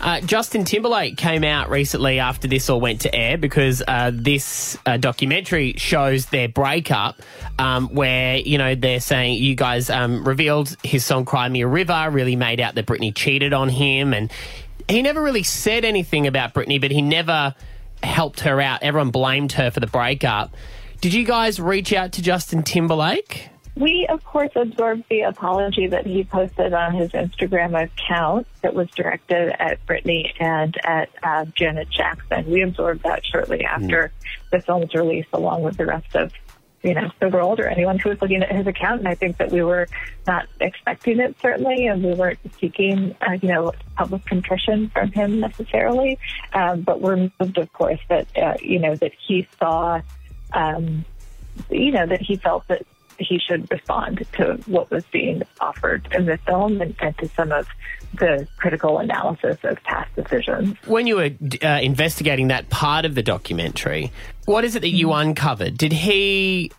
Uh, 0.00 0.20
Justin 0.20 0.64
Timberlake 0.64 1.16
came 1.16 1.42
out 1.42 1.70
recently 1.70 2.18
after 2.18 2.46
this 2.46 2.68
all 2.68 2.80
went 2.80 3.00
to 3.02 3.14
air 3.14 3.38
because 3.38 3.82
uh, 3.88 4.10
this 4.12 4.76
uh, 4.84 4.98
documentary 4.98 5.74
shows 5.78 6.26
their 6.26 6.48
breakup, 6.48 7.22
um, 7.58 7.88
where 7.88 8.36
you 8.36 8.58
know 8.58 8.74
they're 8.74 9.00
saying 9.00 9.42
you 9.42 9.54
guys 9.54 9.88
um, 9.88 10.26
revealed 10.26 10.76
his 10.82 11.04
song 11.04 11.24
"Cry 11.24 11.48
Me 11.48 11.62
a 11.62 11.66
River," 11.66 12.08
really 12.10 12.36
made 12.36 12.60
out 12.60 12.74
that 12.74 12.86
Britney 12.86 13.14
cheated 13.14 13.54
on 13.54 13.70
him, 13.70 14.12
and 14.12 14.30
he 14.88 15.00
never 15.00 15.22
really 15.22 15.42
said 15.42 15.84
anything 15.84 16.26
about 16.26 16.52
Britney, 16.52 16.80
but 16.80 16.90
he 16.90 17.00
never 17.00 17.54
helped 18.02 18.40
her 18.40 18.60
out. 18.60 18.82
Everyone 18.82 19.10
blamed 19.10 19.52
her 19.52 19.70
for 19.70 19.80
the 19.80 19.86
breakup. 19.86 20.54
Did 21.00 21.14
you 21.14 21.24
guys 21.24 21.58
reach 21.58 21.92
out 21.92 22.12
to 22.12 22.22
Justin 22.22 22.62
Timberlake? 22.62 23.48
We, 23.76 24.06
of 24.08 24.24
course, 24.24 24.52
absorbed 24.56 25.04
the 25.10 25.22
apology 25.22 25.86
that 25.88 26.06
he 26.06 26.24
posted 26.24 26.72
on 26.72 26.94
his 26.94 27.10
Instagram 27.10 27.78
account 27.78 28.46
that 28.62 28.74
was 28.74 28.88
directed 28.90 29.54
at 29.60 29.84
Britney 29.86 30.32
and 30.40 30.74
at 30.82 31.10
uh, 31.22 31.44
Janet 31.54 31.90
Jackson. 31.90 32.50
We 32.50 32.62
absorbed 32.62 33.02
that 33.02 33.24
shortly 33.26 33.66
after 33.66 34.12
the 34.50 34.60
film's 34.62 34.94
release, 34.94 35.26
along 35.34 35.62
with 35.62 35.76
the 35.76 35.84
rest 35.84 36.14
of 36.16 36.32
you 36.82 36.94
know 36.94 37.10
the 37.20 37.28
world 37.28 37.58
or 37.58 37.66
anyone 37.66 37.98
who 37.98 38.10
was 38.10 38.22
looking 38.22 38.42
at 38.42 38.50
his 38.50 38.66
account. 38.66 39.00
And 39.00 39.08
I 39.08 39.14
think 39.14 39.36
that 39.38 39.50
we 39.50 39.62
were 39.62 39.88
not 40.26 40.46
expecting 40.58 41.20
it 41.20 41.36
certainly, 41.42 41.86
and 41.86 42.02
we 42.02 42.14
weren't 42.14 42.38
seeking 42.58 43.14
uh, 43.20 43.32
you 43.32 43.48
know 43.48 43.72
public 43.96 44.24
contrition 44.24 44.88
from 44.88 45.12
him 45.12 45.40
necessarily. 45.40 46.18
Um, 46.54 46.80
but 46.80 47.02
we're 47.02 47.30
moved, 47.38 47.58
of 47.58 47.70
course, 47.74 48.00
that 48.08 48.26
uh, 48.38 48.54
you 48.62 48.78
know 48.78 48.94
that 48.94 49.12
he 49.26 49.46
saw. 49.58 50.00
Um, 50.54 51.04
you 51.70 51.90
know 51.90 52.06
that 52.06 52.20
he 52.20 52.36
felt 52.36 52.68
that 52.68 52.86
he 53.18 53.38
should 53.38 53.70
respond 53.70 54.26
to 54.34 54.54
what 54.66 54.90
was 54.90 55.04
being 55.06 55.42
offered 55.60 56.08
in 56.12 56.26
the 56.26 56.36
film 56.38 56.80
and, 56.80 56.94
and 57.00 57.16
to 57.18 57.28
some 57.28 57.52
of 57.52 57.66
the 58.18 58.46
critical 58.56 58.98
analysis 58.98 59.58
of 59.62 59.82
past 59.84 60.14
decisions. 60.14 60.76
When 60.86 61.06
you 61.06 61.16
were 61.16 61.30
uh, 61.62 61.80
investigating 61.82 62.48
that 62.48 62.70
part 62.70 63.04
of 63.04 63.14
the 63.14 63.22
documentary, 63.22 64.12
what 64.46 64.64
is 64.64 64.76
it 64.76 64.80
that 64.80 64.90
you 64.90 65.12
uncovered? 65.12 65.76
Did 65.76 65.92
he. 65.92 66.72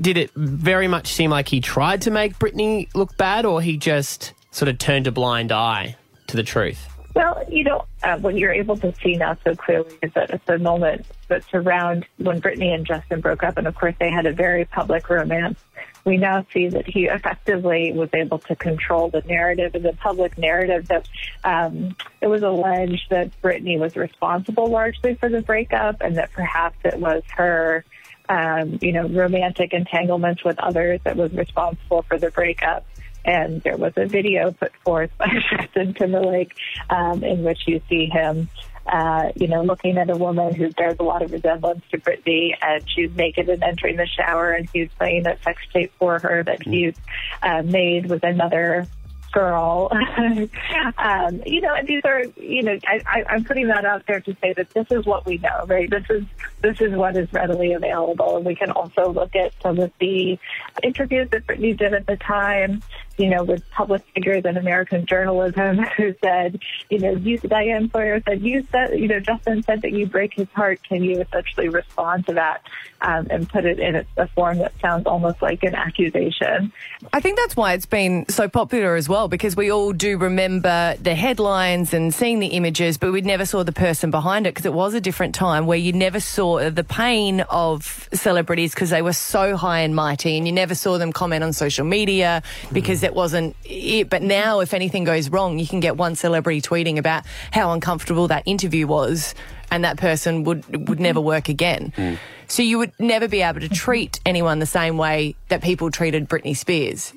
Did 0.00 0.16
it 0.16 0.30
very 0.34 0.88
much 0.88 1.12
seem 1.12 1.30
like 1.30 1.48
he 1.48 1.60
tried 1.60 2.02
to 2.02 2.10
make 2.10 2.38
Britney 2.38 2.88
look 2.94 3.16
bad, 3.16 3.44
or 3.44 3.60
he 3.60 3.76
just 3.76 4.32
sort 4.50 4.68
of 4.68 4.78
turned 4.78 5.06
a 5.06 5.12
blind 5.12 5.52
eye 5.52 5.96
to 6.28 6.36
the 6.36 6.42
truth? 6.42 6.88
Well, 7.18 7.42
you 7.48 7.64
know, 7.64 7.84
uh, 8.04 8.16
what 8.18 8.36
you're 8.36 8.52
able 8.52 8.76
to 8.76 8.94
see 9.02 9.16
now 9.16 9.36
so 9.44 9.52
clearly 9.56 9.92
is 10.04 10.12
that 10.14 10.30
at 10.30 10.46
the 10.46 10.56
moment 10.56 11.04
that's 11.26 11.52
around 11.52 12.06
when 12.18 12.40
Britney 12.40 12.72
and 12.72 12.86
Justin 12.86 13.20
broke 13.20 13.42
up, 13.42 13.56
and 13.58 13.66
of 13.66 13.74
course 13.74 13.96
they 13.98 14.08
had 14.08 14.24
a 14.26 14.32
very 14.32 14.64
public 14.64 15.10
romance, 15.10 15.58
we 16.04 16.16
now 16.16 16.46
see 16.54 16.68
that 16.68 16.86
he 16.86 17.06
effectively 17.06 17.90
was 17.92 18.08
able 18.14 18.38
to 18.38 18.54
control 18.54 19.10
the 19.10 19.22
narrative 19.22 19.74
and 19.74 19.84
the 19.84 19.94
public 19.94 20.38
narrative 20.38 20.86
that 20.86 21.08
um, 21.42 21.96
it 22.20 22.28
was 22.28 22.44
alleged 22.44 23.10
that 23.10 23.32
Britney 23.42 23.80
was 23.80 23.96
responsible 23.96 24.68
largely 24.68 25.14
for 25.16 25.28
the 25.28 25.42
breakup 25.42 26.00
and 26.00 26.18
that 26.18 26.30
perhaps 26.30 26.76
it 26.84 27.00
was 27.00 27.24
her. 27.34 27.84
Um, 28.30 28.78
you 28.82 28.92
know, 28.92 29.08
romantic 29.08 29.72
entanglements 29.72 30.44
with 30.44 30.58
others 30.58 31.00
that 31.04 31.16
was 31.16 31.32
responsible 31.32 32.02
for 32.02 32.18
the 32.18 32.30
breakup 32.30 32.84
and 33.24 33.62
there 33.62 33.76
was 33.76 33.92
a 33.96 34.06
video 34.06 34.52
put 34.52 34.74
forth 34.84 35.10
by 35.18 35.26
Justin 35.50 35.94
Timberlake 35.94 36.54
um, 36.90 37.22
in 37.24 37.42
which 37.42 37.60
you 37.66 37.80
see 37.88 38.06
him, 38.06 38.48
uh, 38.86 39.32
you 39.36 39.48
know, 39.48 39.62
looking 39.62 39.98
at 39.98 40.08
a 40.10 40.16
woman 40.16 40.54
who 40.54 40.70
bears 40.70 40.96
a 40.98 41.02
lot 41.02 41.22
of 41.22 41.32
resemblance 41.32 41.84
to 41.90 41.98
Britney, 41.98 42.52
and 42.62 42.82
she's 42.88 43.14
naked 43.14 43.48
and 43.48 43.62
entering 43.62 43.96
the 43.96 44.06
shower, 44.06 44.52
and 44.52 44.68
he's 44.72 44.88
playing 44.98 45.26
a 45.26 45.38
sex 45.42 45.60
tape 45.72 45.92
for 45.98 46.18
her 46.18 46.42
that 46.42 46.62
he's 46.62 46.94
uh, 47.42 47.62
made 47.62 48.06
with 48.06 48.24
another 48.24 48.86
girl. 49.32 49.88
um, 50.98 51.42
you 51.46 51.60
know, 51.60 51.74
and 51.74 51.86
these 51.86 52.02
are, 52.04 52.24
you 52.36 52.62
know, 52.62 52.78
I, 52.86 53.00
I, 53.06 53.24
I'm 53.30 53.44
putting 53.44 53.68
that 53.68 53.84
out 53.84 54.04
there 54.06 54.20
to 54.20 54.36
say 54.40 54.52
that 54.54 54.70
this 54.70 54.86
is 54.90 55.06
what 55.06 55.26
we 55.26 55.38
know, 55.38 55.64
right? 55.66 55.88
This 55.90 56.04
is 56.10 56.24
this 56.60 56.80
is 56.80 56.92
what 56.92 57.16
is 57.16 57.32
readily 57.32 57.72
available, 57.72 58.36
and 58.36 58.46
we 58.46 58.54
can 58.54 58.70
also 58.70 59.10
look 59.10 59.34
at 59.36 59.52
some 59.62 59.78
of 59.78 59.92
the 60.00 60.38
interviews 60.82 61.28
that 61.30 61.46
Britney 61.46 61.76
did 61.76 61.94
at 61.94 62.06
the 62.06 62.16
time. 62.16 62.82
You 63.16 63.30
know, 63.30 63.42
with 63.42 63.68
public 63.70 64.04
figures 64.14 64.44
in 64.44 64.56
American 64.56 65.04
journalism 65.04 65.78
who 65.96 66.14
said, 66.22 66.60
you 66.88 67.00
know, 67.00 67.10
you, 67.16 67.36
Diane 67.38 67.90
Sawyer 67.90 68.22
said, 68.24 68.42
you 68.42 68.64
said, 68.70 68.96
you 68.96 69.08
know, 69.08 69.18
Justin 69.18 69.64
said 69.64 69.82
that 69.82 69.90
you 69.90 70.06
break 70.06 70.34
his 70.34 70.46
heart. 70.54 70.80
Can 70.84 71.02
you 71.02 71.20
essentially 71.20 71.68
respond 71.68 72.28
to 72.28 72.34
that 72.34 72.62
um, 73.00 73.26
and 73.28 73.48
put 73.48 73.64
it 73.64 73.80
in 73.80 74.06
a 74.16 74.28
form 74.28 74.58
that 74.58 74.72
sounds 74.80 75.04
almost 75.06 75.42
like 75.42 75.64
an 75.64 75.74
accusation? 75.74 76.72
I 77.12 77.18
think 77.18 77.38
that's 77.38 77.56
why 77.56 77.72
it's 77.72 77.86
been 77.86 78.24
so 78.28 78.48
popular 78.48 78.94
as 78.94 79.08
well, 79.08 79.17
because 79.26 79.56
we 79.56 79.72
all 79.72 79.92
do 79.92 80.18
remember 80.18 80.94
the 81.02 81.14
headlines 81.14 81.92
and 81.92 82.14
seeing 82.14 82.38
the 82.38 82.48
images, 82.48 82.98
but 82.98 83.10
we 83.10 83.20
never 83.22 83.44
saw 83.44 83.64
the 83.64 83.72
person 83.72 84.12
behind 84.12 84.46
it 84.46 84.50
because 84.54 84.66
it 84.66 84.72
was 84.72 84.94
a 84.94 85.00
different 85.00 85.34
time 85.34 85.66
where 85.66 85.78
you 85.78 85.92
never 85.92 86.20
saw 86.20 86.70
the 86.70 86.84
pain 86.84 87.40
of 87.50 88.08
celebrities 88.12 88.72
because 88.74 88.90
they 88.90 89.02
were 89.02 89.12
so 89.12 89.56
high 89.56 89.80
and 89.80 89.96
mighty, 89.96 90.36
and 90.36 90.46
you 90.46 90.52
never 90.52 90.74
saw 90.74 90.98
them 90.98 91.12
comment 91.12 91.42
on 91.42 91.52
social 91.52 91.84
media 91.84 92.42
because 92.72 93.02
it 93.02 93.14
wasn't 93.14 93.56
it. 93.64 94.08
But 94.08 94.22
now, 94.22 94.60
if 94.60 94.74
anything 94.74 95.04
goes 95.04 95.30
wrong, 95.30 95.58
you 95.58 95.66
can 95.66 95.80
get 95.80 95.96
one 95.96 96.14
celebrity 96.14 96.60
tweeting 96.60 96.98
about 96.98 97.24
how 97.50 97.72
uncomfortable 97.72 98.28
that 98.28 98.42
interview 98.46 98.86
was, 98.86 99.34
and 99.70 99.84
that 99.84 99.96
person 99.96 100.44
would 100.44 100.88
would 100.88 101.00
never 101.00 101.20
work 101.20 101.48
again. 101.48 102.18
So 102.46 102.62
you 102.62 102.78
would 102.78 102.92
never 102.98 103.26
be 103.26 103.42
able 103.42 103.60
to 103.60 103.68
treat 103.68 104.20
anyone 104.24 104.58
the 104.58 104.66
same 104.66 104.98
way 104.98 105.34
that 105.48 105.62
people 105.62 105.90
treated 105.90 106.28
Britney 106.28 106.56
Spears. 106.56 107.12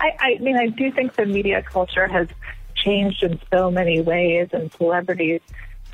I, 0.00 0.16
I 0.18 0.38
mean, 0.38 0.56
I 0.56 0.66
do 0.68 0.90
think 0.92 1.14
the 1.14 1.26
media 1.26 1.62
culture 1.62 2.06
has 2.06 2.28
changed 2.74 3.22
in 3.22 3.40
so 3.52 3.70
many 3.70 4.00
ways, 4.00 4.48
and 4.52 4.72
celebrities 4.72 5.40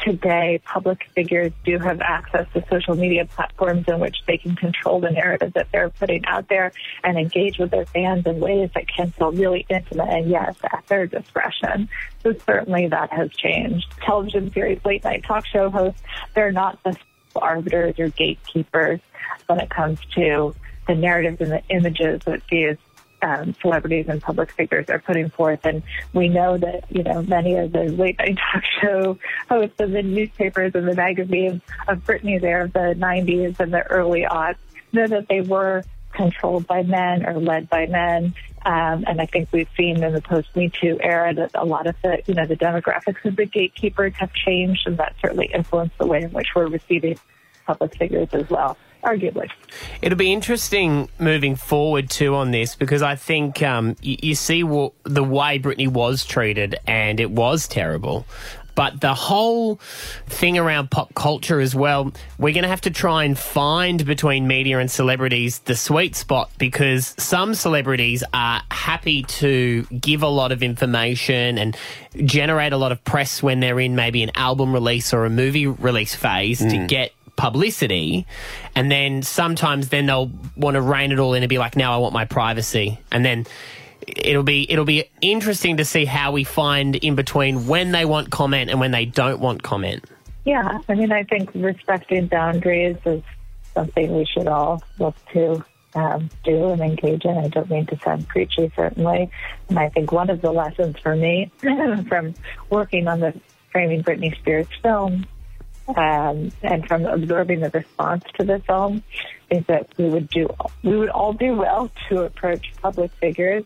today, 0.01 0.61
public 0.65 1.05
figures 1.15 1.53
do 1.65 1.79
have 1.79 2.01
access 2.01 2.47
to 2.53 2.65
social 2.71 2.95
media 2.95 3.25
platforms 3.25 3.85
in 3.89 4.01
which 4.01 4.17
they 4.27 4.37
can 4.37 4.55
control 4.57 5.01
the 5.01 5.11
narrative 5.11 5.53
that 5.55 5.69
they're 5.73 5.91
putting 5.91 6.25
out 6.27 6.49
there 6.49 6.73
and 7.03 7.19
engage 7.19 7.59
with 7.59 7.71
their 7.71 7.87
fans 7.87 8.27
in 8.27 8.41
ways 8.41 8.71
that 8.75 8.87
can 8.89 9.11
feel 9.13 9.33
really 9.33 9.65
intimate 9.69 10.09
and 10.09 10.29
yes, 10.29 10.57
at 10.65 10.85
their 10.89 11.07
discretion. 11.07 11.89
So 12.23 12.35
certainly 12.45 12.89
that 12.89 13.13
has 13.13 13.31
changed. 13.33 13.87
Television 14.05 14.53
series, 14.53 14.85
late 14.85 15.05
night 15.05 15.25
talk 15.25 15.47
show 15.47 15.71
hosts, 15.71 16.03
they're 16.35 16.53
not 16.53 16.83
the 16.83 16.97
arbiters 17.37 17.99
or 17.99 18.09
gatekeepers 18.09 19.01
when 19.47 19.61
it 19.61 19.71
comes 19.71 19.99
to 20.15 20.55
the 20.87 20.95
narratives 20.95 21.41
and 21.41 21.51
the 21.51 21.63
images 21.71 22.21
that 22.27 22.43
these 22.51 22.77
um, 23.23 23.55
celebrities 23.61 24.07
and 24.09 24.21
public 24.21 24.53
figures 24.53 24.89
are 24.89 24.99
putting 24.99 25.31
forth. 25.31 25.65
And 25.65 25.83
we 26.13 26.29
know 26.29 26.59
that, 26.59 26.85
you 26.91 27.03
know, 27.03 27.23
many 27.23 27.57
of 27.57 27.73
the 27.73 27.85
late 27.85 28.19
night 28.19 28.39
talk 28.53 28.63
show 28.81 29.19
hosts 29.49 29.77
and 29.79 29.95
the 29.95 30.03
newspapers 30.03 30.73
and 30.75 30.87
the 30.87 30.95
magazines 30.95 31.63
of 31.89 32.05
Britney's 32.05 32.43
there 32.43 32.63
of 32.63 32.73
the 32.73 32.95
90s 32.97 33.61
and 33.61 33.73
the 33.73 33.83
early 33.83 34.23
aughts 34.23 34.57
know 34.93 35.07
that 35.07 35.29
they 35.29 35.41
were 35.41 35.83
controlled 36.13 36.67
by 36.67 36.83
men 36.83 37.27
or 37.27 37.39
led 37.41 37.69
by 37.69 37.87
men. 37.87 38.35
Um, 38.65 39.05
and 39.07 39.21
I 39.21 39.27
think 39.27 39.49
we've 39.53 39.69
seen 39.77 40.03
in 40.03 40.15
the 40.15 40.23
post 40.23 40.55
Me 40.57 40.71
Too 40.71 40.99
era 41.03 41.35
that 41.35 41.51
a 41.55 41.65
lot 41.65 41.87
of 41.87 41.97
the, 42.03 42.23
you 42.27 42.35
know, 42.35 42.47
the 42.47 42.57
demographics 42.57 43.25
of 43.25 43.37
the 43.37 43.45
gatekeepers 43.45 44.15
have 44.17 44.33
changed, 44.33 44.87
and 44.87 44.97
that 44.97 45.15
certainly 45.21 45.51
influenced 45.53 45.99
the 45.99 46.07
way 46.07 46.23
in 46.23 46.31
which 46.31 46.49
we're 46.57 46.69
receiving 46.69 47.19
public 47.67 47.97
figures 47.97 48.29
as 48.33 48.49
well, 48.51 48.77
arguably. 49.03 49.49
It'll 50.03 50.19
be 50.19 50.33
interesting 50.33 51.09
moving 51.19 51.57
forward 51.57 52.11
too 52.11 52.35
on 52.35 52.51
this 52.51 52.75
because 52.77 53.03
I 53.03 53.17
think 53.17 53.63
um, 53.63 53.97
you, 54.01 54.17
you 54.23 54.35
see 54.35 54.63
w- 54.63 54.93
the 55.05 55.25
way 55.25 55.59
Britney 55.59 55.89
was 55.89 56.25
treated 56.25 56.77
and 56.87 57.21
it 57.21 57.31
was 57.31 57.67
terrible. 57.69 58.27
But 58.77 59.01
the 59.01 59.15
whole 59.15 59.77
thing 60.27 60.59
around 60.59 60.91
pop 60.91 61.15
culture 61.15 61.61
as 61.61 61.77
well, 61.77 62.13
we're 62.39 62.53
going 62.55 62.65
to 62.65 62.69
have 62.69 62.81
to 62.81 62.91
try 62.91 63.23
and 63.23 63.39
find 63.39 64.05
between 64.05 64.49
media 64.49 64.81
and 64.81 64.91
celebrities 64.91 65.61
the 65.61 65.77
sweet 65.77 66.17
spot 66.17 66.51
because 66.59 67.15
some 67.17 67.55
celebrities 67.55 68.25
are 68.35 68.63
happy 68.73 69.23
to 69.23 69.85
give 69.85 70.25
a 70.25 70.29
lot 70.29 70.51
of 70.51 70.61
information 70.65 71.57
and 71.57 71.77
generate 72.25 72.73
a 72.73 72.77
lot 72.77 72.91
of 72.91 73.05
press 73.05 73.41
when 73.45 73.61
they're 73.61 73.79
in 73.79 73.95
maybe 73.95 74.25
an 74.25 74.33
album 74.35 74.73
release 74.73 75.15
or 75.15 75.25
a 75.25 75.31
movie 75.31 75.69
release 75.69 76.17
phase 76.17 76.59
to 76.59 76.65
Mm. 76.65 76.89
get 76.89 77.13
publicity 77.37 78.27
and 78.75 78.91
then 78.91 79.23
sometimes 79.23 79.89
then 79.89 80.07
they'll 80.07 80.31
want 80.57 80.75
to 80.75 80.81
rein 80.81 81.13
it 81.13 81.19
all 81.19 81.35
in 81.35 81.43
and 81.43 81.51
be 81.51 81.59
like 81.59 81.77
now 81.77 81.93
I 81.95 81.97
want 81.97 82.15
my 82.15 82.25
privacy 82.25 82.99
and 83.11 83.25
then 83.25 83.47
it'll 84.07 84.43
be 84.43 84.71
it'll 84.71 84.85
be 84.85 85.05
interesting 85.21 85.79
to 85.79 85.85
see 85.85 86.05
how 86.05 86.33
we 86.33 86.45
find 86.45 86.97
in 86.97 87.15
between 87.15 87.67
when 87.67 87.93
they 87.93 88.05
want 88.05 88.31
comment 88.31 88.71
and 88.71 88.79
when 88.79 88.93
they 88.93 89.05
don't 89.05 89.41
want 89.41 89.63
comment 89.63 90.05
Yeah, 90.45 90.81
I 90.89 90.95
mean, 90.95 91.11
I 91.11 91.25
think 91.25 91.51
respecting 91.55 92.27
boundaries 92.27 92.99
is 93.07 93.23
something 93.73 94.15
we 94.15 94.27
should 94.27 94.47
all 94.47 94.83
look 94.99 95.17
to 95.33 95.65
um, 95.95 96.29
do 96.45 96.71
and 96.71 96.81
engage 96.81 97.25
in. 97.25 97.37
I 97.37 97.49
don't 97.49 97.71
mean 97.71 97.87
to 97.87 97.99
sound 98.01 98.29
preachy, 98.29 98.71
certainly. 98.77 99.31
And 99.69 99.79
I 99.79 99.89
think 99.89 100.13
one 100.13 100.31
of 100.31 100.43
the 100.43 100.53
lessons 100.53 100.99
for 100.99 101.17
me 101.17 101.51
from 102.09 102.35
working 102.71 103.09
on 103.09 103.21
the 103.21 103.39
Framing 103.71 104.03
Britney 104.03 104.37
Spears 104.39 104.67
film 104.83 105.27
um, 105.89 106.51
and 106.63 106.87
from 106.87 107.05
absorbing 107.05 107.61
the 107.61 107.71
response 107.71 108.25
to 108.39 108.45
the 108.45 108.59
film 108.61 109.03
is 109.51 109.65
that 109.67 109.89
we 109.99 110.09
would 110.09 110.29
do 110.29 110.49
we 110.83 110.97
would 110.97 111.11
all 111.11 111.33
do 111.33 111.55
well 111.55 111.91
to 112.09 112.23
approach 112.23 112.73
public 112.81 113.11
figures 113.21 113.65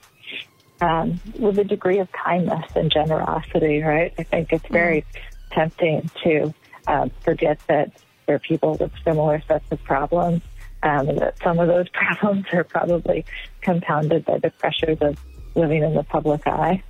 um, 0.81 1.21
with 1.39 1.59
a 1.59 1.65
degree 1.65 1.99
of 1.99 2.11
kindness 2.13 2.71
and 2.75 2.91
generosity, 2.91 3.83
right? 3.83 4.13
I 4.19 4.23
think 4.23 4.53
it's 4.53 4.67
very 4.69 5.05
tempting 5.53 6.11
to 6.25 6.55
um, 6.87 7.11
forget 7.21 7.59
that 7.69 7.93
there 8.27 8.37
are 8.37 8.41
people 8.41 8.77
with 8.77 8.93
similar 9.05 9.43
sets 9.49 9.65
of 9.71 9.83
problems, 9.85 10.43
um, 10.83 11.09
and 11.09 11.19
that 11.19 11.39
some 11.43 11.59
of 11.59 11.69
those 11.69 11.89
problems 11.93 12.47
are 12.53 12.65
probably 12.65 13.25
compounded 13.61 14.25
by 14.25 14.39
the 14.39 14.51
pressures 14.51 14.99
of 15.01 15.19
living 15.55 15.83
in 15.83 15.95
the 15.95 16.05
public 16.05 16.47
eye. 16.47 16.83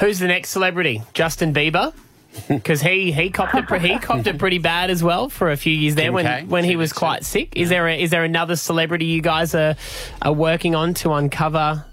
who's 0.00 0.18
the 0.18 0.26
next 0.26 0.50
celebrity 0.50 1.02
Justin 1.12 1.54
Bieber 1.54 1.92
Because 2.48 2.80
he 2.80 3.12
he 3.12 3.30
copped 3.30 3.54
it 3.54 3.80
he 3.82 3.98
copped 3.98 4.26
it 4.26 4.38
pretty 4.38 4.58
bad 4.58 4.90
as 4.90 5.02
well 5.02 5.28
for 5.28 5.50
a 5.50 5.56
few 5.56 5.72
years 5.74 5.94
there 5.94 6.06
Kim 6.06 6.14
when 6.14 6.24
K, 6.26 6.44
when 6.46 6.64
he 6.64 6.76
was 6.76 6.92
quite 6.92 7.24
sick. 7.24 7.56
Is 7.56 7.68
there 7.68 7.88
a, 7.88 8.00
is 8.00 8.10
there 8.10 8.24
another 8.24 8.56
celebrity 8.56 9.06
you 9.06 9.22
guys 9.22 9.54
are 9.54 9.76
are 10.22 10.32
working 10.32 10.74
on 10.74 10.94
to 10.94 11.12
uncover 11.12 11.84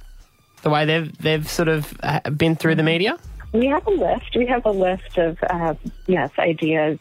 the 0.62 0.70
way 0.70 0.86
they've 0.86 1.18
they've 1.18 1.50
sort 1.50 1.68
of 1.70 1.94
uh, 2.04 2.20
been 2.30 2.56
through 2.56 2.76
the 2.76 2.84
media? 2.84 3.18
We 3.54 3.68
have 3.68 3.86
a 3.86 3.92
list. 3.92 4.36
We 4.36 4.48
have 4.48 4.66
a 4.66 4.72
list 4.72 5.18
of, 5.20 5.38
uh, 5.48 5.76
yes, 6.08 6.32
ideas 6.40 6.98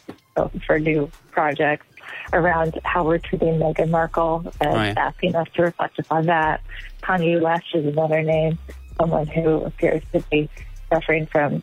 for 0.67 0.79
new 0.79 1.11
projects 1.31 1.87
around 2.35 2.79
how 2.85 3.05
we're 3.05 3.19
treating 3.19 3.55
Meghan 3.59 3.89
Markle 3.89 4.53
and 4.61 4.75
Right. 4.75 4.97
asking 4.99 5.35
us 5.35 5.49
to 5.55 5.63
reflect 5.63 5.99
upon 5.99 6.27
that. 6.27 6.61
Kanye 7.03 7.41
West 7.41 7.65
is 7.75 7.87
another 7.87 8.23
name, 8.23 8.59
someone 9.01 9.27
who 9.29 9.63
appears 9.65 10.03
to 10.13 10.21
be 10.31 10.49
suffering 10.93 11.27
from 11.27 11.63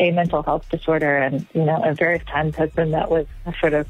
a 0.00 0.10
mental 0.10 0.42
health 0.42 0.68
disorder 0.70 1.18
and, 1.18 1.46
you 1.52 1.64
know, 1.64 1.84
at 1.84 1.96
various 1.96 2.24
times 2.24 2.56
has 2.56 2.70
been 2.70 2.90
that 2.92 3.10
was 3.10 3.26
a 3.46 3.52
sort 3.60 3.74
of 3.74 3.86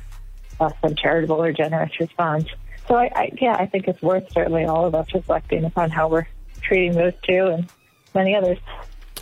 than 0.83 0.95
charitable 0.95 1.43
or 1.43 1.53
generous 1.53 1.99
response. 1.99 2.47
So, 2.87 2.95
I, 2.95 3.11
I, 3.15 3.33
yeah, 3.41 3.57
I 3.59 3.65
think 3.65 3.89
it's 3.89 4.03
worth 4.03 4.31
certainly 4.33 4.65
all 4.65 4.85
of 4.85 4.95
us 4.95 5.07
reflecting 5.15 5.65
upon 5.65 5.91
how 5.91 6.09
we're 6.09 6.27
treating 6.61 6.93
those 6.93 7.15
two 7.23 7.47
and 7.47 7.67
many 8.15 8.35
others. 8.35 8.59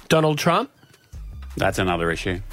Donald 0.08 0.38
Trump. 0.38 0.70
That's 1.58 1.78
another 1.78 2.10
issue. 2.10 2.40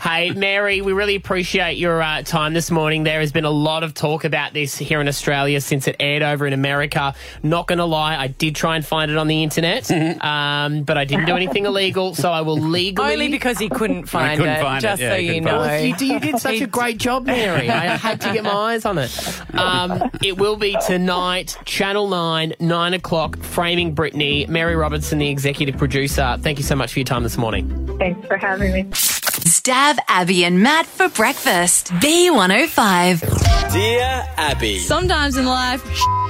hey, 0.00 0.30
Mary, 0.34 0.80
we 0.80 0.92
really 0.92 1.14
appreciate 1.14 1.76
your 1.76 2.00
uh, 2.02 2.22
time 2.22 2.54
this 2.54 2.70
morning. 2.70 3.04
There 3.04 3.20
has 3.20 3.32
been 3.32 3.44
a 3.44 3.50
lot 3.50 3.82
of 3.82 3.94
talk 3.94 4.24
about 4.24 4.52
this 4.52 4.76
here 4.78 5.00
in 5.00 5.08
Australia 5.08 5.60
since 5.60 5.86
it 5.86 5.96
aired 6.00 6.22
over 6.22 6.46
in 6.46 6.52
America. 6.52 7.14
Not 7.42 7.66
going 7.66 7.78
to 7.78 7.84
lie, 7.84 8.16
I 8.16 8.28
did 8.28 8.54
try 8.54 8.76
and 8.76 8.84
find 8.84 9.10
it 9.10 9.16
on 9.16 9.26
the 9.26 9.42
internet, 9.42 9.90
um, 10.22 10.82
but 10.84 10.96
I 10.96 11.04
didn't 11.04 11.26
do 11.26 11.36
anything 11.36 11.66
illegal, 11.66 12.14
so 12.14 12.30
I 12.30 12.40
will 12.42 12.58
legally. 12.58 13.12
Only 13.12 13.28
because 13.28 13.58
he 13.58 13.68
couldn't 13.68 14.06
find 14.06 14.38
couldn't 14.38 14.56
it, 14.56 14.60
find 14.62 14.78
it, 14.78 14.86
just 14.86 15.02
yeah, 15.02 15.10
so 15.10 15.16
couldn't 15.16 15.34
you 15.34 15.40
know. 15.40 15.62
it. 15.62 15.86
You 15.86 15.96
did- 15.96 16.12
you 16.12 16.20
did 16.20 16.38
such 16.40 16.60
a 16.60 16.66
great 16.66 16.98
job, 16.98 17.24
Mary. 17.26 17.70
I 17.70 17.96
had 17.96 18.20
to 18.22 18.32
get 18.32 18.44
my 18.44 18.50
eyes 18.52 18.84
on 18.84 18.98
it. 18.98 19.40
Um, 19.54 20.10
it 20.22 20.36
will 20.36 20.56
be 20.56 20.76
tonight, 20.86 21.56
Channel 21.64 22.08
9, 22.08 22.54
9 22.60 22.94
o'clock, 22.94 23.38
Framing 23.38 23.94
Britney, 23.94 24.46
Mary 24.48 24.76
Robertson, 25.02 25.18
the 25.18 25.28
executive 25.28 25.76
producer. 25.76 26.36
Thank 26.42 26.58
you 26.58 26.64
so 26.64 26.76
much 26.76 26.92
for 26.92 27.00
your 27.00 27.04
time 27.04 27.24
this 27.24 27.36
morning. 27.36 27.98
Thanks 27.98 28.24
for 28.28 28.36
having 28.36 28.72
me. 28.72 28.84
Stav 28.84 29.98
Abby 30.06 30.44
and 30.44 30.62
Matt 30.62 30.86
for 30.86 31.08
breakfast. 31.08 31.88
B105. 31.94 33.72
Dear 33.72 34.24
Abby. 34.36 34.78
Sometimes 34.78 35.36
in 35.36 35.46
life, 35.46 35.82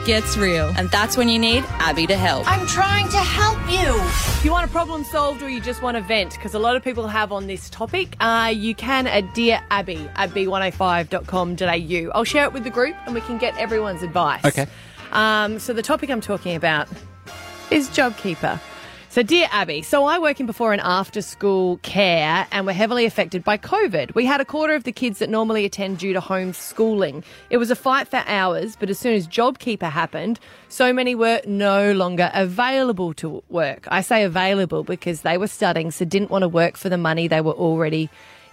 gets 0.07 0.39
real, 0.39 0.73
and 0.79 0.91
that's 0.91 1.19
when 1.19 1.29
you 1.29 1.39
need 1.39 1.65
Abby 1.81 2.07
to 2.07 2.17
help. 2.17 2.51
I'm 2.51 2.67
trying 2.67 3.11
to 3.11 3.19
help 3.19 3.59
you. 3.71 3.95
If 4.39 4.43
you 4.43 4.51
want 4.51 4.65
a 4.71 4.73
problem 4.73 5.05
solved 5.05 5.43
or 5.43 5.51
you 5.51 5.61
just 5.61 5.83
want 5.83 5.99
to 5.99 6.03
vent, 6.03 6.33
because 6.33 6.55
a 6.55 6.59
lot 6.59 6.75
of 6.75 6.83
people 6.83 7.07
have 7.09 7.31
on 7.31 7.47
this 7.49 7.69
topic, 7.69 8.17
uh, 8.21 8.51
you 8.55 8.75
can 8.75 9.07
at 9.07 9.35
Dear 9.35 9.61
Abby 9.71 10.09
at 10.17 10.31
b105.com.au. 10.31 12.11
I'll 12.15 12.25
share 12.25 12.45
it 12.45 12.55
with 12.55 12.65
the 12.65 12.71
group 12.71 12.97
and 13.05 13.15
we 13.15 13.21
can 13.21 13.37
get 13.37 13.55
everyone's 13.59 14.03
advice. 14.03 14.47
Okay. 14.47 14.67
Um, 15.13 15.59
so 15.59 15.75
the 15.75 15.83
topic 15.83 16.09
I'm 16.09 16.23
talking 16.23 16.57
about 16.57 16.89
is 17.71 17.89
JobKeeper. 17.91 18.61
So, 19.09 19.23
dear 19.23 19.47
Abby, 19.53 19.83
so 19.83 20.05
I 20.07 20.19
work 20.19 20.41
in 20.41 20.47
before 20.47 20.73
and 20.73 20.81
after 20.81 21.21
school 21.21 21.77
care 21.83 22.47
and 22.51 22.65
we're 22.65 22.73
heavily 22.73 23.05
affected 23.05 23.45
by 23.45 23.59
COVID. 23.59 24.15
We 24.15 24.25
had 24.25 24.41
a 24.41 24.45
quarter 24.47 24.75
of 24.75 24.85
the 24.85 24.93
kids 24.93 25.19
that 25.19 25.29
normally 25.29 25.67
attend 25.67 25.99
due 25.99 26.15
to 26.15 26.21
homeschooling. 26.21 27.23
It 27.51 27.59
was 27.59 27.71
a 27.71 27.77
fight 27.77 28.09
for 28.09 28.25
hours, 28.27 28.75
but 28.75 28.89
as 28.89 28.99
soon 28.99 29.15
as 29.15 29.29
JobKeeper 29.29 29.91
happened, 29.91 30.41
so 30.71 30.95
many 30.95 31.15
were 31.15 31.43
no 31.47 31.93
longer 31.93 32.31
available 32.33 33.13
to 33.15 33.43
work. 33.51 33.87
I 33.89 34.01
say 34.01 34.23
available 34.25 34.83
because 34.83 35.21
they 35.21 35.37
were 35.37 35.47
studying, 35.47 35.91
so 35.91 36.07
didn't 36.07 36.31
want 36.31 36.43
to 36.43 36.49
work 36.49 36.79
for 36.79 36.89
the 36.89 36.97
money 36.97 37.29
they 37.29 37.43
were 37.43 37.53
already 37.53 38.09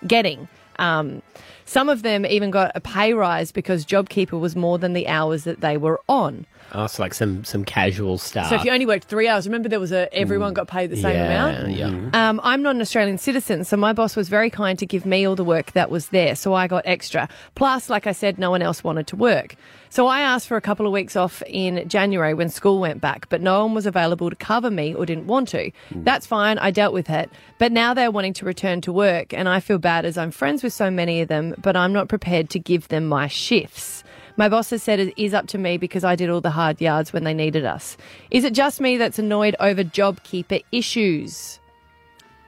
getting. 0.05 0.49
Um, 0.77 1.21
some 1.63 1.87
of 1.87 2.01
them 2.01 2.25
even 2.25 2.51
got 2.51 2.71
a 2.75 2.81
pay 2.81 3.13
rise 3.13 3.51
because 3.51 3.85
JobKeeper 3.85 4.39
was 4.39 4.55
more 4.55 4.77
than 4.77 4.93
the 4.93 5.07
hours 5.07 5.45
that 5.45 5.61
they 5.61 5.77
were 5.77 6.01
on. 6.09 6.45
Oh, 6.71 6.85
it's 6.85 6.99
like 6.99 7.13
some 7.13 7.43
some 7.43 7.65
casual 7.65 8.17
stuff. 8.17 8.49
So 8.49 8.55
if 8.55 8.63
you 8.63 8.71
only 8.71 8.85
worked 8.85 9.05
three 9.05 9.27
hours, 9.27 9.47
remember 9.47 9.69
there 9.69 9.79
was 9.79 9.91
a 9.91 10.13
everyone 10.13 10.53
got 10.53 10.67
paid 10.67 10.89
the 10.89 10.97
same 10.97 11.15
yeah, 11.15 11.49
amount. 11.49 11.71
Yeah. 11.71 12.29
Um, 12.29 12.39
I'm 12.43 12.61
not 12.61 12.75
an 12.75 12.81
Australian 12.81 13.17
citizen, 13.17 13.63
so 13.63 13.77
my 13.77 13.93
boss 13.93 14.15
was 14.15 14.29
very 14.29 14.49
kind 14.49 14.77
to 14.79 14.85
give 14.85 15.05
me 15.05 15.25
all 15.25 15.35
the 15.35 15.43
work 15.43 15.71
that 15.73 15.89
was 15.89 16.09
there, 16.09 16.35
so 16.35 16.53
I 16.53 16.67
got 16.67 16.83
extra. 16.85 17.27
Plus, 17.55 17.89
like 17.89 18.07
I 18.07 18.11
said, 18.11 18.37
no 18.37 18.51
one 18.51 18.61
else 18.61 18.83
wanted 18.83 19.07
to 19.07 19.15
work. 19.15 19.55
So 19.91 20.05
I 20.05 20.21
asked 20.21 20.47
for 20.47 20.55
a 20.55 20.61
couple 20.61 20.85
of 20.85 20.91
weeks 20.91 21.15
off 21.15 21.41
in 21.47 21.89
January 21.89 22.35
when 22.35 22.49
school 22.49 22.79
went 22.79 23.01
back, 23.01 23.27
but 23.29 23.41
no 23.41 23.65
one 23.65 23.73
was 23.73 23.87
available 23.87 24.29
to 24.29 24.35
cover 24.35 24.69
me 24.69 24.93
or 24.93 25.03
didn't 25.03 25.25
want 25.25 25.47
to. 25.49 25.71
That's 25.89 26.27
fine, 26.27 26.59
I 26.59 26.69
dealt 26.69 26.93
with 26.93 27.09
it. 27.09 27.31
But 27.57 27.71
now 27.71 27.95
they're 27.95 28.11
wanting 28.11 28.33
to 28.33 28.45
return 28.45 28.81
to 28.81 28.93
work, 28.93 29.33
and 29.33 29.49
I 29.49 29.59
feel 29.59 29.79
bad 29.79 30.05
as 30.05 30.15
I'm 30.15 30.29
friends 30.29 30.61
with 30.61 30.73
so 30.73 30.91
many 30.91 31.21
of 31.21 31.27
them, 31.27 31.55
but 31.57 31.75
I'm 31.75 31.91
not 31.91 32.07
prepared 32.07 32.51
to 32.51 32.59
give 32.59 32.89
them 32.89 33.07
my 33.07 33.27
shifts. 33.27 34.03
My 34.39 34.47
boss 34.47 34.69
has 34.69 34.81
said 34.81 35.01
it 35.01 35.13
is 35.21 35.33
up 35.33 35.47
to 35.47 35.57
me 35.57 35.75
because 35.75 36.05
I 36.05 36.15
did 36.15 36.29
all 36.29 36.39
the 36.39 36.49
hard 36.49 36.79
yards 36.79 37.11
when 37.11 37.25
they 37.25 37.33
needed 37.33 37.65
us. 37.65 37.97
Is 38.31 38.45
it 38.45 38.53
just 38.53 38.79
me 38.79 38.95
that's 38.95 39.19
annoyed 39.19 39.53
over 39.59 39.83
JobKeeper 39.83 40.63
issues? 40.71 41.59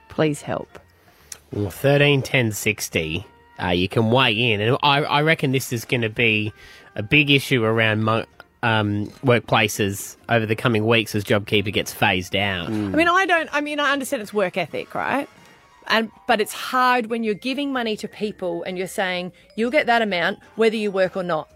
Please 0.08 0.40
help. 0.40 0.78
Well, 1.52 1.68
thirteen 1.68 2.22
ten 2.22 2.50
sixty. 2.52 3.26
Uh, 3.62 3.68
you 3.68 3.90
can 3.90 4.10
weigh 4.10 4.52
in, 4.52 4.62
and 4.62 4.78
I, 4.82 5.02
I 5.02 5.20
reckon 5.20 5.52
this 5.52 5.70
is 5.70 5.84
going 5.84 6.00
to 6.00 6.08
be 6.08 6.50
a 6.96 7.02
big 7.02 7.30
issue 7.30 7.62
around 7.62 8.04
mo- 8.04 8.24
um, 8.62 9.08
workplaces 9.22 10.16
over 10.30 10.46
the 10.46 10.56
coming 10.56 10.86
weeks 10.86 11.14
as 11.14 11.24
JobKeeper 11.24 11.74
gets 11.74 11.92
phased 11.92 12.34
out. 12.34 12.68
I 12.68 12.70
mean, 12.70 13.06
I 13.06 13.26
don't. 13.26 13.50
I 13.52 13.60
mean, 13.60 13.80
I 13.80 13.92
understand 13.92 14.22
it's 14.22 14.32
work 14.32 14.56
ethic, 14.56 14.94
right? 14.94 15.28
And 15.88 16.10
but 16.26 16.40
it's 16.40 16.54
hard 16.54 17.10
when 17.10 17.22
you're 17.22 17.34
giving 17.34 17.70
money 17.70 17.98
to 17.98 18.08
people 18.08 18.62
and 18.62 18.78
you're 18.78 18.86
saying 18.86 19.32
you'll 19.56 19.70
get 19.70 19.84
that 19.88 20.00
amount 20.00 20.38
whether 20.56 20.76
you 20.76 20.90
work 20.90 21.18
or 21.18 21.22
not. 21.22 21.50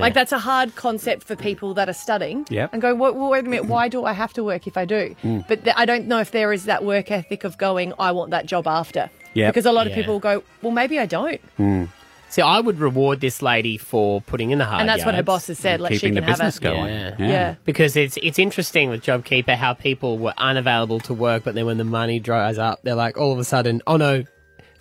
Like 0.00 0.14
that's 0.14 0.32
a 0.32 0.38
hard 0.38 0.74
concept 0.76 1.24
for 1.24 1.36
people 1.36 1.74
that 1.74 1.88
are 1.88 1.92
studying. 1.94 2.46
Yep. 2.50 2.72
And 2.72 2.82
go, 2.82 2.94
well, 2.94 3.14
well, 3.14 3.30
wait 3.30 3.44
a 3.44 3.48
minute, 3.48 3.66
why 3.66 3.88
do 3.88 4.04
I 4.04 4.12
have 4.12 4.32
to 4.34 4.44
work 4.44 4.66
if 4.66 4.76
I 4.76 4.84
do? 4.84 5.14
Mm. 5.22 5.46
But 5.48 5.64
th- 5.64 5.76
I 5.78 5.84
don't 5.84 6.06
know 6.06 6.18
if 6.20 6.30
there 6.30 6.52
is 6.52 6.64
that 6.64 6.84
work 6.84 7.10
ethic 7.10 7.44
of 7.44 7.58
going, 7.58 7.92
I 7.98 8.12
want 8.12 8.30
that 8.30 8.46
job 8.46 8.66
after. 8.66 9.10
Yep. 9.34 9.52
Because 9.54 9.66
a 9.66 9.72
lot 9.72 9.86
of 9.86 9.90
Yeah. 9.90 9.96
people 9.96 10.18
go, 10.18 10.42
well, 10.62 10.72
maybe 10.72 10.98
I 10.98 11.06
don't. 11.06 11.40
See, 12.30 12.42
I 12.42 12.60
would 12.60 12.78
reward 12.78 13.20
this 13.20 13.40
lady 13.40 13.78
for 13.78 14.20
putting 14.20 14.50
in 14.50 14.58
the 14.58 14.66
hard 14.66 14.80
and 14.80 14.88
that's 14.88 15.02
what 15.02 15.14
her 15.14 15.18
yards. 15.18 15.26
boss 15.26 15.46
has 15.46 15.58
said. 15.58 15.80
Like 15.80 15.94
she 15.94 16.10
can 16.10 16.22
have 16.22 16.40
it. 16.40 16.62
Yeah. 16.62 17.14
Yeah. 17.18 17.54
Because 17.64 17.96
it's 17.96 18.18
it's 18.22 18.38
interesting 18.38 18.90
with 18.90 19.02
JobKeeper 19.02 19.56
how 19.56 19.72
people 19.72 20.18
were 20.18 20.34
unavailable 20.36 21.00
to 21.00 21.14
work, 21.14 21.44
but 21.44 21.54
then 21.54 21.64
when 21.64 21.78
the 21.78 21.84
money 21.84 22.20
dries 22.20 22.58
up, 22.58 22.80
they're 22.82 22.94
like 22.94 23.16
all 23.16 23.32
of 23.32 23.38
a 23.38 23.44
sudden, 23.44 23.80
oh 23.86 23.96
no, 23.96 24.24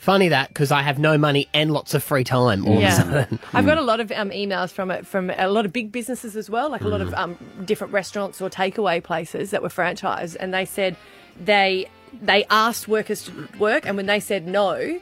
funny 0.08 0.30
that 0.30 0.48
because 0.48 0.72
I 0.72 0.82
have 0.84 0.98
no 1.00 1.18
money 1.18 1.50
and 1.54 1.72
lots 1.72 1.94
of 1.94 2.02
free 2.02 2.24
time. 2.24 2.66
All 2.66 2.74
of 2.74 2.80
a 2.80 2.82
Yeah. 2.82 2.94
sudden, 2.94 3.40
I've 3.54 3.66
got 3.66 3.78
a 3.78 3.82
lot 3.82 4.00
of 4.00 4.10
um, 4.14 4.30
emails 4.32 4.72
from 4.72 4.90
it 4.90 5.06
from 5.06 5.30
a 5.30 5.50
lot 5.50 5.66
of 5.66 5.74
big 5.74 5.92
businesses 5.92 6.36
as 6.38 6.50
well, 6.50 6.70
like 6.70 6.82
a 6.82 6.88
lot 6.88 7.02
of 7.02 7.10
Mm. 7.10 7.18
um, 7.20 7.38
different 7.66 7.92
restaurants 7.94 8.42
or 8.42 8.50
takeaway 8.50 9.04
places 9.04 9.52
that 9.52 9.62
were 9.62 9.70
franchised, 9.70 10.38
and 10.40 10.54
they 10.54 10.66
said 10.66 10.96
they 11.44 11.88
they 12.22 12.46
asked 12.50 12.88
workers 12.88 13.24
to 13.24 13.32
work, 13.60 13.86
and 13.86 13.98
when 13.98 14.06
they 14.06 14.20
said 14.22 14.48
no, 14.48 15.00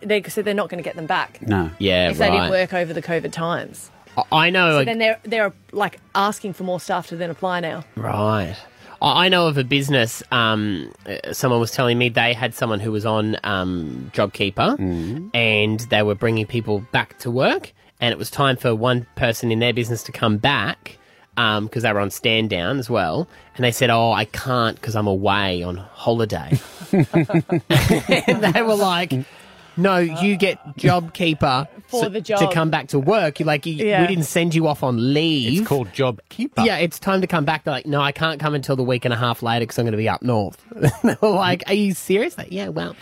they 0.00 0.22
said 0.22 0.44
they're 0.46 0.54
not 0.54 0.68
going 0.70 0.82
to 0.82 0.88
get 0.88 0.96
them 0.96 1.06
back 1.06 1.40
no, 1.42 1.70
yeah, 1.78 2.10
if 2.10 2.18
they 2.18 2.30
didn't 2.30 2.50
work 2.50 2.72
over 2.72 2.92
the 2.94 3.02
COVID 3.02 3.32
times. 3.32 3.90
I- 4.16 4.46
I 4.46 4.50
know. 4.50 4.72
So 4.72 4.80
a- 4.80 4.84
then 4.86 4.98
they're 4.98 5.18
they're 5.24 5.52
like 5.72 5.98
asking 6.14 6.54
for 6.54 6.64
more 6.64 6.80
staff 6.80 7.06
to 7.08 7.16
then 7.16 7.30
apply 7.30 7.60
now. 7.60 7.84
Right. 7.96 8.56
I 9.02 9.28
know 9.28 9.48
of 9.48 9.58
a 9.58 9.64
business. 9.64 10.22
Um, 10.30 10.92
someone 11.32 11.60
was 11.60 11.72
telling 11.72 11.98
me 11.98 12.08
they 12.08 12.32
had 12.34 12.54
someone 12.54 12.80
who 12.80 12.92
was 12.92 13.04
on 13.04 13.36
um, 13.44 14.10
JobKeeper, 14.14 15.30
and 15.34 15.80
they 15.80 16.02
were 16.02 16.14
bringing 16.14 16.46
people 16.46 16.86
back 16.92 17.18
to 17.20 17.30
work, 17.30 17.72
and 18.00 18.12
it 18.12 18.18
was 18.18 18.30
time 18.30 18.56
for 18.56 18.74
one 18.74 19.06
person 19.16 19.50
in 19.50 19.58
their 19.58 19.72
business 19.72 20.02
to 20.04 20.12
come 20.12 20.38
back 20.38 20.98
because 21.34 21.82
they 21.82 21.92
were 21.92 22.00
on 22.00 22.10
stand 22.10 22.50
down 22.50 22.78
as 22.78 22.88
well, 22.88 23.28
and 23.56 23.64
they 23.64 23.72
said, 23.72 23.90
"Oh, 23.90 24.12
I 24.12 24.24
can't 24.26 24.76
because 24.76 24.94
I'm 24.94 25.08
away 25.08 25.62
on 25.62 25.76
holiday." 25.76 26.60
and 26.92 28.42
they 28.42 28.62
were 28.62 28.76
like. 28.76 29.12
No, 29.76 29.98
you 29.98 30.36
get 30.36 30.58
uh, 30.66 30.72
JobKeeper 30.76 31.68
For 31.88 32.04
so- 32.04 32.08
the 32.08 32.20
to 32.20 32.50
come 32.52 32.70
back 32.70 32.88
to 32.88 32.98
work. 32.98 33.40
You're 33.40 33.46
like, 33.46 33.66
you, 33.66 33.74
Yeah. 33.74 34.02
we 34.02 34.06
didn't 34.08 34.24
send 34.24 34.54
you 34.54 34.66
off 34.66 34.82
on 34.82 35.12
leave. 35.14 35.60
It's 35.60 35.68
called 35.68 35.88
JobKeeper. 35.92 36.64
Yeah, 36.64 36.78
it's 36.78 36.98
time 36.98 37.20
to 37.20 37.26
come 37.26 37.44
back. 37.44 37.64
They're 37.64 37.74
like, 37.74 37.86
no, 37.86 38.00
I 38.00 38.12
can't 38.12 38.40
come 38.40 38.54
until 38.54 38.76
the 38.76 38.82
week 38.82 39.04
and 39.04 39.12
a 39.12 39.16
half 39.16 39.42
later 39.42 39.62
because 39.64 39.78
I'm 39.78 39.84
going 39.84 39.92
to 39.92 39.98
be 39.98 40.08
up 40.08 40.22
north. 40.22 40.62
they 41.02 41.16
were 41.20 41.30
like, 41.30 41.64
are 41.66 41.74
you 41.74 41.94
serious? 41.94 42.38
Like, 42.38 42.50
yeah, 42.50 42.68
well, 42.68 42.96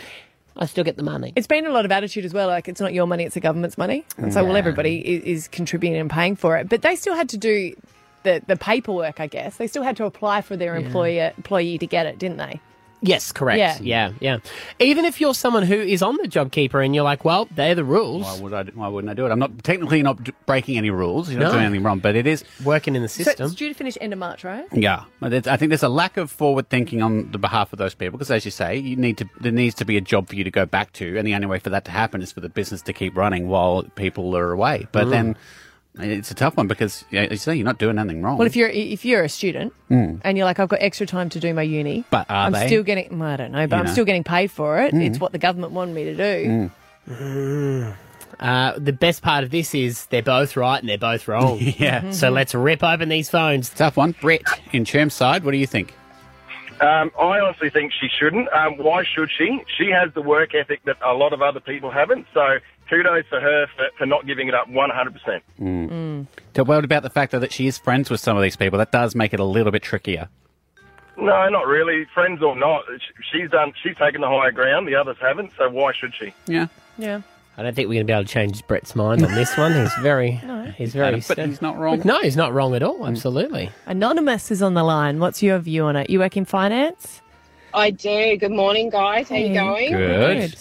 I 0.57 0.65
still 0.65 0.83
get 0.83 0.97
the 0.97 1.03
money. 1.03 1.31
It's 1.35 1.47
been 1.47 1.65
a 1.65 1.71
lot 1.71 1.85
of 1.85 1.91
attitude 1.91 2.25
as 2.25 2.33
well. 2.33 2.47
Like 2.47 2.67
it's 2.67 2.81
not 2.81 2.93
your 2.93 3.07
money; 3.07 3.23
it's 3.23 3.35
the 3.35 3.39
government's 3.39 3.77
money, 3.77 4.03
and 4.17 4.33
so 4.33 4.43
well, 4.43 4.57
everybody 4.57 4.97
is, 4.99 5.23
is 5.23 5.47
contributing 5.47 5.97
and 5.97 6.09
paying 6.09 6.35
for 6.35 6.57
it. 6.57 6.67
But 6.67 6.81
they 6.81 6.97
still 6.97 7.15
had 7.15 7.29
to 7.29 7.37
do 7.37 7.73
the 8.23 8.41
the 8.45 8.57
paperwork. 8.57 9.21
I 9.21 9.27
guess 9.27 9.55
they 9.55 9.67
still 9.67 9.81
had 9.83 9.95
to 9.97 10.05
apply 10.05 10.41
for 10.41 10.57
their 10.57 10.75
employer 10.75 11.31
employee 11.37 11.77
to 11.77 11.87
get 11.87 12.05
it, 12.05 12.19
didn't 12.19 12.37
they? 12.37 12.59
Yes, 13.03 13.31
correct. 13.31 13.57
Yeah. 13.57 13.77
Yeah. 13.81 14.11
yeah, 14.19 14.37
Even 14.79 15.05
if 15.05 15.19
you're 15.19 15.33
someone 15.33 15.63
who 15.63 15.73
is 15.73 16.03
on 16.03 16.17
the 16.17 16.27
JobKeeper 16.27 16.85
and 16.85 16.93
you're 16.93 17.03
like, 17.03 17.25
well, 17.25 17.47
they're 17.55 17.73
the 17.73 17.83
rules. 17.83 18.23
Why 18.23 18.39
would 18.39 18.53
I? 18.53 18.63
Why 18.75 18.87
wouldn't 18.87 19.09
I 19.09 19.15
do 19.15 19.25
it? 19.25 19.31
I'm 19.31 19.39
not 19.39 19.63
technically 19.63 20.03
not 20.03 20.23
d- 20.23 20.33
breaking 20.45 20.77
any 20.77 20.91
rules. 20.91 21.29
You're 21.29 21.39
not 21.39 21.47
No. 21.47 21.51
doing 21.53 21.65
anything 21.65 21.83
wrong, 21.83 21.97
but 21.99 22.15
it 22.15 22.27
is 22.27 22.43
working 22.63 22.95
in 22.95 23.01
the 23.01 23.07
So 23.09 23.23
it's 23.31 23.55
due 23.55 23.69
to 23.69 23.73
finish 23.73 23.97
end 23.99 24.13
of 24.13 24.19
March, 24.19 24.43
right? 24.43 24.65
Yeah, 24.71 25.05
But 25.19 25.33
it's- 25.33 25.51
I 25.51 25.57
think 25.57 25.69
there's 25.69 25.81
a 25.83 25.89
lack 25.89 26.17
of 26.17 26.29
forward 26.29 26.69
thinking 26.69 27.01
on 27.01 27.31
the 27.31 27.39
behalf 27.39 27.73
of 27.73 27.79
those 27.79 27.95
people 27.95 28.17
because, 28.19 28.29
as 28.31 28.45
you 28.45 28.51
say, 28.51 28.77
you 28.77 28.95
need 28.95 29.17
to 29.17 29.27
there 29.39 29.51
needs 29.51 29.73
to 29.75 29.85
be 29.85 29.97
a 29.97 30.01
job 30.01 30.29
for 30.29 30.35
you 30.35 30.43
to 30.43 30.51
go 30.51 30.65
back 30.67 30.93
to, 30.93 31.17
and 31.17 31.27
the 31.27 31.33
only 31.33 31.47
way 31.47 31.57
for 31.57 31.71
that 31.71 31.85
to 31.85 31.91
happen 31.91 32.21
is 32.21 32.31
for 32.31 32.39
the 32.41 32.49
business 32.49 32.81
to 32.83 32.93
keep 32.93 33.17
running 33.17 33.47
while 33.47 33.83
people 33.95 34.37
are 34.37 34.51
away. 34.51 34.87
But 34.91 35.07
Mm. 35.07 35.11
then 35.11 35.35
it's 35.99 36.31
a 36.31 36.33
tough 36.35 36.55
one 36.57 36.67
because, 36.67 37.03
yeah, 37.11 37.21
as 37.23 37.31
you 37.31 37.37
say, 37.37 37.55
you're 37.55 37.65
not 37.65 37.77
doing 37.77 37.97
anything 37.99 38.21
wrong. 38.23 38.37
Well, 38.37 38.47
if 38.47 38.55
you're 38.55 38.69
if 38.69 39.03
you're 39.05 39.23
a 39.23 39.29
student 39.29 39.73
Mm. 39.89 40.21
and 40.23 40.37
you're 40.37 40.45
like, 40.45 40.59
I've 40.59 40.69
got 40.69 40.81
extra 40.81 41.05
time 41.05 41.29
to 41.29 41.39
do 41.39 41.53
my 41.53 41.61
uni, 41.63 42.05
But 42.09 42.29
are 42.29 42.45
I'm 42.47 42.53
they? 42.53 42.67
still 42.67 42.83
getting. 42.83 43.19
well, 43.19 43.29
I 43.29 43.35
don't 43.37 43.51
know, 43.51 43.67
but 43.67 43.75
You 43.75 43.79
I'm 43.81 43.85
know. 43.87 43.91
still 43.91 44.05
getting 44.05 44.23
paid 44.23 44.51
for 44.51 44.79
it. 44.81 44.93
Mm. 44.93 45.05
It's 45.07 45.19
what 45.19 45.31
the 45.33 45.37
government 45.37 45.73
wanted 45.73 45.93
me 45.95 46.03
to 46.05 46.15
do. 46.15 46.71
Mm. 47.09 47.95
Uh, 48.39 48.73
the 48.79 48.93
best 48.93 49.21
part 49.21 49.43
of 49.43 49.51
this 49.51 49.75
is 49.75 50.05
they're 50.07 50.23
both 50.23 50.55
right 50.57 50.79
and 50.79 50.89
they're 50.89 50.97
both 50.97 51.27
wrong. 51.27 51.59
Yeah. 51.77 52.11
So 52.11 52.29
let's 52.29 52.55
rip 52.55 52.83
open 52.83 53.09
these 53.09 53.29
phones. 53.29 53.69
Tough 53.69 53.97
one. 53.97 54.15
Brett 54.21 54.41
in 54.71 54.83
Chermside, 54.85 55.43
what 55.43 55.51
do 55.51 55.57
you 55.57 55.67
think? 55.67 55.93
Um, 56.79 57.11
I 57.19 57.39
honestly 57.39 57.69
think 57.69 57.91
she 57.91 58.07
shouldn't. 58.07 58.51
Um, 58.53 58.77
why 58.77 59.03
should 59.03 59.29
she? 59.37 59.61
She 59.77 59.91
has 59.91 60.11
the 60.15 60.21
work 60.23 60.55
ethic 60.55 60.83
that 60.85 60.97
a 61.05 61.13
lot 61.13 61.31
of 61.33 61.41
other 61.43 61.59
people 61.59 61.91
haven't. 61.91 62.25
So 62.33 62.57
kudos 62.91 63.25
for 63.29 63.39
her 63.39 63.65
for, 63.75 63.87
for 63.97 64.05
not 64.05 64.27
giving 64.27 64.47
it 64.47 64.53
up 64.53 64.67
100%. 64.67 65.41
Mm. 65.59 66.27
So 66.55 66.63
what 66.63 66.83
about 66.83 67.01
the 67.03 67.09
fact 67.09 67.31
though, 67.31 67.39
that 67.39 67.51
she 67.53 67.65
is 67.65 67.77
friends 67.77 68.09
with 68.09 68.19
some 68.19 68.37
of 68.37 68.43
these 68.43 68.55
people? 68.57 68.77
That 68.77 68.91
does 68.91 69.15
make 69.15 69.33
it 69.33 69.39
a 69.39 69.45
little 69.45 69.71
bit 69.71 69.81
trickier. 69.81 70.29
No, 71.17 71.49
not 71.49 71.67
really. 71.67 72.05
Friends 72.13 72.41
or 72.41 72.55
not, 72.55 72.83
she's 73.31 73.49
done. 73.49 73.73
She's 73.83 73.95
taken 73.97 74.21
the 74.21 74.27
higher 74.27 74.51
ground. 74.51 74.87
The 74.87 74.95
others 74.95 75.17
haven't. 75.21 75.51
So 75.57 75.69
why 75.69 75.93
should 75.93 76.13
she? 76.15 76.33
Yeah. 76.47 76.67
Yeah. 76.97 77.21
I 77.57 77.63
don't 77.63 77.75
think 77.75 77.89
we're 77.89 77.95
going 77.95 78.07
to 78.07 78.11
be 78.11 78.13
able 78.13 78.23
to 78.25 78.29
change 78.29 78.65
Brett's 78.65 78.95
mind 78.95 79.23
on 79.25 79.33
this 79.35 79.55
one. 79.57 79.73
He's 79.73 79.93
very, 79.95 80.31
he's 80.77 80.93
very. 80.93 81.21
But 81.27 81.37
he's 81.37 81.61
not 81.61 81.77
wrong. 81.77 82.01
No, 82.05 82.19
he's 82.21 82.37
not 82.37 82.53
wrong 82.53 82.73
at 82.75 82.81
all. 82.81 83.05
Absolutely. 83.05 83.69
Anonymous 83.85 84.51
is 84.51 84.61
on 84.61 84.73
the 84.73 84.83
line. 84.83 85.19
What's 85.19 85.43
your 85.43 85.59
view 85.59 85.83
on 85.83 85.95
it? 85.95 86.09
You 86.09 86.19
work 86.19 86.37
in 86.37 86.45
finance? 86.45 87.21
I 87.73 87.91
do. 87.91 88.37
Good 88.37 88.51
morning, 88.51 88.89
guys. 88.89 89.29
How 89.29 89.35
you 89.35 89.47
Hey. 89.49 89.53
going? 89.53 89.91
Good. 89.91 90.55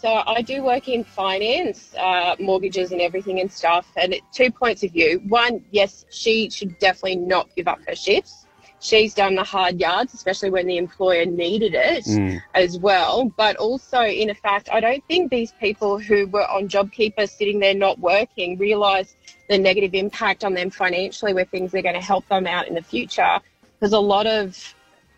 So 0.00 0.22
I 0.26 0.40
do 0.40 0.62
work 0.62 0.88
in 0.88 1.04
finance, 1.04 1.94
uh, 1.94 2.34
mortgages 2.40 2.90
and 2.92 3.02
everything 3.02 3.40
and 3.40 3.52
stuff. 3.52 3.86
And 3.96 4.14
two 4.32 4.50
points 4.50 4.82
of 4.82 4.92
view. 4.92 5.20
One, 5.28 5.62
yes, 5.72 6.06
she 6.10 6.48
should 6.48 6.78
definitely 6.78 7.16
not 7.16 7.54
give 7.54 7.68
up 7.68 7.80
her 7.86 7.94
shifts. 7.94 8.46
She's 8.80 9.12
done 9.12 9.34
the 9.34 9.44
hard 9.44 9.78
yards, 9.78 10.14
especially 10.14 10.48
when 10.48 10.66
the 10.66 10.78
employer 10.78 11.26
needed 11.26 11.74
it 11.74 12.06
Mm. 12.06 12.40
as 12.54 12.78
well. 12.78 13.30
But 13.36 13.56
also, 13.56 14.00
in 14.00 14.32
fact, 14.32 14.70
I 14.72 14.80
don't 14.80 15.04
think 15.04 15.30
these 15.30 15.52
people 15.60 15.98
who 15.98 16.26
were 16.28 16.48
on 16.48 16.66
JobKeeper 16.66 17.28
sitting 17.28 17.60
there 17.60 17.74
not 17.74 17.98
working 17.98 18.56
realise 18.56 19.14
the 19.50 19.58
negative 19.58 19.94
impact 19.94 20.44
on 20.44 20.54
them 20.54 20.70
financially 20.70 21.34
where 21.34 21.44
things 21.44 21.74
are 21.74 21.82
going 21.82 21.94
to 21.94 22.00
help 22.00 22.26
them 22.28 22.46
out 22.46 22.68
in 22.68 22.74
the 22.74 22.82
future. 22.82 23.38
Because 23.78 23.92
a 23.92 24.00
lot 24.00 24.26
of 24.26 24.56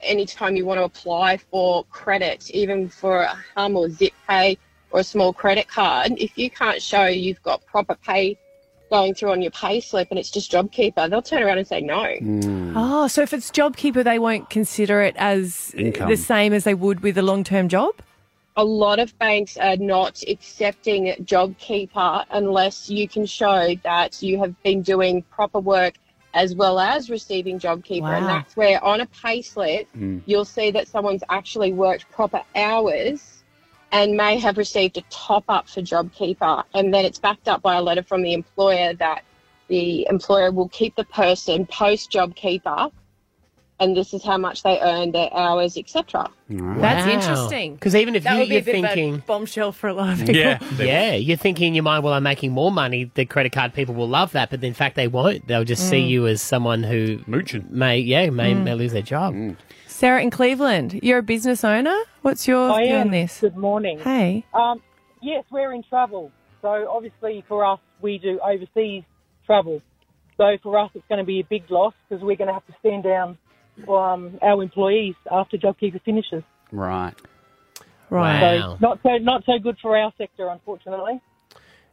anytime 0.01 0.57
you 0.57 0.67
want 0.67 0.79
to 0.79 0.85
apply 0.85 1.37
for 1.37 1.85
credit, 1.85 2.51
even 2.51 2.89
for 2.89 3.23
a 3.23 3.37
hum 3.55 3.77
or 3.77 3.89
zip 3.89 4.13
pay 4.29 4.59
or 4.93 5.01
a 5.01 5.05
small 5.05 5.33
credit 5.33 5.69
card, 5.69 6.13
if 6.19 6.37
you 6.39 6.51
can't 6.51 6.81
show 6.83 7.07
you've 7.07 7.43
got 7.43 7.65
proper 7.67 7.95
pay 7.97 8.39
going 8.91 9.15
through 9.15 9.31
on 9.33 9.41
your 9.41 9.51
pay 9.53 9.81
slip 9.81 10.09
and 10.11 10.19
it's 10.19 10.31
just 10.31 10.53
JobKeeper, 10.53 11.09
they'll 11.09 11.23
turn 11.23 11.43
around 11.43 11.57
and 11.59 11.67
say 11.67 11.81
no. 11.81 12.15
Oh, 12.77 13.09
so 13.09 13.23
if 13.23 13.33
it's 13.33 13.51
JobKeeper, 13.51 14.05
they 14.05 14.19
won't 14.19 14.51
consider 14.51 15.01
it 15.01 15.15
as 15.17 15.73
Income. 15.77 16.11
the 16.11 16.17
same 16.17 16.53
as 16.53 16.65
they 16.65 16.75
would 16.75 17.01
with 17.01 17.17
a 17.19 17.23
long 17.23 17.43
term 17.45 17.69
job? 17.69 17.95
a 18.55 18.63
lot 18.65 18.99
of 18.99 19.19
banks 19.19 19.57
are 19.57 19.79
not 19.79 20.23
accepting 20.29 21.07
JobKeeper 21.25 22.27
unless 22.33 22.91
you 22.91 23.09
can 23.09 23.25
show 23.25 23.75
that 23.83 24.23
you 24.23 24.39
have 24.41 24.63
been 24.63 24.83
doing 24.83 25.23
proper 25.31 25.59
work 25.59 25.95
as 26.35 26.55
well 26.55 26.79
as 26.79 27.09
receiving 27.09 27.59
JobKeeper. 27.59 28.15
And 28.15 28.27
that's 28.27 28.55
where 28.55 28.83
on 28.85 29.01
a 29.01 29.07
payslip, 29.07 29.87
Mm. 29.97 30.21
you'll 30.27 30.45
see 30.45 30.71
that 30.71 30.87
someone's 30.87 31.25
actually 31.31 31.73
worked 31.73 32.11
proper 32.11 32.43
hours 32.55 33.32
and 33.93 34.17
may 34.17 34.39
have 34.39 34.57
received 34.59 34.97
a 34.97 35.03
top 35.11 35.45
up 35.49 35.69
for 35.69 35.81
JobKeeper. 35.83 36.65
And 36.75 36.93
then 36.93 37.05
it's 37.05 37.19
backed 37.19 37.47
up 37.47 37.63
by 37.63 37.77
a 37.77 37.83
letter 37.83 38.03
from 38.03 38.23
the 38.23 38.33
employer 38.33 38.95
that 38.95 39.23
the 39.69 40.07
employer 40.09 40.51
will 40.51 40.69
keep 40.71 40.97
the 40.97 41.05
person 41.05 41.67
post 41.67 42.11
JobKeeper 42.11 42.91
and 43.81 43.97
this 43.97 44.15
is 44.15 44.23
how 44.23 44.39
much 44.39 44.63
they 44.63 44.79
earn, 44.81 45.11
their 45.11 45.33
hours, 45.35 45.77
etc. 45.77 46.31
That's 46.49 47.07
interesting. 47.07 47.75
Because 47.75 47.97
even 47.97 48.15
if 48.15 48.23
that 48.23 48.35
you, 48.35 48.39
would 48.41 48.49
be 48.49 48.55
you're 48.55 48.63
a 48.63 48.65
bit 48.65 48.75
of 48.77 48.85
a 48.85 48.89
thinking, 48.95 49.23
bombshell 49.27 49.73
for 49.73 49.89
a 49.89 49.95
lot 49.95 50.13
of 50.13 50.19
people. 50.21 50.35
yeah, 50.37 50.59
yeah, 50.79 51.15
you're 51.15 51.37
thinking 51.37 51.69
in 51.69 51.75
your 51.75 51.83
mind, 51.83 52.05
well, 52.05 52.13
I'm 52.13 52.23
making 52.23 52.53
more 52.53 52.71
money. 52.71 53.11
The 53.15 53.25
credit 53.25 53.51
card 53.51 53.75
people 53.75 53.95
will 53.95 54.09
love 54.09 54.33
that, 54.33 54.51
but 54.51 54.63
in 54.63 54.75
fact, 54.75 54.95
they 54.95 55.09
won't. 55.09 55.49
They'll 55.49 55.65
just 55.65 55.89
see 55.89 56.01
Mm. 56.03 56.09
you 56.09 56.27
as 56.29 56.41
someone 56.41 56.85
who 56.85 57.21
may, 57.27 57.99
yeah, 57.99 58.31
may, 58.31 58.55
Mm. 58.55 58.63
may 58.65 58.75
lose 58.75 58.93
their 58.93 59.03
job. 59.03 59.35
Sarah 60.03 60.21
in 60.21 60.31
Cleveland, 60.31 60.99
you're 61.01 61.19
a 61.19 61.23
business 61.23 61.63
owner. 61.63 61.97
What's 62.23 62.49
your 62.49 62.73
I 62.73 62.83
view 62.87 62.95
am. 62.97 63.01
on 63.03 63.11
this? 63.13 63.39
Good 63.39 63.57
morning. 63.57 64.01
Hey. 64.01 64.45
Um, 64.53 64.83
yes, 65.21 65.45
we're 65.49 65.73
in 65.73 65.85
travel. 65.85 66.33
So 66.61 66.89
obviously 66.91 67.45
for 67.47 67.65
us, 67.65 67.79
we 68.01 68.19
do 68.19 68.41
overseas 68.41 69.05
travel. 69.47 69.81
So 70.39 70.57
for 70.61 70.77
us, 70.77 70.91
it's 70.97 71.05
going 71.09 71.21
to 71.21 71.25
be 71.25 71.39
a 71.39 71.45
big 71.45 71.71
loss 71.71 71.95
because 72.09 72.21
we're 72.21 72.35
going 72.35 72.49
to 72.49 72.53
have 72.53 72.67
to 72.67 72.75
stand 72.81 73.05
down 73.05 73.39
um, 73.89 74.41
our 74.43 74.61
employees 74.61 75.15
after 75.31 75.57
JobKeeper 75.57 76.03
finishes. 76.03 76.43
Right. 76.73 77.15
Right. 78.11 78.59
So 78.59 78.79
not 78.81 78.99
so 79.05 79.19
not 79.19 79.45
so 79.47 79.61
good 79.63 79.77
for 79.81 79.97
our 79.97 80.13
sector, 80.19 80.49
unfortunately. 80.49 81.21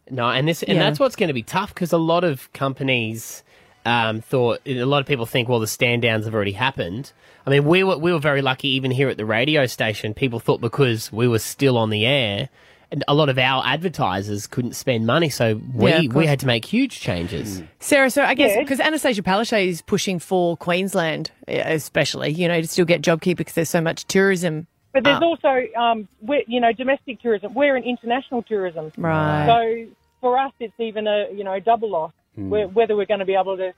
No, 0.10 0.32
and 0.32 0.48
this 0.48 0.64
and 0.64 0.78
Yeah. 0.78 0.84
that's 0.84 1.00
what's 1.00 1.16
going 1.16 1.28
to 1.28 1.34
be 1.36 1.44
tough 1.44 1.76
because 1.76 1.94
a 1.94 2.00
lot 2.00 2.24
of 2.24 2.52
companies 2.54 3.44
um, 3.86 4.22
thought 4.22 4.60
a 4.66 4.84
lot 4.86 5.00
of 5.02 5.08
people 5.08 5.26
think 5.26 5.48
well 5.50 5.60
the 5.60 5.68
stand 5.68 6.02
downs 6.02 6.26
have 6.26 6.36
already 6.36 6.52
happened. 6.52 7.12
I 7.46 7.50
mean 7.50 7.66
we 7.66 7.84
were 7.84 7.98
we 7.98 8.12
were 8.12 8.20
very 8.20 8.42
lucky 8.42 8.70
even 8.70 8.92
here 8.92 9.10
at 9.10 9.18
the 9.18 9.26
radio 9.26 9.66
station. 9.66 10.14
People 10.14 10.40
thought 10.40 10.62
because 10.62 11.12
we 11.12 11.28
were 11.28 11.40
still 11.40 11.78
on 11.78 11.90
the 11.90 12.06
air, 12.06 12.50
and 12.92 13.04
a 13.08 13.14
lot 13.14 13.30
of 13.30 13.38
our 13.38 13.64
advertisers 13.66 14.48
couldn't 14.48 14.74
spend 14.74 15.06
money, 15.06 15.30
so 15.30 15.60
we 15.74 15.92
Yeah, 15.92 16.02
we 16.14 16.26
had 16.26 16.40
to 16.42 16.48
make 16.48 16.66
huge 16.66 17.00
changes. 17.00 17.64
Sarah, 17.80 18.10
so 18.10 18.24
I 18.24 18.34
guess 18.34 18.52
Yeah. 18.56 18.62
because 18.62 18.80
Annastacia 18.80 19.22
Palaszczuk 19.22 19.66
is 19.68 19.82
pushing 19.82 20.20
for 20.20 20.58
Queensland, 20.58 21.32
eh, 21.48 21.74
especially, 21.74 22.32
you 22.32 22.48
know, 22.48 22.60
to 22.62 22.68
still 22.68 22.86
get 22.86 23.02
JobKeeper 23.02 23.38
because 23.38 23.54
there's 23.54 23.70
so 23.70 23.82
much 23.82 24.06
tourism. 24.06 24.68
But 24.92 25.04
there's 25.04 25.18
up. 25.18 25.22
also, 25.24 25.66
um, 25.78 26.08
we're, 26.22 26.42
you 26.48 26.60
know, 26.60 26.74
domestic 26.74 27.22
tourism. 27.22 27.54
We're 27.54 27.78
in 27.78 27.84
international 27.84 28.42
tourism. 28.42 28.92
Right. 28.98 29.46
So 29.46 29.92
for 30.20 30.40
us, 30.40 30.52
it's 30.60 30.74
even 30.80 31.06
a, 31.06 31.28
you 31.32 31.44
know, 31.44 31.60
double 31.60 31.92
loss. 31.92 32.12
Where, 32.50 32.68
whether 32.68 32.96
we're 32.96 33.06
going 33.06 33.20
to 33.22 33.26
be 33.26 33.36
able 33.36 33.58
to, 33.58 33.74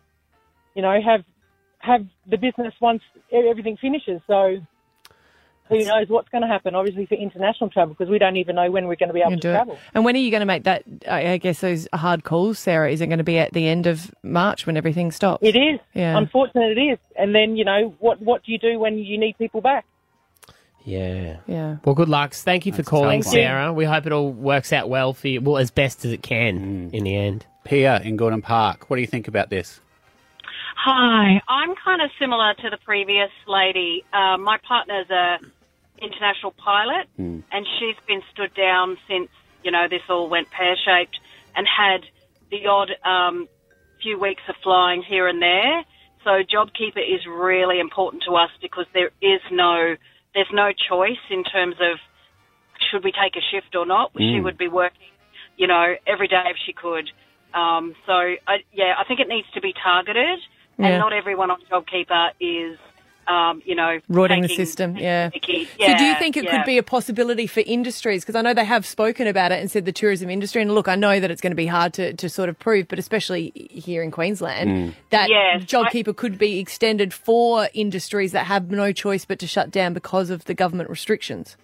you 0.76 0.82
know, 0.82 1.00
have 1.02 1.24
have 1.80 2.06
the 2.30 2.38
business 2.38 2.74
once 2.80 3.02
e- 3.34 3.48
everything 3.50 3.78
finishes. 3.78 4.22
So 4.28 4.58
who 5.70 5.86
knows 5.86 6.08
what's 6.10 6.28
going 6.30 6.42
to 6.42 6.48
happen? 6.48 6.76
Obviously 6.76 7.06
for 7.06 7.16
international 7.16 7.70
travel, 7.70 7.96
because 7.98 8.10
we 8.12 8.20
don't 8.20 8.36
even 8.36 8.56
know 8.56 8.70
when 8.70 8.88
we're 8.88 8.98
going 8.98 9.08
to 9.10 9.14
be 9.14 9.22
able 9.22 9.32
to 9.32 9.38
do 9.38 9.50
it. 9.50 9.54
travel. 9.54 9.80
And 9.94 10.04
when 10.06 10.16
are 10.16 10.20
you 10.20 10.30
going 10.30 10.42
to 10.42 10.46
make 10.46 10.64
that? 10.66 10.84
I 11.10 11.32
I 11.32 11.38
guess 11.38 11.62
those 11.62 11.88
hard 11.94 12.24
calls, 12.24 12.60
Sarah. 12.60 12.92
Is 12.92 13.00
it 13.02 13.08
going 13.08 13.18
to 13.20 13.24
be 13.24 13.38
at 13.40 13.54
the 13.54 13.68
end 13.68 13.88
of 13.88 14.14
March 14.22 14.68
when 14.68 14.76
everything 14.78 15.12
stops? 15.12 15.42
It 15.42 15.56
is. 15.56 15.80
Yeah. 15.94 16.18
Unfortunate, 16.18 16.78
it 16.78 16.82
is. 16.82 17.00
And 17.16 17.34
then 17.34 17.56
you 17.56 17.64
know 17.66 17.96
what? 18.00 18.22
What 18.22 18.44
do 18.44 18.52
you 18.52 18.60
do 18.60 18.78
when 18.80 18.98
you 19.00 19.18
need 19.18 19.38
people 19.38 19.62
back? 19.62 19.86
Yeah. 20.84 21.38
Yeah. 21.48 21.78
Well, 21.86 21.96
good 21.96 22.10
luck. 22.10 22.34
Thank 22.34 22.66
you 22.66 22.74
for 22.74 22.84
calling. 22.84 23.22
Sarah. 23.24 23.72
We 23.72 23.86
hope 23.86 24.06
it 24.08 24.12
all 24.12 24.32
works 24.32 24.74
out 24.74 24.90
well 24.90 25.14
for 25.14 25.28
you. 25.28 25.40
Well, 25.40 25.58
as 25.58 25.72
best 25.72 26.04
as 26.06 26.12
it 26.12 26.22
can 26.24 26.90
in 26.92 27.04
the 27.04 27.16
end. 27.16 27.46
Pia 27.64 28.02
in 28.02 28.18
Gordon 28.18 28.42
Park, 28.42 28.90
what 28.90 28.96
do 28.98 29.02
you 29.02 29.08
think 29.08 29.28
about 29.28 29.50
this? 29.50 29.80
Hi, 30.76 31.42
I'm 31.48 31.76
kind 31.76 32.02
of 32.02 32.10
similar 32.20 32.54
to 32.56 32.70
the 32.70 32.78
previous 32.84 33.30
lady. 33.48 34.04
Uh, 34.14 34.38
my 34.38 34.58
partner's 34.68 35.10
a 35.10 35.38
international 36.02 36.52
pilot, 36.54 37.08
Hmm. 37.18 37.42
and 37.52 37.68
she's 37.78 37.96
been 38.08 38.24
stood 38.32 38.54
down 38.56 38.98
since 39.08 39.30
you 39.64 39.70
know 39.72 39.88
this 39.88 40.02
all 40.10 40.28
went 40.28 40.50
pear 40.50 40.76
shaped, 40.76 41.20
and 41.56 41.68
had 41.68 42.02
the 42.50 42.66
odd 42.66 42.92
um, 43.06 43.48
few 44.02 44.18
weeks 44.18 44.42
of 44.50 44.56
flying 44.64 45.04
here 45.04 45.28
and 45.28 45.40
there. 45.42 45.84
So 46.24 46.42
JobKeeper 46.44 46.98
is 46.98 47.26
really 47.28 47.80
important 47.80 48.24
to 48.24 48.36
us 48.36 48.50
because 48.62 48.86
there 48.94 49.12
is 49.22 49.42
no 49.52 49.96
there's 50.34 50.52
no 50.52 50.72
choice 50.90 51.22
in 51.30 51.44
terms 51.44 51.76
of 51.80 52.00
should 52.90 53.04
we 53.04 53.12
take 53.12 53.36
a 53.36 53.42
shift 53.52 53.76
or 53.76 53.86
not. 53.86 54.12
She 54.18 54.40
Mm. 54.40 54.44
would 54.44 54.58
be 54.58 54.68
working, 54.68 55.12
you 55.58 55.68
know, 55.68 55.96
every 56.08 56.28
day 56.28 56.44
if 56.48 56.58
she 56.66 56.74
could. 56.74 57.12
Um, 57.54 57.96
so 58.06 58.14
I, 58.14 58.64
yeah, 58.74 58.94
I 58.98 59.04
think 59.06 59.20
it 59.20 59.28
needs 59.28 59.48
to 59.54 59.62
be 59.62 59.74
targeted, 59.74 60.40
Yeah. 60.78 60.88
and 60.88 61.00
not 61.00 61.14
everyone 61.14 61.52
on 61.52 61.60
JobKeeper 61.72 62.32
is 62.40 62.78
um, 63.28 63.62
you 63.66 63.76
know, 63.76 64.00
Rorting 64.10 64.42
the 64.42 64.50
system, 64.50 64.98
yeah. 64.98 65.30
Mickey. 65.34 65.66
so 65.80 65.96
do 65.96 66.04
you 66.04 66.16
think 66.16 66.36
it 66.36 66.44
yeah. 66.44 66.58
could 66.58 66.66
be 66.66 66.78
a 66.80 66.84
possibility 66.84 67.46
for 67.48 67.62
industries? 67.62 68.24
Because 68.24 68.36
I 68.36 68.42
know 68.42 68.54
they 68.54 68.66
have 68.66 68.86
spoken 68.86 69.28
about 69.28 69.52
it 69.52 69.62
and 69.62 69.70
said 69.70 69.86
the 69.86 69.92
tourism 69.92 70.30
industry, 70.30 70.62
and 70.62 70.74
look, 70.74 70.88
I 70.88 70.96
know 70.96 71.20
that 71.20 71.30
it's 71.32 71.40
going 71.40 71.52
to 71.52 71.56
be 71.56 71.68
hard 71.68 71.94
to, 71.94 72.14
to 72.14 72.28
sort 72.28 72.50
of 72.50 72.58
prove, 72.60 72.88
but 72.88 72.98
especially 73.00 73.52
here 73.70 74.02
in 74.04 74.12
Queensland, 74.12 74.70
Mm. 74.70 74.94
that 75.12 75.30
Yes, 75.30 75.64
JobKeeper 75.64 76.16
could 76.16 76.38
be 76.40 76.60
extended 76.60 77.14
for 77.14 77.70
industries 77.74 78.32
that 78.32 78.48
have 78.48 78.72
no 78.72 78.92
choice 78.92 79.24
but 79.24 79.38
to 79.40 79.48
shut 79.48 79.70
down 79.72 79.94
because 79.94 80.30
of 80.30 80.46
the 80.46 80.56
government 80.56 80.90
restrictions. 80.90 81.56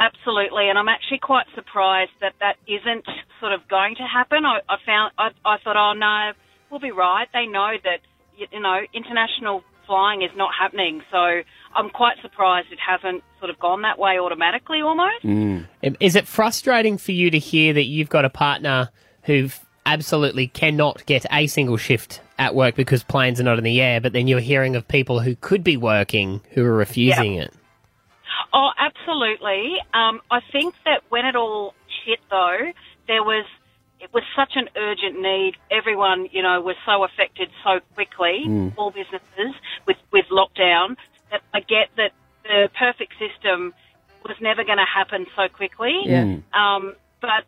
Absolutely, 0.00 0.70
and 0.70 0.78
I'm 0.78 0.88
actually 0.88 1.18
quite 1.18 1.44
surprised 1.54 2.12
that 2.22 2.32
that 2.40 2.56
isn't 2.66 3.04
sort 3.38 3.52
of 3.52 3.60
going 3.68 3.96
to 3.96 4.02
happen. 4.02 4.46
I, 4.46 4.60
I 4.66 4.76
found 4.86 5.12
I, 5.18 5.28
I 5.44 5.58
thought, 5.62 5.76
oh 5.76 5.92
no, 5.92 6.32
we'll 6.70 6.80
be 6.80 6.90
right. 6.90 7.28
They 7.34 7.44
know 7.44 7.74
that 7.84 8.00
you 8.36 8.60
know 8.60 8.80
international 8.94 9.62
flying 9.86 10.22
is 10.22 10.30
not 10.34 10.52
happening, 10.58 11.02
so 11.10 11.42
I'm 11.74 11.90
quite 11.90 12.16
surprised 12.22 12.68
it 12.72 12.78
hasn't 12.80 13.22
sort 13.38 13.50
of 13.50 13.58
gone 13.58 13.82
that 13.82 13.98
way 13.98 14.18
automatically 14.18 14.80
almost. 14.80 15.22
Mm. 15.22 15.66
Is 16.00 16.16
it 16.16 16.26
frustrating 16.26 16.96
for 16.96 17.12
you 17.12 17.30
to 17.30 17.38
hear 17.38 17.74
that 17.74 17.84
you've 17.84 18.08
got 18.08 18.24
a 18.24 18.30
partner 18.30 18.88
who 19.24 19.50
absolutely 19.84 20.46
cannot 20.46 21.04
get 21.04 21.26
a 21.30 21.46
single 21.46 21.76
shift 21.76 22.22
at 22.38 22.54
work 22.54 22.74
because 22.74 23.02
planes 23.02 23.38
are 23.38 23.44
not 23.44 23.58
in 23.58 23.64
the 23.64 23.80
air, 23.82 24.00
but 24.00 24.14
then 24.14 24.26
you're 24.26 24.40
hearing 24.40 24.76
of 24.76 24.88
people 24.88 25.20
who 25.20 25.36
could 25.36 25.62
be 25.62 25.76
working 25.76 26.40
who 26.52 26.64
are 26.64 26.74
refusing 26.74 27.34
it? 27.34 27.52
Oh, 28.52 28.70
absolutely. 28.78 29.76
Um, 29.94 30.20
I 30.30 30.40
think 30.52 30.74
that 30.84 31.02
when 31.08 31.24
it 31.24 31.36
all 31.36 31.74
hit, 32.04 32.18
though, 32.30 32.58
there 33.06 33.22
was 33.22 33.44
it 34.00 34.12
was 34.14 34.22
such 34.34 34.52
an 34.56 34.68
urgent 34.76 35.20
need. 35.20 35.56
Everyone, 35.70 36.26
you 36.32 36.42
know, 36.42 36.60
was 36.60 36.76
so 36.86 37.04
affected 37.04 37.50
so 37.62 37.80
quickly. 37.94 38.44
Mm. 38.46 38.72
All 38.76 38.90
businesses 38.90 39.54
with 39.86 39.98
with 40.12 40.26
lockdown. 40.30 40.96
That 41.30 41.42
I 41.54 41.60
get 41.60 41.90
that 41.96 42.12
the 42.44 42.68
perfect 42.78 43.12
system 43.18 43.74
was 44.24 44.36
never 44.40 44.64
going 44.64 44.78
to 44.78 44.84
happen 44.84 45.26
so 45.36 45.48
quickly. 45.48 46.02
Yeah. 46.04 46.24
Mm. 46.24 46.54
Um, 46.54 46.94
but 47.20 47.44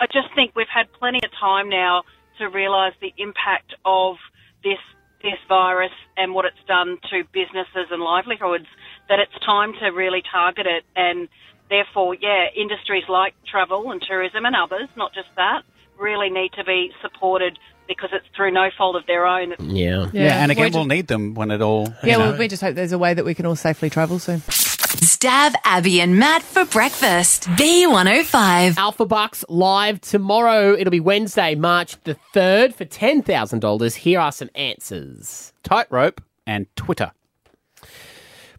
I 0.00 0.06
just 0.06 0.34
think 0.34 0.52
we've 0.54 0.72
had 0.72 0.92
plenty 0.92 1.20
of 1.24 1.30
time 1.38 1.68
now 1.68 2.02
to 2.38 2.48
realise 2.48 2.94
the 3.00 3.12
impact 3.18 3.74
of 3.84 4.16
this 4.62 4.78
this 5.22 5.38
virus 5.48 5.92
and 6.16 6.32
what 6.32 6.44
it's 6.44 6.62
done 6.68 6.96
to 7.10 7.24
businesses 7.32 7.90
and 7.90 8.00
livelihoods. 8.00 8.66
That 9.08 9.18
it's 9.20 9.32
time 9.44 9.72
to 9.80 9.86
really 9.88 10.22
target 10.30 10.66
it, 10.66 10.84
and 10.94 11.28
therefore, 11.70 12.14
yeah, 12.20 12.46
industries 12.54 13.04
like 13.08 13.34
travel 13.50 13.90
and 13.90 14.02
tourism 14.02 14.44
and 14.44 14.54
others, 14.54 14.88
not 14.96 15.14
just 15.14 15.28
that, 15.36 15.62
really 15.98 16.28
need 16.30 16.52
to 16.52 16.64
be 16.64 16.90
supported 17.02 17.58
because 17.88 18.10
it's 18.12 18.26
through 18.36 18.50
no 18.50 18.68
fault 18.76 18.96
of 18.96 19.06
their 19.06 19.24
own. 19.26 19.54
Yeah. 19.60 20.08
Yeah, 20.12 20.42
and 20.42 20.50
We're 20.50 20.52
again, 20.52 20.66
just- 20.66 20.74
we'll 20.74 20.84
need 20.84 21.06
them 21.06 21.32
when 21.34 21.50
it 21.50 21.62
all. 21.62 21.88
Yeah, 22.02 22.12
you 22.12 22.12
know. 22.12 22.18
well, 22.30 22.38
we 22.38 22.48
just 22.48 22.62
hope 22.62 22.74
there's 22.74 22.92
a 22.92 22.98
way 22.98 23.14
that 23.14 23.24
we 23.24 23.34
can 23.34 23.46
all 23.46 23.56
safely 23.56 23.88
travel 23.88 24.18
soon. 24.18 24.40
Stav 24.40 25.54
Abby 25.64 26.00
and 26.02 26.18
Matt 26.18 26.42
for 26.42 26.64
breakfast. 26.66 27.44
B105. 27.56 28.76
Alpha 28.76 29.06
Bucks 29.06 29.44
live 29.48 30.00
tomorrow. 30.02 30.74
It'll 30.74 30.90
be 30.90 31.00
Wednesday, 31.00 31.54
March 31.54 31.96
the 32.04 32.16
3rd 32.34 32.74
for 32.74 32.84
$10,000. 32.84 33.94
Here 33.96 34.20
are 34.20 34.32
some 34.32 34.50
answers. 34.54 35.52
Tightrope 35.62 36.22
and 36.46 36.66
Twitter. 36.76 37.12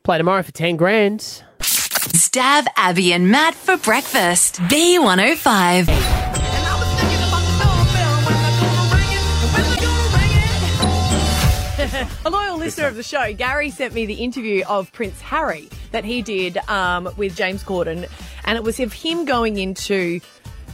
Play 0.09 0.17
tomorrow 0.17 0.41
for 0.41 0.51
10 0.51 0.75
grand. 0.75 1.19
Stav 1.59 2.65
Abby 2.75 3.13
and 3.13 3.29
Matt 3.29 3.53
for 3.53 3.77
breakfast. 3.77 4.55
B105. 4.61 5.87
a 12.25 12.29
loyal 12.31 12.57
listener 12.57 12.87
of 12.87 12.95
the 12.95 13.03
show, 13.03 13.31
Gary 13.33 13.69
sent 13.69 13.93
me 13.93 14.07
the 14.07 14.15
interview 14.15 14.63
of 14.67 14.91
Prince 14.93 15.21
Harry 15.21 15.69
that 15.91 16.03
he 16.03 16.23
did 16.23 16.57
um, 16.67 17.07
with 17.15 17.35
James 17.35 17.63
Corden, 17.63 18.09
and 18.45 18.57
it 18.57 18.63
was 18.63 18.79
of 18.79 18.91
him 18.91 19.25
going 19.25 19.59
into 19.59 20.19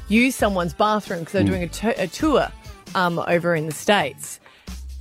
use 0.07 0.33
someone's 0.33 0.73
bathroom 0.73 1.19
because 1.19 1.33
they 1.33 1.43
were 1.43 1.57
Mm. 1.57 1.81
doing 1.81 1.93
a, 1.97 2.07
tour 2.07 2.47
um, 2.95 3.19
over 3.19 3.53
in 3.53 3.65
the 3.65 3.73
states, 3.73 4.39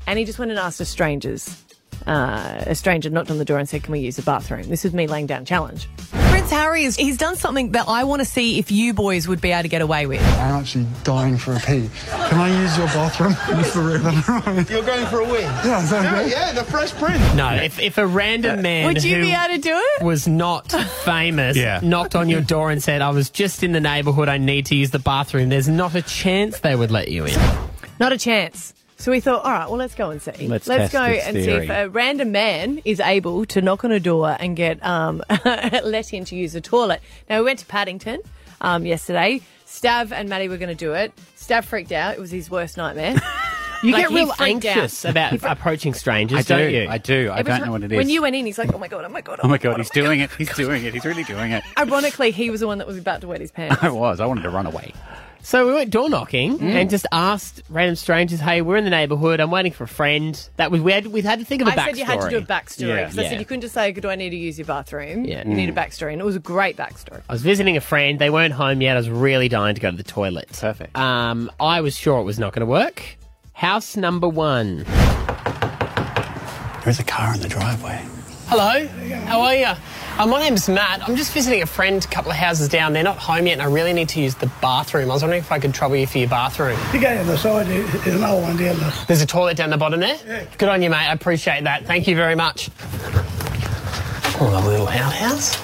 and 0.08 0.18
he 0.18 0.24
just 0.24 0.40
went 0.40 0.50
and 0.50 0.58
asked 0.58 0.80
a 0.80 0.84
strangers. 0.84 1.63
Uh, 2.06 2.64
a 2.66 2.74
stranger 2.74 3.10
knocked 3.10 3.30
on 3.30 3.38
the 3.38 3.44
door 3.44 3.58
and 3.58 3.68
said, 3.68 3.82
"Can 3.82 3.92
we 3.92 4.00
use 4.00 4.16
the 4.16 4.22
bathroom?" 4.22 4.64
This 4.68 4.84
is 4.84 4.92
me 4.92 5.06
laying 5.06 5.26
down 5.26 5.44
challenge. 5.44 5.88
Prince 6.30 6.50
Harry 6.50 6.84
is 6.84 6.96
he's 6.96 7.16
done 7.16 7.36
something 7.36 7.70
that 7.72 7.84
I 7.88 8.04
want 8.04 8.20
to 8.20 8.24
see 8.26 8.58
if 8.58 8.70
you 8.72 8.92
boys 8.92 9.28
would 9.28 9.40
be 9.40 9.52
able 9.52 9.62
to 9.62 9.68
get 9.68 9.82
away 9.82 10.06
with. 10.06 10.20
I'm 10.38 10.60
actually 10.60 10.86
dying 11.04 11.38
for 11.38 11.54
a 11.54 11.60
pee. 11.60 11.88
Can 12.10 12.38
I 12.40 12.60
use 12.62 12.76
your 12.76 12.86
bathroom? 12.88 13.34
for 13.64 13.80
real. 13.82 14.64
You're 14.64 14.84
going 14.84 15.06
for 15.06 15.20
a 15.20 15.24
wee? 15.24 15.40
Yeah, 15.40 15.82
is 15.82 15.90
that 15.90 16.12
okay? 16.20 16.30
Yeah, 16.30 16.52
the 16.52 16.64
Fresh 16.64 16.92
Prince. 16.94 17.34
No, 17.34 17.54
if, 17.54 17.78
if 17.78 17.98
a 17.98 18.06
random 18.06 18.62
man 18.62 18.86
Would 18.86 19.04
you 19.04 19.16
who 19.16 19.22
be 19.22 19.32
able 19.32 19.54
to 19.54 19.60
do 19.60 19.74
it? 19.76 20.02
was 20.04 20.26
not 20.26 20.72
famous 21.04 21.56
Yeah. 21.56 21.80
knocked 21.82 22.16
on 22.16 22.28
your 22.28 22.40
door 22.40 22.70
and 22.72 22.82
said, 22.82 23.00
I 23.00 23.10
was 23.10 23.30
just 23.30 23.62
in 23.62 23.70
the 23.72 23.80
neighbourhood, 23.80 24.28
I 24.28 24.38
need 24.38 24.66
to 24.66 24.74
use 24.74 24.90
the 24.90 24.98
bathroom, 24.98 25.48
there's 25.50 25.68
not 25.68 25.94
a 25.94 26.02
chance 26.02 26.58
they 26.60 26.74
would 26.74 26.90
let 26.90 27.08
you 27.08 27.26
in. 27.26 27.38
Not 28.00 28.12
a 28.12 28.18
chance. 28.18 28.74
So 28.96 29.10
we 29.10 29.20
thought, 29.20 29.44
all 29.44 29.50
right, 29.52 29.68
well, 29.68 29.76
let's 29.78 29.94
go 29.94 30.10
and 30.10 30.22
see. 30.22 30.46
Let's 30.48 30.66
test 30.66 30.92
go 30.92 31.06
this 31.06 31.24
and 31.26 31.36
see 31.36 31.50
if 31.50 31.68
a 31.70 31.88
random 31.88 32.32
man 32.32 32.80
is 32.84 33.00
able 33.00 33.44
to 33.46 33.60
knock 33.60 33.84
on 33.84 33.92
a 33.92 34.00
door 34.00 34.36
and 34.38 34.56
get 34.56 34.84
um, 34.84 35.22
let 35.44 36.12
in 36.14 36.24
to 36.26 36.36
use 36.36 36.54
a 36.54 36.60
toilet. 36.60 37.00
Now, 37.28 37.38
we 37.40 37.44
went 37.44 37.58
to 37.58 37.66
Paddington 37.66 38.20
um, 38.60 38.86
yesterday. 38.86 39.40
Stav 39.66 40.12
and 40.12 40.28
Maddie 40.28 40.48
were 40.48 40.56
going 40.58 40.68
to 40.68 40.74
do 40.76 40.94
it. 40.94 41.12
Stav 41.36 41.64
freaked 41.64 41.92
out. 41.92 42.14
It 42.14 42.20
was 42.20 42.30
his 42.30 42.50
worst 42.50 42.76
nightmare. 42.76 43.16
You 43.82 43.92
Like, 43.92 44.04
get 44.08 44.12
real 44.14 44.26
freaked 44.32 44.64
out. 44.64 44.76
anxious 44.78 45.04
about 45.04 45.38
fr- 45.40 45.46
approaching 45.46 45.92
strangers, 45.92 46.38
I 46.38 46.42
do. 46.42 46.48
don't 46.64 46.72
you? 46.72 46.88
I 46.88 46.96
do. 46.96 47.28
I 47.28 47.40
Every 47.40 47.50
don't 47.50 47.58
time- 47.58 47.66
know 47.66 47.72
what 47.72 47.82
it 47.82 47.92
is. 47.92 47.96
When 47.98 48.08
you 48.08 48.22
went 48.22 48.34
in, 48.34 48.46
he's 48.46 48.56
like, 48.56 48.72
oh 48.72 48.78
my 48.78 48.88
God, 48.88 49.04
oh 49.04 49.10
my 49.10 49.20
God. 49.20 49.40
oh 49.42 49.48
my 49.48 49.58
god, 49.58 49.76
he's 49.76 49.90
doing 49.90 50.20
it. 50.20 50.30
He's 50.38 50.48
doing 50.56 50.86
it. 50.86 50.94
He's 50.94 51.04
really 51.04 51.24
doing 51.24 51.52
it. 51.52 51.62
Ironically, 51.76 52.30
he 52.30 52.48
was 52.48 52.60
the 52.60 52.66
one 52.66 52.78
that 52.78 52.86
was 52.86 52.96
about 52.96 53.20
to 53.20 53.26
wet 53.28 53.42
his 53.42 53.50
pants. 53.52 53.76
I 53.82 53.90
was. 53.90 54.20
I 54.20 54.26
wanted 54.26 54.40
to 54.44 54.48
run 54.48 54.64
away. 54.64 54.94
So 55.46 55.66
we 55.66 55.74
went 55.74 55.90
door 55.90 56.08
knocking 56.08 56.58
Mm. 56.58 56.74
and 56.74 56.88
just 56.90 57.06
asked 57.12 57.62
random 57.68 57.96
strangers, 57.96 58.40
"Hey, 58.40 58.62
we're 58.62 58.76
in 58.78 58.84
the 58.84 58.90
neighbourhood. 58.90 59.40
I'm 59.40 59.50
waiting 59.50 59.72
for 59.72 59.84
a 59.84 59.88
friend." 59.88 60.34
That 60.56 60.70
was 60.70 60.80
we 60.80 60.90
had 60.90 61.06
we 61.08 61.20
had 61.20 61.38
to 61.38 61.44
think 61.44 61.60
of 61.60 61.68
a 61.68 61.72
I 61.72 61.74
backstory. 61.74 61.80
I 61.80 61.84
said 61.88 61.98
you 61.98 62.04
had 62.06 62.20
to 62.22 62.30
do 62.30 62.38
a 62.38 62.40
backstory 62.42 62.88
Yeah. 62.88 62.96
because 63.02 63.18
I 63.18 63.22
Yeah. 63.24 63.28
said 63.28 63.38
you 63.40 63.44
couldn't 63.44 63.60
just 63.60 63.74
say, 63.74 63.92
"Do 63.92 64.08
I 64.08 64.14
need 64.14 64.30
to 64.30 64.36
use 64.36 64.56
your 64.58 64.64
bathroom?" 64.66 65.26
Yeah. 65.26 65.46
you 65.46 65.54
need 65.54 65.68
a 65.68 65.72
Mm. 65.72 65.76
backstory, 65.76 66.12
and 66.12 66.20
it 66.20 66.24
was 66.24 66.34
a 66.34 66.38
great 66.40 66.78
backstory. 66.78 67.20
I 67.28 67.32
was 67.34 67.42
visiting 67.42 67.76
a 67.76 67.82
friend. 67.82 68.18
They 68.18 68.30
weren't 68.30 68.54
home 68.54 68.80
yet. 68.80 68.94
I 68.96 69.00
was 69.00 69.10
really 69.10 69.50
dying 69.50 69.74
to 69.74 69.80
go 69.82 69.90
to 69.90 69.96
the 69.96 70.02
toilet. 70.02 70.48
Perfect. 70.58 70.96
Um, 70.96 71.50
I 71.60 71.82
was 71.82 71.94
sure 71.94 72.20
it 72.20 72.24
was 72.24 72.38
not 72.38 72.54
going 72.54 72.60
to 72.60 72.66
work. 72.66 73.02
House 73.52 73.98
number 73.98 74.26
one. 74.28 74.86
There's 76.84 76.98
a 77.00 77.04
car 77.04 77.34
in 77.34 77.40
the 77.40 77.48
driveway. 77.48 78.00
Hello, 78.46 78.86
how 79.26 79.40
are 79.40 79.54
you? 79.54 79.66
Uh, 80.16 80.26
my 80.26 80.38
name's 80.38 80.68
Matt. 80.68 81.06
I'm 81.08 81.16
just 81.16 81.32
visiting 81.32 81.62
a 81.62 81.66
friend 81.66 82.04
a 82.04 82.08
couple 82.08 82.30
of 82.30 82.36
houses 82.36 82.68
down. 82.68 82.92
They're 82.92 83.02
not 83.02 83.18
home 83.18 83.46
yet, 83.46 83.54
and 83.54 83.62
I 83.62 83.66
really 83.66 83.92
need 83.92 84.08
to 84.10 84.20
use 84.20 84.34
the 84.34 84.46
bathroom. 84.60 85.10
I 85.10 85.14
was 85.14 85.22
wondering 85.22 85.40
if 85.40 85.50
I 85.50 85.58
could 85.58 85.74
trouble 85.74 85.96
you 85.96 86.06
for 86.06 86.18
your 86.18 86.28
bathroom. 86.28 86.78
You 86.92 87.00
go 87.00 87.16
to 87.16 87.24
the 87.24 87.36
side, 87.36 87.66
there's 87.66 88.14
another 88.14 88.40
one 88.40 88.56
down 88.56 88.76
the 88.76 89.04
There's 89.08 89.22
a 89.22 89.26
toilet 89.26 89.56
down 89.56 89.70
the 89.70 89.76
bottom 89.76 90.00
there? 90.00 90.18
Yeah. 90.26 90.44
Good 90.58 90.68
on 90.68 90.82
you, 90.82 90.90
mate. 90.90 91.08
I 91.08 91.12
appreciate 91.12 91.64
that. 91.64 91.86
Thank 91.86 92.06
you 92.06 92.14
very 92.14 92.36
much. 92.36 92.70
Oh, 94.40 94.50
a 94.52 94.68
little 94.68 94.88
outhouse. 94.88 95.56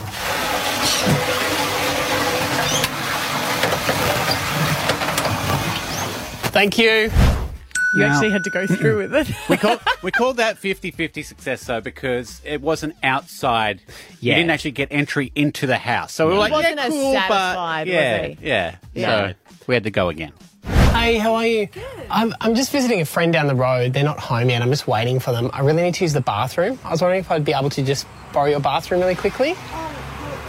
Thank 6.50 6.78
you. 6.78 7.10
You 7.94 8.00
Now- 8.00 8.12
actually 8.14 8.30
had 8.30 8.44
to 8.44 8.50
go 8.50 8.66
through 8.66 8.98
with 8.98 9.14
it. 9.14 9.34
we 9.48 9.56
called 9.56 9.80
we 10.02 10.10
called 10.12 10.36
that 10.36 10.56
50-50 10.60 11.24
success 11.24 11.64
though 11.64 11.80
because 11.80 12.40
it 12.44 12.60
wasn't 12.60 12.94
outside. 13.02 13.80
Yeah. 14.20 14.34
You 14.34 14.40
didn't 14.40 14.50
actually 14.50 14.70
get 14.72 14.88
entry 14.92 15.32
into 15.34 15.66
the 15.66 15.76
house. 15.78 16.12
So 16.12 16.26
we 16.26 16.30
were 16.30 16.34
He 16.36 16.40
like, 16.40 16.52
wasn't 16.52 16.76
yeah, 16.76 16.84
as 16.84 16.92
cool, 16.92 17.12
but 17.14 17.28
satisfied, 17.28 17.86
was 17.88 17.94
yeah, 17.94 18.26
he? 18.26 18.38
yeah, 18.46 18.76
Yeah. 18.94 19.28
So 19.28 19.34
we 19.66 19.74
had 19.74 19.84
to 19.84 19.90
go 19.90 20.08
again. 20.08 20.32
Hey, 20.92 21.16
how 21.18 21.34
are 21.34 21.46
you? 21.46 21.68
I'm, 22.10 22.34
I'm 22.40 22.54
just 22.54 22.70
visiting 22.72 23.00
a 23.00 23.04
friend 23.04 23.32
down 23.32 23.46
the 23.46 23.54
road. 23.54 23.92
They're 23.92 24.04
not 24.04 24.18
home 24.18 24.50
yet. 24.50 24.60
I'm 24.60 24.70
just 24.70 24.86
waiting 24.88 25.18
for 25.20 25.32
them. 25.32 25.48
I 25.52 25.60
really 25.60 25.82
need 25.82 25.94
to 25.94 26.04
use 26.04 26.12
the 26.12 26.20
bathroom. 26.20 26.78
I 26.84 26.90
was 26.90 27.00
wondering 27.00 27.20
if 27.20 27.30
I'd 27.30 27.44
be 27.44 27.52
able 27.54 27.70
to 27.70 27.82
just 27.82 28.06
borrow 28.32 28.46
your 28.50 28.60
bathroom 28.60 29.00
really 29.00 29.14
quickly. 29.14 29.52
Um, 29.52 29.56
look, 30.28 30.40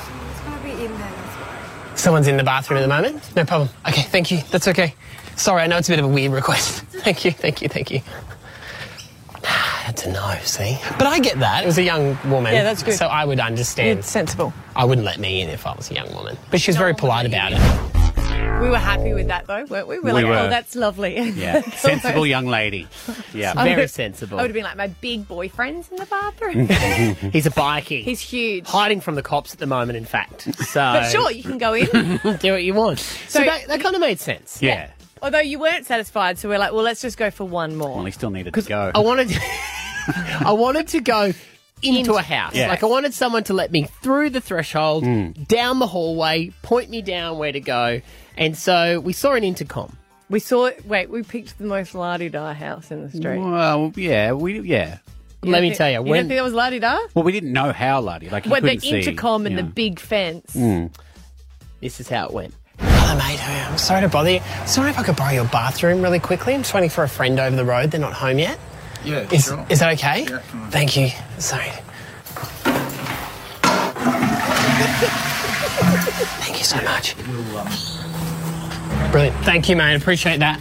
someone's 0.44 0.80
in 0.82 0.98
there. 0.98 1.98
Someone's 1.98 2.28
in 2.28 2.38
the 2.38 2.44
bathroom 2.44 2.80
at 2.80 2.82
the 2.82 2.88
moment? 2.88 3.36
No 3.36 3.46
problem. 3.46 3.70
Okay, 3.88 4.02
thank 4.02 4.32
you. 4.32 4.40
That's 4.52 4.68
okay. 4.68 4.96
Sorry, 5.36 5.62
I 5.64 5.68
know 5.68 5.78
it's 5.78 5.90
a 5.90 5.92
bit 5.94 6.00
of 6.00 6.06
a 6.06 6.08
weird 6.10 6.32
request. 6.32 6.82
Thank 7.02 7.26
you, 7.26 7.32
thank 7.32 7.62
you, 7.64 7.68
thank 7.68 7.90
you. 7.90 8.02
That's 9.42 10.06
a 10.06 10.12
no, 10.12 10.36
see? 10.44 10.78
But 11.00 11.08
I 11.08 11.20
get 11.20 11.40
that. 11.40 11.64
It 11.64 11.66
was 11.66 11.78
a 11.80 11.84
young 11.84 12.16
woman. 12.30 12.54
Yeah, 12.54 12.64
that's 12.64 12.84
good. 12.84 12.94
So 12.94 13.08
I 13.08 13.26
would 13.26 13.40
understand. 13.40 14.00
It's 14.00 14.10
sensible. 14.10 14.54
I 14.76 14.86
wouldn't 14.86 15.04
let 15.06 15.20
me 15.20 15.42
in 15.42 15.50
if 15.50 15.66
I 15.66 15.74
was 15.74 15.90
a 15.90 15.96
young 15.96 16.14
woman. 16.14 16.38
But 16.52 16.62
she 16.62 16.70
was 16.70 16.78
very 16.78 16.94
polite 16.94 17.26
about 17.26 17.52
it. 17.54 18.62
We 18.62 18.70
were 18.70 18.78
happy 18.78 19.14
with 19.14 19.28
that 19.30 19.48
though, 19.48 19.66
weren't 19.66 19.88
we? 19.88 19.98
We 19.98 20.12
were 20.12 20.14
We 20.18 20.22
like, 20.22 20.26
oh, 20.26 20.30
were. 20.30 20.38
oh, 20.38 20.50
that's 20.50 20.76
lovely. 20.76 21.20
Yeah, 21.20 21.62
sensible 21.72 22.28
young 22.28 22.46
lady. 22.46 22.88
Yeah, 23.34 23.54
I 23.58 23.64
Very 23.70 23.82
would- 23.82 23.90
sensible. 23.90 24.38
I 24.38 24.44
would 24.44 24.52
have 24.52 24.54
been 24.54 24.64
like, 24.64 24.78
my 24.78 24.88
big 24.88 25.28
boyfriend's 25.28 25.90
in 25.90 25.98
the 25.98 26.06
bathroom. 26.06 26.68
He's 27.32 27.48
a 27.48 27.52
bikie. 27.52 28.04
He's 28.04 28.20
huge. 28.22 28.68
hiding 28.68 29.02
from 29.02 29.16
the 29.16 29.24
cops 29.24 29.52
at 29.54 29.60
the 29.60 29.66
moment, 29.66 29.98
in 29.98 30.06
fact. 30.06 30.44
So 30.66 30.80
But 30.80 31.10
sure, 31.10 31.32
you 31.32 31.42
can 31.42 31.58
go 31.58 31.74
in. 31.74 31.88
do 32.38 32.52
what 32.52 32.64
you 32.64 32.76
want. 32.76 33.00
So, 33.00 33.40
So- 33.40 33.46
that, 33.46 33.68
that 33.68 33.82
kind 33.82 33.96
of 33.96 34.02
made 34.02 34.20
sense. 34.20 34.62
yeah. 34.62 34.92
Although 35.22 35.40
you 35.40 35.60
weren't 35.60 35.86
satisfied, 35.86 36.40
so 36.40 36.50
we're 36.50 36.58
like, 36.58 36.72
well, 36.74 36.84
let's 36.84 37.02
just 37.02 37.18
go 37.18 37.30
for 37.32 37.46
one 37.46 37.76
more. 37.76 37.96
Well, 37.98 38.06
he 38.06 38.12
still 38.12 38.32
needed 38.32 38.54
to 38.54 38.62
go. 38.64 38.92
I 38.96 39.00
wanted, 39.00 39.32
I 40.08 40.54
wanted 40.54 40.88
to 40.90 41.02
go 41.02 41.32
into 41.84 42.00
Into- 42.00 42.14
a 42.16 42.22
house. 42.22 42.56
Yes. 42.56 42.70
Like 42.70 42.84
I 42.84 42.88
wanted 42.88 43.14
someone 43.14 43.44
to 43.46 43.54
let 43.54 43.72
me 43.72 43.84
through 44.02 44.32
the 44.32 44.42
threshold, 44.42 45.04
Mm. 45.04 45.48
down 45.48 45.80
the 45.80 45.88
hallway, 45.88 46.52
point 46.64 46.90
me 46.90 47.02
down 47.02 47.38
where 47.38 47.52
to 47.52 47.60
go. 47.60 48.02
And 48.38 48.58
so 48.58 49.00
we 49.00 49.14
saw 49.14 49.34
an 49.34 49.44
intercom. 49.44 49.96
We 50.30 50.40
saw 50.40 50.66
it. 50.68 50.86
Wait, 50.86 51.10
we 51.10 51.24
picked 51.24 51.58
the 51.58 51.66
most 51.66 51.94
la 51.94 52.18
di 52.18 52.30
da 52.30 52.54
house 52.54 52.90
in 52.92 53.04
the 53.04 53.10
street. 53.10 53.38
Well, 53.40 53.92
yeah, 53.96 54.32
we 54.32 54.60
yeah. 54.62 55.00
You 55.44 55.52
Let 55.52 55.62
me 55.62 55.70
think- 55.70 55.78
tell 55.80 55.90
you, 55.90 55.96
You 55.98 56.02
when 56.04 56.20
don't 56.22 56.28
think 56.30 56.38
that 56.38 56.44
was 56.44 56.54
la 56.54 56.70
di 56.70 56.80
da? 56.80 56.98
Well, 57.16 57.24
we 57.26 57.32
didn't 57.32 57.52
know 57.52 57.72
how 57.74 58.00
bloody. 58.02 58.30
Like, 58.30 58.46
you 58.46 58.52
Well, 58.52 58.62
the 58.62 58.68
couldn't 58.70 58.82
see, 58.82 59.00
intercom 59.00 59.46
and 59.48 59.56
you 59.56 59.62
the 59.64 59.68
big 59.68 60.00
fence. 60.00 60.56
Mm. 60.56 60.94
this 61.82 62.00
is 62.00 62.08
how 62.08 62.28
it 62.28 62.32
went. 62.34 62.54
Mate. 63.18 63.40
Hey, 63.40 63.62
I'm 63.62 63.78
sorry 63.78 64.02
to 64.02 64.08
bother 64.10 64.32
you. 64.32 64.40
Sorry 64.66 64.90
if 64.90 64.98
I 64.98 65.04
could 65.04 65.16
borrow 65.16 65.34
your 65.34 65.46
bathroom 65.46 66.02
really 66.02 66.20
quickly. 66.20 66.54
I'm 66.54 66.62
just 66.62 66.74
waiting 66.74 66.90
for 66.90 67.04
a 67.04 67.10
friend 67.10 67.40
over 67.40 67.56
the 67.56 67.66
road. 67.66 67.92
They're 67.92 68.00
not 68.02 68.14
home 68.14 68.40
yet. 68.40 68.58
Yeah, 69.04 69.28
Is, 69.32 69.46
sure. 69.46 69.66
is 69.70 69.80
that 69.80 69.94
okay? 69.94 70.26
Yeah. 70.30 70.40
Thank 70.70 70.96
you. 70.96 71.10
Sorry. 71.40 71.72
Thank 76.42 76.58
you 76.60 76.64
so 76.64 76.78
much. 76.84 77.16
Brilliant. 79.12 79.36
Thank 79.44 79.70
you, 79.70 79.76
mate. 79.76 79.96
Appreciate 79.96 80.40
that. 80.40 80.60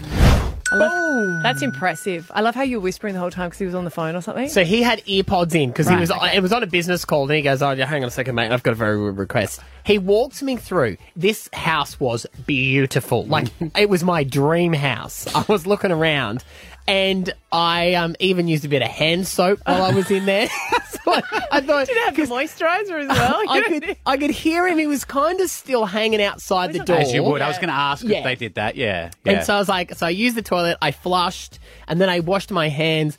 I 0.72 0.76
love, 0.76 1.42
that's 1.42 1.62
impressive. 1.62 2.30
I 2.34 2.40
love 2.40 2.54
how 2.54 2.62
you 2.62 2.78
were 2.78 2.82
whispering 2.84 3.14
the 3.14 3.20
whole 3.20 3.30
time 3.30 3.48
because 3.48 3.58
he 3.58 3.66
was 3.66 3.74
on 3.74 3.84
the 3.84 3.90
phone 3.90 4.14
or 4.14 4.20
something. 4.20 4.48
So 4.48 4.64
he 4.64 4.82
had 4.82 5.00
earpods 5.06 5.54
in 5.54 5.70
because 5.70 5.86
he 5.88 5.94
Right, 5.94 6.00
was. 6.00 6.10
okay. 6.10 6.36
It 6.36 6.42
was 6.42 6.52
on 6.52 6.62
a 6.62 6.66
business 6.66 7.04
call, 7.04 7.24
and 7.24 7.32
he 7.32 7.42
goes, 7.42 7.60
"Oh, 7.62 7.72
yeah, 7.72 7.86
hang 7.86 8.02
on 8.02 8.08
a 8.08 8.10
second, 8.12 8.34
mate. 8.34 8.52
I've 8.52 8.62
got 8.62 8.72
a 8.72 8.76
very 8.76 8.96
rude 8.96 9.16
request." 9.18 9.60
He 9.84 9.98
walks 9.98 10.42
me 10.42 10.56
through. 10.56 10.96
This 11.16 11.48
house 11.52 11.98
was 11.98 12.26
beautiful. 12.46 13.24
Like 13.26 13.48
it 13.76 13.88
was 13.88 14.04
my 14.04 14.24
dream 14.24 14.72
house. 14.72 15.26
I 15.34 15.44
was 15.48 15.66
looking 15.66 15.90
around, 15.90 16.44
and 16.88 17.32
I 17.52 17.94
um, 17.94 18.16
even 18.20 18.48
used 18.48 18.64
a 18.64 18.68
bit 18.68 18.82
of 18.82 18.88
hand 18.88 19.26
soap 19.26 19.60
while 19.64 19.82
I 19.82 19.92
was 19.94 20.10
in 20.10 20.26
there. 20.26 20.48
so 20.88 20.98
I, 21.12 21.22
I 21.52 21.60
thought, 21.62 21.86
Did 21.86 21.96
it 21.96 22.04
have 22.04 22.16
the 22.16 22.22
moisturizer 22.34 23.00
as 23.00 23.08
well? 23.16 23.42
I 23.48 23.62
could, 23.66 23.96
I 24.06 24.16
could 24.16 24.30
hear 24.30 24.66
him. 24.66 24.78
He 24.78 24.86
was 24.86 25.04
kind 25.04 25.40
of 25.40 25.48
still 25.50 25.84
hanging 25.84 26.22
outside 26.22 26.72
the 26.72 26.80
door. 26.80 26.96
As 26.96 27.12
you 27.12 27.22
would. 27.22 27.42
I 27.42 27.48
was 27.48 27.58
going 27.58 27.68
to 27.68 27.74
ask 27.74 28.04
Yeah. 28.04 28.18
if 28.18 28.24
they 28.24 28.34
did 28.34 28.54
that. 28.54 28.76
Yeah. 28.76 29.10
yeah. 29.24 29.32
And 29.32 29.44
so 29.46 29.54
I 29.54 29.58
was 29.58 29.68
like, 29.68 29.94
so 29.94 30.06
I 30.06 30.10
used 30.10 30.36
the 30.36 30.42
toilet, 30.42 30.78
I 30.82 30.90
flushed, 30.90 31.58
and 31.86 32.00
then 32.00 32.08
I 32.08 32.20
washed 32.20 32.50
my 32.50 32.68
hands, 32.68 33.16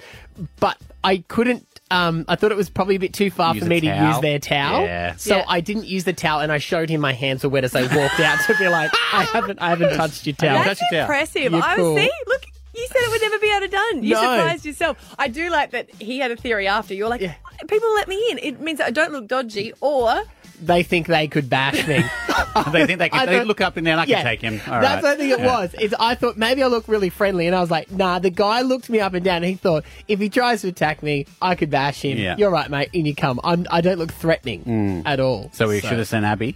but 0.59 0.77
I 1.03 1.17
couldn't. 1.27 1.65
Um, 1.89 2.23
I 2.29 2.37
thought 2.37 2.51
it 2.53 2.57
was 2.57 2.69
probably 2.69 2.95
a 2.95 2.99
bit 2.99 3.13
too 3.13 3.29
far 3.29 3.53
Use 3.53 3.63
for 3.63 3.65
a 3.65 3.69
me 3.69 3.81
to 3.81 3.87
towel? 3.87 4.07
use 4.13 4.21
their 4.21 4.39
towel, 4.39 4.83
Yeah. 4.85 5.15
so 5.17 5.35
Yeah. 5.37 5.45
I 5.45 5.59
didn't 5.59 5.87
use 5.87 6.05
the 6.05 6.13
towel, 6.13 6.39
and 6.39 6.49
I 6.49 6.57
showed 6.57 6.89
him 6.89 7.01
my 7.01 7.11
hands 7.11 7.43
were 7.43 7.49
wet 7.49 7.65
as 7.65 7.75
I 7.75 7.81
walked 7.81 8.17
out 8.21 8.39
to 8.47 8.55
be 8.57 8.69
like, 8.69 8.91
I 9.11 9.23
haven't, 9.23 9.59
I 9.61 9.69
haven't 9.69 9.97
touched 9.97 10.25
your 10.25 10.35
towel. 10.35 10.63
That's 10.63 10.81
impressive. 10.93 11.51
You're 11.51 11.61
I 11.61 11.75
cool. 11.75 11.95
was 11.95 12.03
see. 12.03 12.11
Look, 12.27 12.45
you 12.73 12.87
said 12.87 12.95
it 13.01 13.09
would 13.11 13.21
never 13.21 13.39
be 13.61 13.65
able 13.65 13.83
to 13.85 13.93
done. 13.95 14.03
You 14.03 14.15
No. 14.15 14.21
surprised 14.21 14.65
yourself. 14.65 15.15
I 15.19 15.27
do 15.27 15.49
like 15.49 15.71
that 15.71 15.89
he 15.99 16.19
had 16.19 16.31
a 16.31 16.35
theory 16.35 16.67
after. 16.67 16.93
You're 16.93 17.09
like, 17.09 17.21
people 17.67 17.93
let 17.95 18.07
me 18.07 18.31
in. 18.31 18.37
It 18.39 18.59
means 18.61 18.77
that 18.79 18.87
I 18.87 18.91
don't 18.91 19.11
look 19.11 19.27
dodgy, 19.27 19.73
or 19.81 20.23
They 20.63 20.83
think 20.83 21.07
they 21.07 21.27
could 21.27 21.49
bash 21.49 21.87
me. 21.87 22.03
they 22.71 22.85
think 22.85 22.99
they 22.99 23.05
I 23.05 23.09
can. 23.09 23.25
They 23.27 23.37
thought- 23.39 23.47
look 23.47 23.61
up 23.61 23.77
and 23.77 23.87
then 23.87 23.97
I 23.97 24.03
can 24.05 24.11
Yeah. 24.11 24.23
take 24.23 24.41
him. 24.41 24.61
All 24.67 24.79
That's 24.79 24.95
right. 24.95 25.03
what 25.03 25.11
I 25.13 25.15
think 25.15 25.31
it 25.33 25.39
Yeah. 25.39 25.45
was. 25.59 25.75
It's, 25.79 25.93
I 25.99 26.13
thought 26.13 26.37
maybe 26.37 26.61
I 26.61 26.67
look 26.67 26.87
really 26.87 27.09
friendly, 27.09 27.47
and 27.47 27.55
I 27.55 27.61
was 27.61 27.71
like, 27.71 27.89
nah. 27.91 28.19
The 28.19 28.29
guy 28.29 28.61
looked 28.61 28.87
me 28.89 28.99
up 28.99 29.13
and 29.15 29.25
down, 29.25 29.37
and 29.37 29.45
he 29.45 29.55
thought 29.55 29.83
if 30.07 30.19
he 30.19 30.29
tries 30.29 30.61
to 30.61 30.67
attack 30.67 31.01
me, 31.01 31.25
I 31.41 31.55
could 31.55 31.71
bash 31.71 32.03
him. 32.03 32.17
Yeah. 32.19 32.35
You're 32.37 32.51
right, 32.51 32.69
mate. 32.69 32.89
In 32.93 33.05
you 33.07 33.15
come. 33.15 33.39
I'm, 33.43 33.65
I 33.71 33.81
don't 33.81 33.97
look 33.97 34.11
threatening 34.13 34.63
Mm. 34.65 35.03
at 35.07 35.19
all. 35.19 35.49
So 35.53 35.67
we 35.67 35.79
should 35.81 35.97
have 35.97 36.07
sent 36.07 36.25
Abby. 36.25 36.55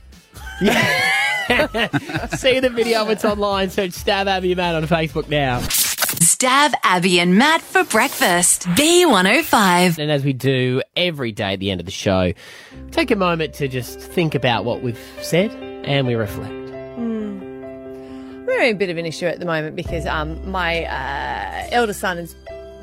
See 2.38 2.60
the 2.60 2.72
video. 2.74 3.08
It's 3.10 3.26
online. 3.26 3.70
Search 3.70 3.92
Stav 3.92 4.28
Abby 4.28 4.56
Man 4.56 4.76
on 4.76 4.84
Facebook 4.88 5.30
now. 5.30 5.62
Stav 6.20 6.74
Abby 6.84 7.20
and 7.20 7.38
Matt 7.38 7.62
for 7.62 7.84
breakfast. 7.84 8.64
B105. 8.70 9.98
And 10.00 10.12
as 10.12 10.24
we 10.24 10.34
do 10.34 10.82
every 10.96 11.32
day 11.32 11.54
at 11.54 11.60
the 11.60 11.72
end 11.72 11.80
of 11.80 11.86
the 11.86 11.92
show, 11.92 12.34
take 12.92 13.12
a 13.12 13.16
moment 13.16 13.54
to 13.56 13.68
just 13.68 14.00
think 14.00 14.36
about 14.36 14.66
what 14.66 14.82
we've 14.82 15.00
said 15.22 15.52
and 15.86 16.08
we 16.08 16.16
reflect. 16.16 16.54
we're 18.48 18.62
in 18.62 18.76
a 18.76 18.78
bit 18.78 18.90
of 18.90 18.98
an 18.98 19.06
issue 19.06 19.26
at 19.26 19.40
the 19.40 19.46
moment 19.46 19.76
because 19.76 20.06
um, 20.06 20.50
my 20.50 20.86
uh, 20.86 21.68
eldest 21.72 22.00
son 22.00 22.18
is 22.18 22.36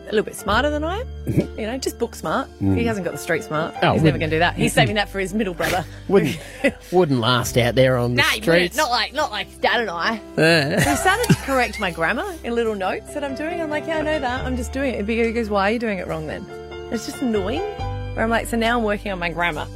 a 0.03 0.07
little 0.07 0.23
bit 0.25 0.35
smarter 0.37 0.69
than 0.71 0.85
I 0.85 1.01
am. 1.01 1.07
you 1.27 1.67
know, 1.67 1.79
just 1.79 1.99
book 1.99 2.15
smart. 2.15 2.49
Mm. 2.61 2.77
He 2.77 2.85
hasn't 2.85 3.05
got 3.05 3.13
the 3.13 3.19
street 3.19 3.45
smart. 3.45 3.75
Oh, 3.83 3.93
He's 3.95 4.03
never 4.03 4.19
going 4.19 4.31
to 4.31 4.37
do 4.37 4.41
that. 4.41 4.55
He's 4.57 4.73
saving 4.73 4.97
that 4.97 5.09
for 5.09 5.21
his 5.21 5.33
middle 5.33 5.55
brother. 5.55 5.85
Wouldn't 6.09 6.39
wouldn't 6.93 7.21
last 7.21 7.57
out 7.57 7.75
there 7.75 7.97
on 7.97 8.15
the 8.15 8.23
Nah, 8.23 8.29
he 8.29 8.41
wouldn't. 8.41 8.73
streets. 8.73 8.77
not 8.77 8.91
like 8.91 9.13
not 9.15 9.31
like 9.31 9.61
Dad 9.61 9.81
and 9.81 9.91
I. 9.91 10.19
Uh. 10.37 10.81
he 10.81 10.97
started 10.97 11.29
to 11.29 11.35
correct 11.43 11.79
my 11.81 11.91
grammar 11.91 12.27
in 12.45 12.55
little 12.55 12.75
notes 12.75 13.15
that 13.15 13.25
I'm 13.25 13.35
doing. 13.35 13.61
I'm 13.61 13.71
like, 13.71 13.87
yeah, 13.87 13.99
I 13.99 14.03
know 14.03 14.19
that. 14.19 14.45
I'm 14.45 14.57
just 14.57 14.73
doing 14.73 14.95
it. 14.95 15.09
He 15.09 15.33
goes, 15.33 15.49
why 15.49 15.71
are 15.71 15.73
you 15.73 15.79
doing 15.79 15.99
it 15.99 16.07
wrong 16.07 16.27
then? 16.27 16.45
It's 16.93 17.07
just 17.07 17.23
annoying. 17.23 17.61
Where 17.61 18.23
I'm 18.25 18.31
like, 18.31 18.47
so 18.49 18.57
now 18.59 18.77
I'm 18.79 18.85
working 18.85 19.11
on 19.13 19.19
my 19.19 19.31
grammar. 19.31 19.67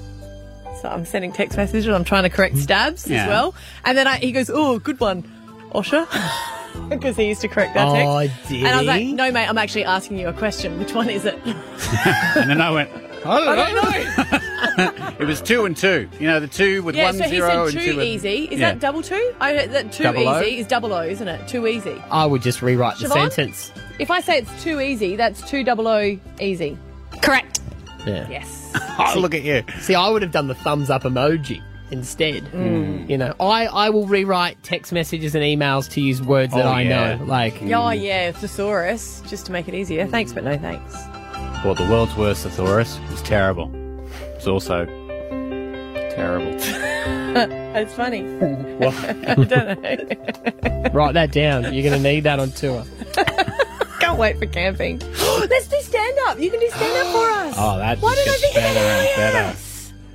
So 0.83 0.89
I'm 0.91 1.07
sending 1.07 1.33
text 1.33 1.57
messages. 1.57 1.89
I'm 1.89 2.05
trying 2.05 2.25
to 2.25 2.31
correct 2.31 2.59
Stav's 2.59 3.07
Yeah. 3.09 3.23
as 3.23 3.29
well. 3.29 3.55
And 3.85 3.97
then 3.97 4.07
I, 4.07 4.19
he 4.19 4.33
goes, 4.33 4.51
oh, 4.53 4.79
good 4.79 5.01
one, 5.01 5.23
Osha. 5.73 6.07
Because 6.89 7.17
he 7.17 7.27
used 7.27 7.41
to 7.41 7.49
correct 7.49 7.75
that 7.75 7.89
Oh, 7.89 8.21
text. 8.21 8.49
did 8.49 8.59
and 8.65 8.69
I 8.69 8.77
was 8.79 8.87
like, 8.87 9.01
he? 9.03 9.13
no, 9.13 9.31
mate, 9.33 9.49
I'm 9.49 9.59
actually 9.59 9.85
asking 9.85 10.19
you 10.19 10.29
a 10.29 10.33
question. 10.33 10.79
Which 10.79 10.95
one 10.95 11.11
is 11.11 11.25
it? 11.25 11.35
and 11.45 12.49
then 12.51 12.61
I 12.61 12.71
went. 12.71 12.91
I 13.25 13.57
don't 13.57 13.75
know. 13.75 15.17
It 15.19 15.25
was 15.27 15.41
two 15.41 15.65
and 15.65 15.77
two. 15.77 16.09
You 16.21 16.29
know, 16.29 16.39
the 16.39 16.47
two 16.47 16.83
with 16.85 16.95
yeah, 16.95 17.07
one 17.07 17.15
so 17.15 17.25
he 17.25 17.31
zero 17.31 17.49
said 17.49 17.59
and 17.59 17.73
too 17.73 17.91
two. 17.93 17.97
with- 17.97 18.07
easy. 18.07 18.45
Is 18.45 18.61
Yeah. 18.61 18.71
that 18.73 18.81
double 18.81 19.03
two? 19.03 19.35
I 19.41 19.55
heard 19.55 19.73
that 19.73 19.91
too 19.91 20.05
Double 20.05 20.29
O? 20.29 20.41
easy 20.41 20.59
is 20.59 20.67
double 20.69 20.93
O, 20.93 21.03
isn't 21.03 21.27
it? 21.27 21.49
Too 21.49 21.67
easy. 21.67 22.01
I 22.11 22.25
would 22.25 22.43
just 22.43 22.63
rewrite 22.63 22.99
the 22.99 23.09
Siobhan? 23.09 23.33
sentence. 23.33 23.73
If 23.99 24.13
I 24.13 24.21
say 24.21 24.39
it's 24.39 24.63
too 24.63 24.81
easy, 24.81 25.17
that's 25.17 25.43
two 25.51 25.65
double 25.65 25.89
O 25.89 26.17
easy. 26.41 26.79
Correct. 27.21 27.59
Yeah. 28.07 28.29
Yes. 28.29 28.71
oh, 29.01 29.15
look 29.19 29.35
at 29.35 29.43
you. 29.43 29.65
See, 29.81 29.97
I 29.97 30.09
would 30.09 30.23
have 30.23 30.31
done 30.31 30.47
the 30.47 30.55
thumbs 30.55 30.89
up 30.91 31.03
emoji 31.03 31.61
instead. 31.91 32.45
Mm. 32.53 33.09
You 33.09 33.19
know, 33.19 33.35
I, 33.41 33.67
I 33.67 33.91
will 33.91 34.07
rewrite 34.07 34.63
text 34.63 34.93
messages 34.93 35.35
and 35.35 35.45
emails 35.45 35.89
to 35.93 36.01
use 36.01 36.21
words 36.23 36.53
that 36.55 36.65
Oh, 36.67 36.69
I 36.69 36.83
yeah. 36.83 37.15
know. 37.17 37.25
Like, 37.25 37.61
Oh 37.63 37.91
yeah, 37.91 38.33
thesaurus, 38.33 39.23
just 39.29 39.47
to 39.47 39.53
make 39.53 39.69
it 39.69 39.75
easier. 39.75 40.07
Thanks, 40.07 40.33
but 40.33 40.45
no 40.45 40.57
thanks. 40.59 40.95
Well, 41.65 41.75
the 41.75 41.89
world's 41.91 42.15
worst 42.17 42.43
thesaurus 42.45 42.99
was 43.11 43.23
terrible. 43.23 43.71
It's 44.37 44.47
also 44.47 44.85
terrible. 46.15 46.53
it's 46.59 47.95
funny. 47.95 48.21
I 49.27 49.35
don't 49.35 49.83
know. 49.83 50.91
write 50.93 51.15
that 51.15 51.33
down. 51.33 51.73
You're 51.75 51.83
going 51.89 52.01
to 52.03 52.09
need 52.09 52.21
that 52.25 52.39
on 52.39 52.51
tour. 52.53 52.85
Can't 54.01 54.19
wait 54.19 54.39
for 54.39 54.47
camping. 54.47 54.99
Let's 55.51 55.69
do 55.69 55.81
stand 55.81 56.17
up. 56.27 56.39
You 56.39 56.51
can 56.51 56.61
do 56.61 56.69
stand 56.69 57.07
up 57.07 57.13
for 57.13 57.31
us. 57.49 57.55
Oh, 57.59 57.79
that 57.79 57.99
Why 57.99 58.15
just 58.15 58.25
did 58.25 58.35
I 58.35 58.37
think 58.39 58.57
of 58.57 58.63
better 58.63 58.75
that? 58.75 59.19
and 59.19 59.55
better. 59.55 59.59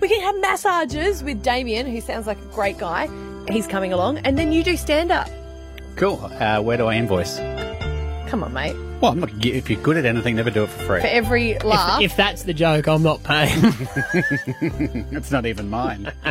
We 0.02 0.10
can 0.10 0.22
have 0.22 0.42
massages 0.42 1.24
with 1.24 1.44
Damien, 1.44 1.86
who 1.86 2.02
sounds 2.02 2.26
like 2.26 2.40
a 2.40 2.46
great 2.54 2.80
guy. 2.80 3.08
He's 3.50 3.68
coming 3.68 3.94
along, 3.94 4.18
and 4.20 4.38
then 4.38 4.52
you 4.52 4.64
do 4.64 4.76
stand 4.76 5.12
up. 5.12 5.30
Cool. 5.96 6.20
Uh, 6.40 6.60
where 6.62 6.78
do 6.78 6.88
I 6.88 6.96
invoice? 6.96 7.38
Come 8.28 8.44
on, 8.44 8.52
mate. 8.52 8.76
Well, 9.00 9.12
I'm 9.12 9.20
not, 9.20 9.30
if 9.46 9.70
you're 9.70 9.82
good 9.82 9.98
at 9.98 10.06
anything, 10.06 10.36
never 10.36 10.50
do 10.50 10.64
it 10.64 10.70
for 10.70 10.84
free. 10.86 11.02
For 11.02 11.08
every 11.08 11.58
laugh. 11.60 12.02
If, 12.02 12.12
if 12.12 12.18
that's 12.18 12.44
the 12.44 12.54
joke, 12.54 12.88
I'm 12.88 13.04
not 13.04 13.22
paying. 13.24 13.50
it's 15.12 15.32
not 15.32 15.46
even 15.46 15.70
mine. 15.70 16.12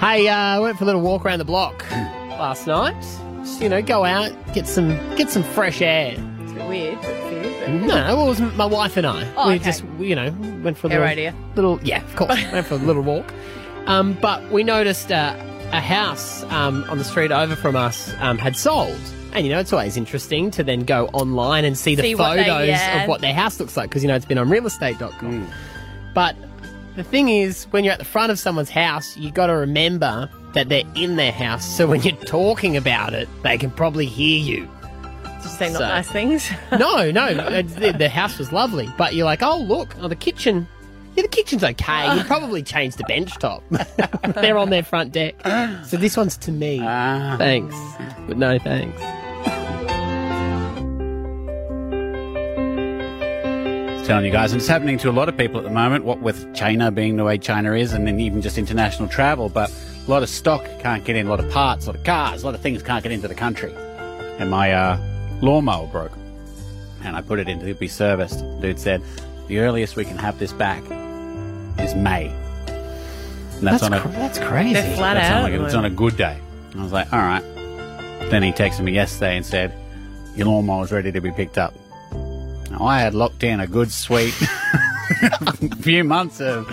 hey, 0.00 0.28
uh, 0.28 0.34
I 0.34 0.60
went 0.60 0.78
for 0.78 0.84
a 0.84 0.86
little 0.86 1.00
walk 1.02 1.24
around 1.24 1.40
the 1.40 1.44
block 1.44 1.84
last 1.90 2.66
night. 2.66 3.00
Just, 3.42 3.60
you 3.60 3.68
know, 3.68 3.82
go 3.82 4.04
out, 4.04 4.32
get 4.54 4.66
some 4.66 4.90
get 5.16 5.28
some 5.28 5.42
fresh 5.42 5.82
air. 5.82 6.14
It's 6.40 6.52
a 6.52 6.54
bit 6.54 6.68
weird 6.68 7.00
but 7.00 7.31
No, 7.68 7.86
well, 8.16 8.26
it 8.26 8.28
was 8.28 8.40
my 8.40 8.64
wife 8.66 8.96
and 8.96 9.06
I. 9.06 9.32
Oh, 9.36 9.48
we 9.48 9.54
okay. 9.54 9.64
just, 9.64 9.84
you 9.98 10.14
know, 10.14 10.30
went 10.62 10.76
for 10.78 10.88
a 10.88 10.90
Air 10.90 10.98
little, 11.00 11.12
idea. 11.12 11.34
little, 11.54 11.80
yeah, 11.82 12.02
of 12.04 12.16
course, 12.16 12.40
went 12.52 12.66
for 12.66 12.74
a 12.74 12.78
little 12.78 13.02
walk. 13.02 13.32
Um, 13.86 14.14
but 14.20 14.50
we 14.50 14.62
noticed 14.64 15.10
uh, 15.12 15.34
a 15.72 15.80
house 15.80 16.42
um, 16.44 16.84
on 16.88 16.98
the 16.98 17.04
street 17.04 17.30
over 17.32 17.56
from 17.56 17.76
us 17.76 18.12
um, 18.20 18.38
had 18.38 18.56
sold. 18.56 18.98
And 19.32 19.46
you 19.46 19.52
know, 19.52 19.60
it's 19.60 19.72
always 19.72 19.96
interesting 19.96 20.50
to 20.52 20.62
then 20.64 20.80
go 20.84 21.06
online 21.08 21.64
and 21.64 21.76
see 21.78 21.94
the 21.94 22.02
See 22.02 22.14
what 22.14 22.36
photos 22.36 22.46
they- 22.58 22.68
yeah. 22.68 23.02
of 23.04 23.08
what 23.08 23.20
their 23.22 23.32
house 23.34 23.58
looks 23.58 23.76
like 23.76 23.88
because 23.88 24.02
you 24.02 24.08
know 24.08 24.14
it's 24.14 24.26
been 24.26 24.38
on 24.38 24.48
realestate.com. 24.48 25.48
But 26.14 26.36
the 26.96 27.02
thing 27.04 27.28
is, 27.30 27.64
when 27.70 27.84
you're 27.84 27.94
at 27.94 27.98
the 27.98 28.04
front 28.04 28.30
of 28.30 28.38
someone's 28.38 28.68
house, 28.70 29.16
you've 29.16 29.32
got 29.34 29.46
to 29.46 29.54
remember 29.54 30.28
that 30.52 30.68
they're 30.68 30.84
in 30.94 31.16
their 31.16 31.32
house. 31.32 31.64
So 31.76 31.86
when 31.86 32.02
you're 32.02 32.14
talking 32.16 32.76
about 32.76 33.14
it, 33.14 33.26
they 33.42 33.56
can 33.56 33.70
probably 33.70 34.04
hear 34.04 34.38
you. 34.38 34.68
Just 35.42 35.58
say 35.58 35.68
not 35.70 35.78
So- 35.78 35.88
nice 35.88 36.08
things. 36.10 36.48
No, 36.78 37.10
no, 37.10 37.62
the, 37.62 37.92
the 37.92 38.08
house 38.08 38.38
was 38.38 38.52
lovely, 38.52 38.88
but 38.96 39.14
you're 39.14 39.26
like, 39.26 39.42
oh 39.42 39.58
look, 39.60 39.94
oh 40.00 40.08
the 40.08 40.16
kitchen. 40.16 40.66
Yeah, 41.14 41.22
the 41.22 41.28
kitchen's 41.28 41.62
okay. 41.62 42.16
You 42.16 42.24
probably 42.24 42.62
changed 42.62 42.96
the 42.96 43.04
bench 43.04 43.34
top. 43.38 43.62
They're 44.34 44.56
on 44.56 44.70
their 44.70 44.82
front 44.82 45.12
deck. 45.12 45.34
So 45.86 45.98
this 45.98 46.16
one's 46.16 46.38
to 46.38 46.52
me. 46.52 46.78
Thanks, 46.78 47.76
but 48.26 48.38
no 48.38 48.58
thanks. 48.58 48.98
telling 54.06 54.24
you 54.24 54.32
guys, 54.32 54.52
and 54.52 54.60
it's 54.60 54.68
happening 54.68 54.98
to 54.98 55.08
a 55.08 55.12
lot 55.12 55.28
of 55.28 55.36
people 55.36 55.58
at 55.58 55.64
the 55.64 55.70
moment. 55.70 56.04
What 56.04 56.20
with 56.20 56.54
China 56.54 56.90
being 56.90 57.16
the 57.16 57.24
way 57.24 57.38
China 57.38 57.72
is, 57.74 57.92
and 57.92 58.06
then 58.06 58.18
even 58.18 58.42
just 58.42 58.58
international 58.58 59.08
travel, 59.08 59.48
but 59.48 59.70
a 59.70 60.10
lot 60.10 60.22
of 60.22 60.28
stock 60.28 60.64
can't 60.80 61.04
get 61.04 61.14
in, 61.14 61.26
a 61.26 61.30
lot 61.30 61.38
of 61.40 61.48
parts, 61.50 61.86
a 61.86 61.90
lot 61.90 61.96
of 61.96 62.04
cars, 62.04 62.42
a 62.42 62.46
lot 62.46 62.54
of 62.54 62.60
things 62.60 62.82
can't 62.82 63.02
get 63.02 63.12
into 63.12 63.28
the 63.28 63.34
country. 63.34 63.72
And 64.38 64.50
my 64.50 64.72
uh, 64.72 64.96
lawnmower 65.42 65.86
broke, 65.88 66.12
and 67.04 67.14
I 67.16 67.20
put 67.20 67.38
it 67.38 67.48
in 67.48 67.60
to 67.60 67.74
be 67.74 67.88
serviced. 67.88 68.40
Dude 68.60 68.78
said, 68.78 69.02
the 69.48 69.58
earliest 69.58 69.96
we 69.96 70.04
can 70.04 70.16
have 70.16 70.38
this 70.38 70.52
back 70.52 70.82
is 71.78 71.94
May. 71.94 72.28
And 73.58 73.66
that's, 73.68 73.80
That's 73.80 73.82
on 73.82 73.92
a 73.92 74.00
cr- 74.00 74.08
that's 74.08 74.38
crazy. 74.38 74.72
They're 74.74 74.96
flat 74.96 75.14
that's 75.14 75.30
out. 75.30 75.44
on, 75.44 75.52
like, 75.52 75.60
it's 75.66 75.74
on 75.74 75.84
a 75.84 75.90
good 75.90 76.16
day. 76.16 76.38
And 76.72 76.80
I 76.80 76.82
was 76.84 76.92
like, 76.92 77.12
all 77.12 77.18
right. 77.18 77.42
Then 78.30 78.42
he 78.42 78.52
texted 78.52 78.80
me 78.80 78.92
yesterday 78.92 79.36
and 79.36 79.44
said, 79.44 79.72
your 80.36 80.46
lawnmower's 80.46 80.90
ready 80.90 81.12
to 81.12 81.20
be 81.20 81.30
picked 81.30 81.58
up. 81.58 81.74
Now, 82.70 82.84
I 82.86 83.00
had 83.00 83.14
locked 83.14 83.42
in 83.44 83.60
a 83.60 83.66
good 83.66 83.90
sweet 83.92 84.32
few 85.80 86.04
months 86.04 86.40
of 86.40 86.66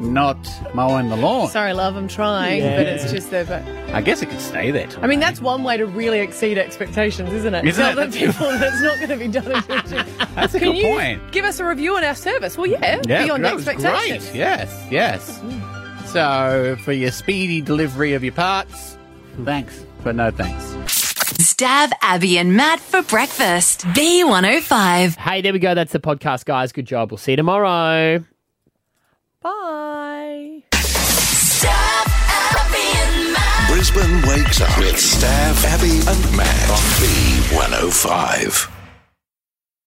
not 0.00 0.38
mowing 0.74 1.08
the 1.10 1.16
lawn. 1.16 1.48
Sorry, 1.50 1.72
love, 1.74 1.94
I'm 1.96 2.08
trying, 2.08 2.62
Yeah. 2.62 2.76
but 2.78 2.86
it's 2.86 3.12
just 3.12 3.30
there. 3.30 3.44
But 3.44 3.62
I 3.94 4.00
guess 4.00 4.22
it 4.22 4.30
could 4.30 4.40
stay 4.40 4.70
there. 4.70 4.86
till 4.86 5.04
I 5.04 5.06
mean, 5.06 5.20
May. 5.20 5.26
that's 5.26 5.40
one 5.40 5.62
way 5.62 5.76
to 5.76 5.86
really 5.86 6.20
exceed 6.20 6.56
expectations, 6.58 7.32
isn't 7.32 7.54
it? 7.54 7.64
Isn't 7.66 7.84
Tell 7.84 7.98
it? 7.98 8.10
the 8.10 8.18
people 8.18 8.48
that's 8.58 8.80
not 8.82 8.96
going 8.96 9.10
to 9.10 9.16
be 9.16 9.28
done 9.28 9.52
until 9.52 9.82
June. 9.82 10.06
That's 10.34 10.54
a 10.54 10.58
Can 10.58 10.68
good 10.68 10.76
you 10.78 10.84
point. 10.86 11.32
Give 11.32 11.44
us 11.44 11.58
a 11.60 11.64
review 11.66 11.96
on 11.96 12.04
our 12.04 12.14
service. 12.14 12.56
Well, 12.56 12.66
yeah, 12.68 13.00
Yeah, 13.06 13.24
beyond 13.24 13.44
that 13.44 13.54
was 13.56 13.68
expectations. 13.68 14.26
Great. 14.30 14.38
Yes, 14.38 14.86
yes. 14.90 15.38
Hmm. 15.40 16.06
So, 16.06 16.76
for 16.84 16.92
your 16.92 17.10
speedy 17.10 17.60
delivery 17.60 18.14
of 18.14 18.22
your 18.24 18.32
parts, 18.32 18.96
thanks, 19.44 19.84
but 20.02 20.14
no 20.16 20.30
thanks. 20.30 20.64
Stav 21.40 21.90
Abby 22.02 22.38
and 22.38 22.56
Matt 22.56 22.80
for 22.80 23.02
breakfast. 23.02 23.80
B105. 23.88 25.16
Hey, 25.16 25.40
there 25.42 25.52
we 25.52 25.58
go. 25.58 25.74
That's 25.74 25.92
the 25.92 26.00
podcast, 26.00 26.44
guys. 26.46 26.72
Good 26.72 26.86
job. 26.86 27.10
We'll 27.10 27.18
see 27.18 27.32
you 27.32 27.36
tomorrow. 27.36 28.24
Bye. 29.42 29.86
Brisbane 33.80 34.20
wakes 34.28 34.60
up 34.60 34.76
with 34.76 34.96
Stav, 34.96 35.64
Abby, 35.64 36.00
and 36.06 36.36
Matt 36.36 36.68
on 36.68 36.76
B105. 37.00 38.79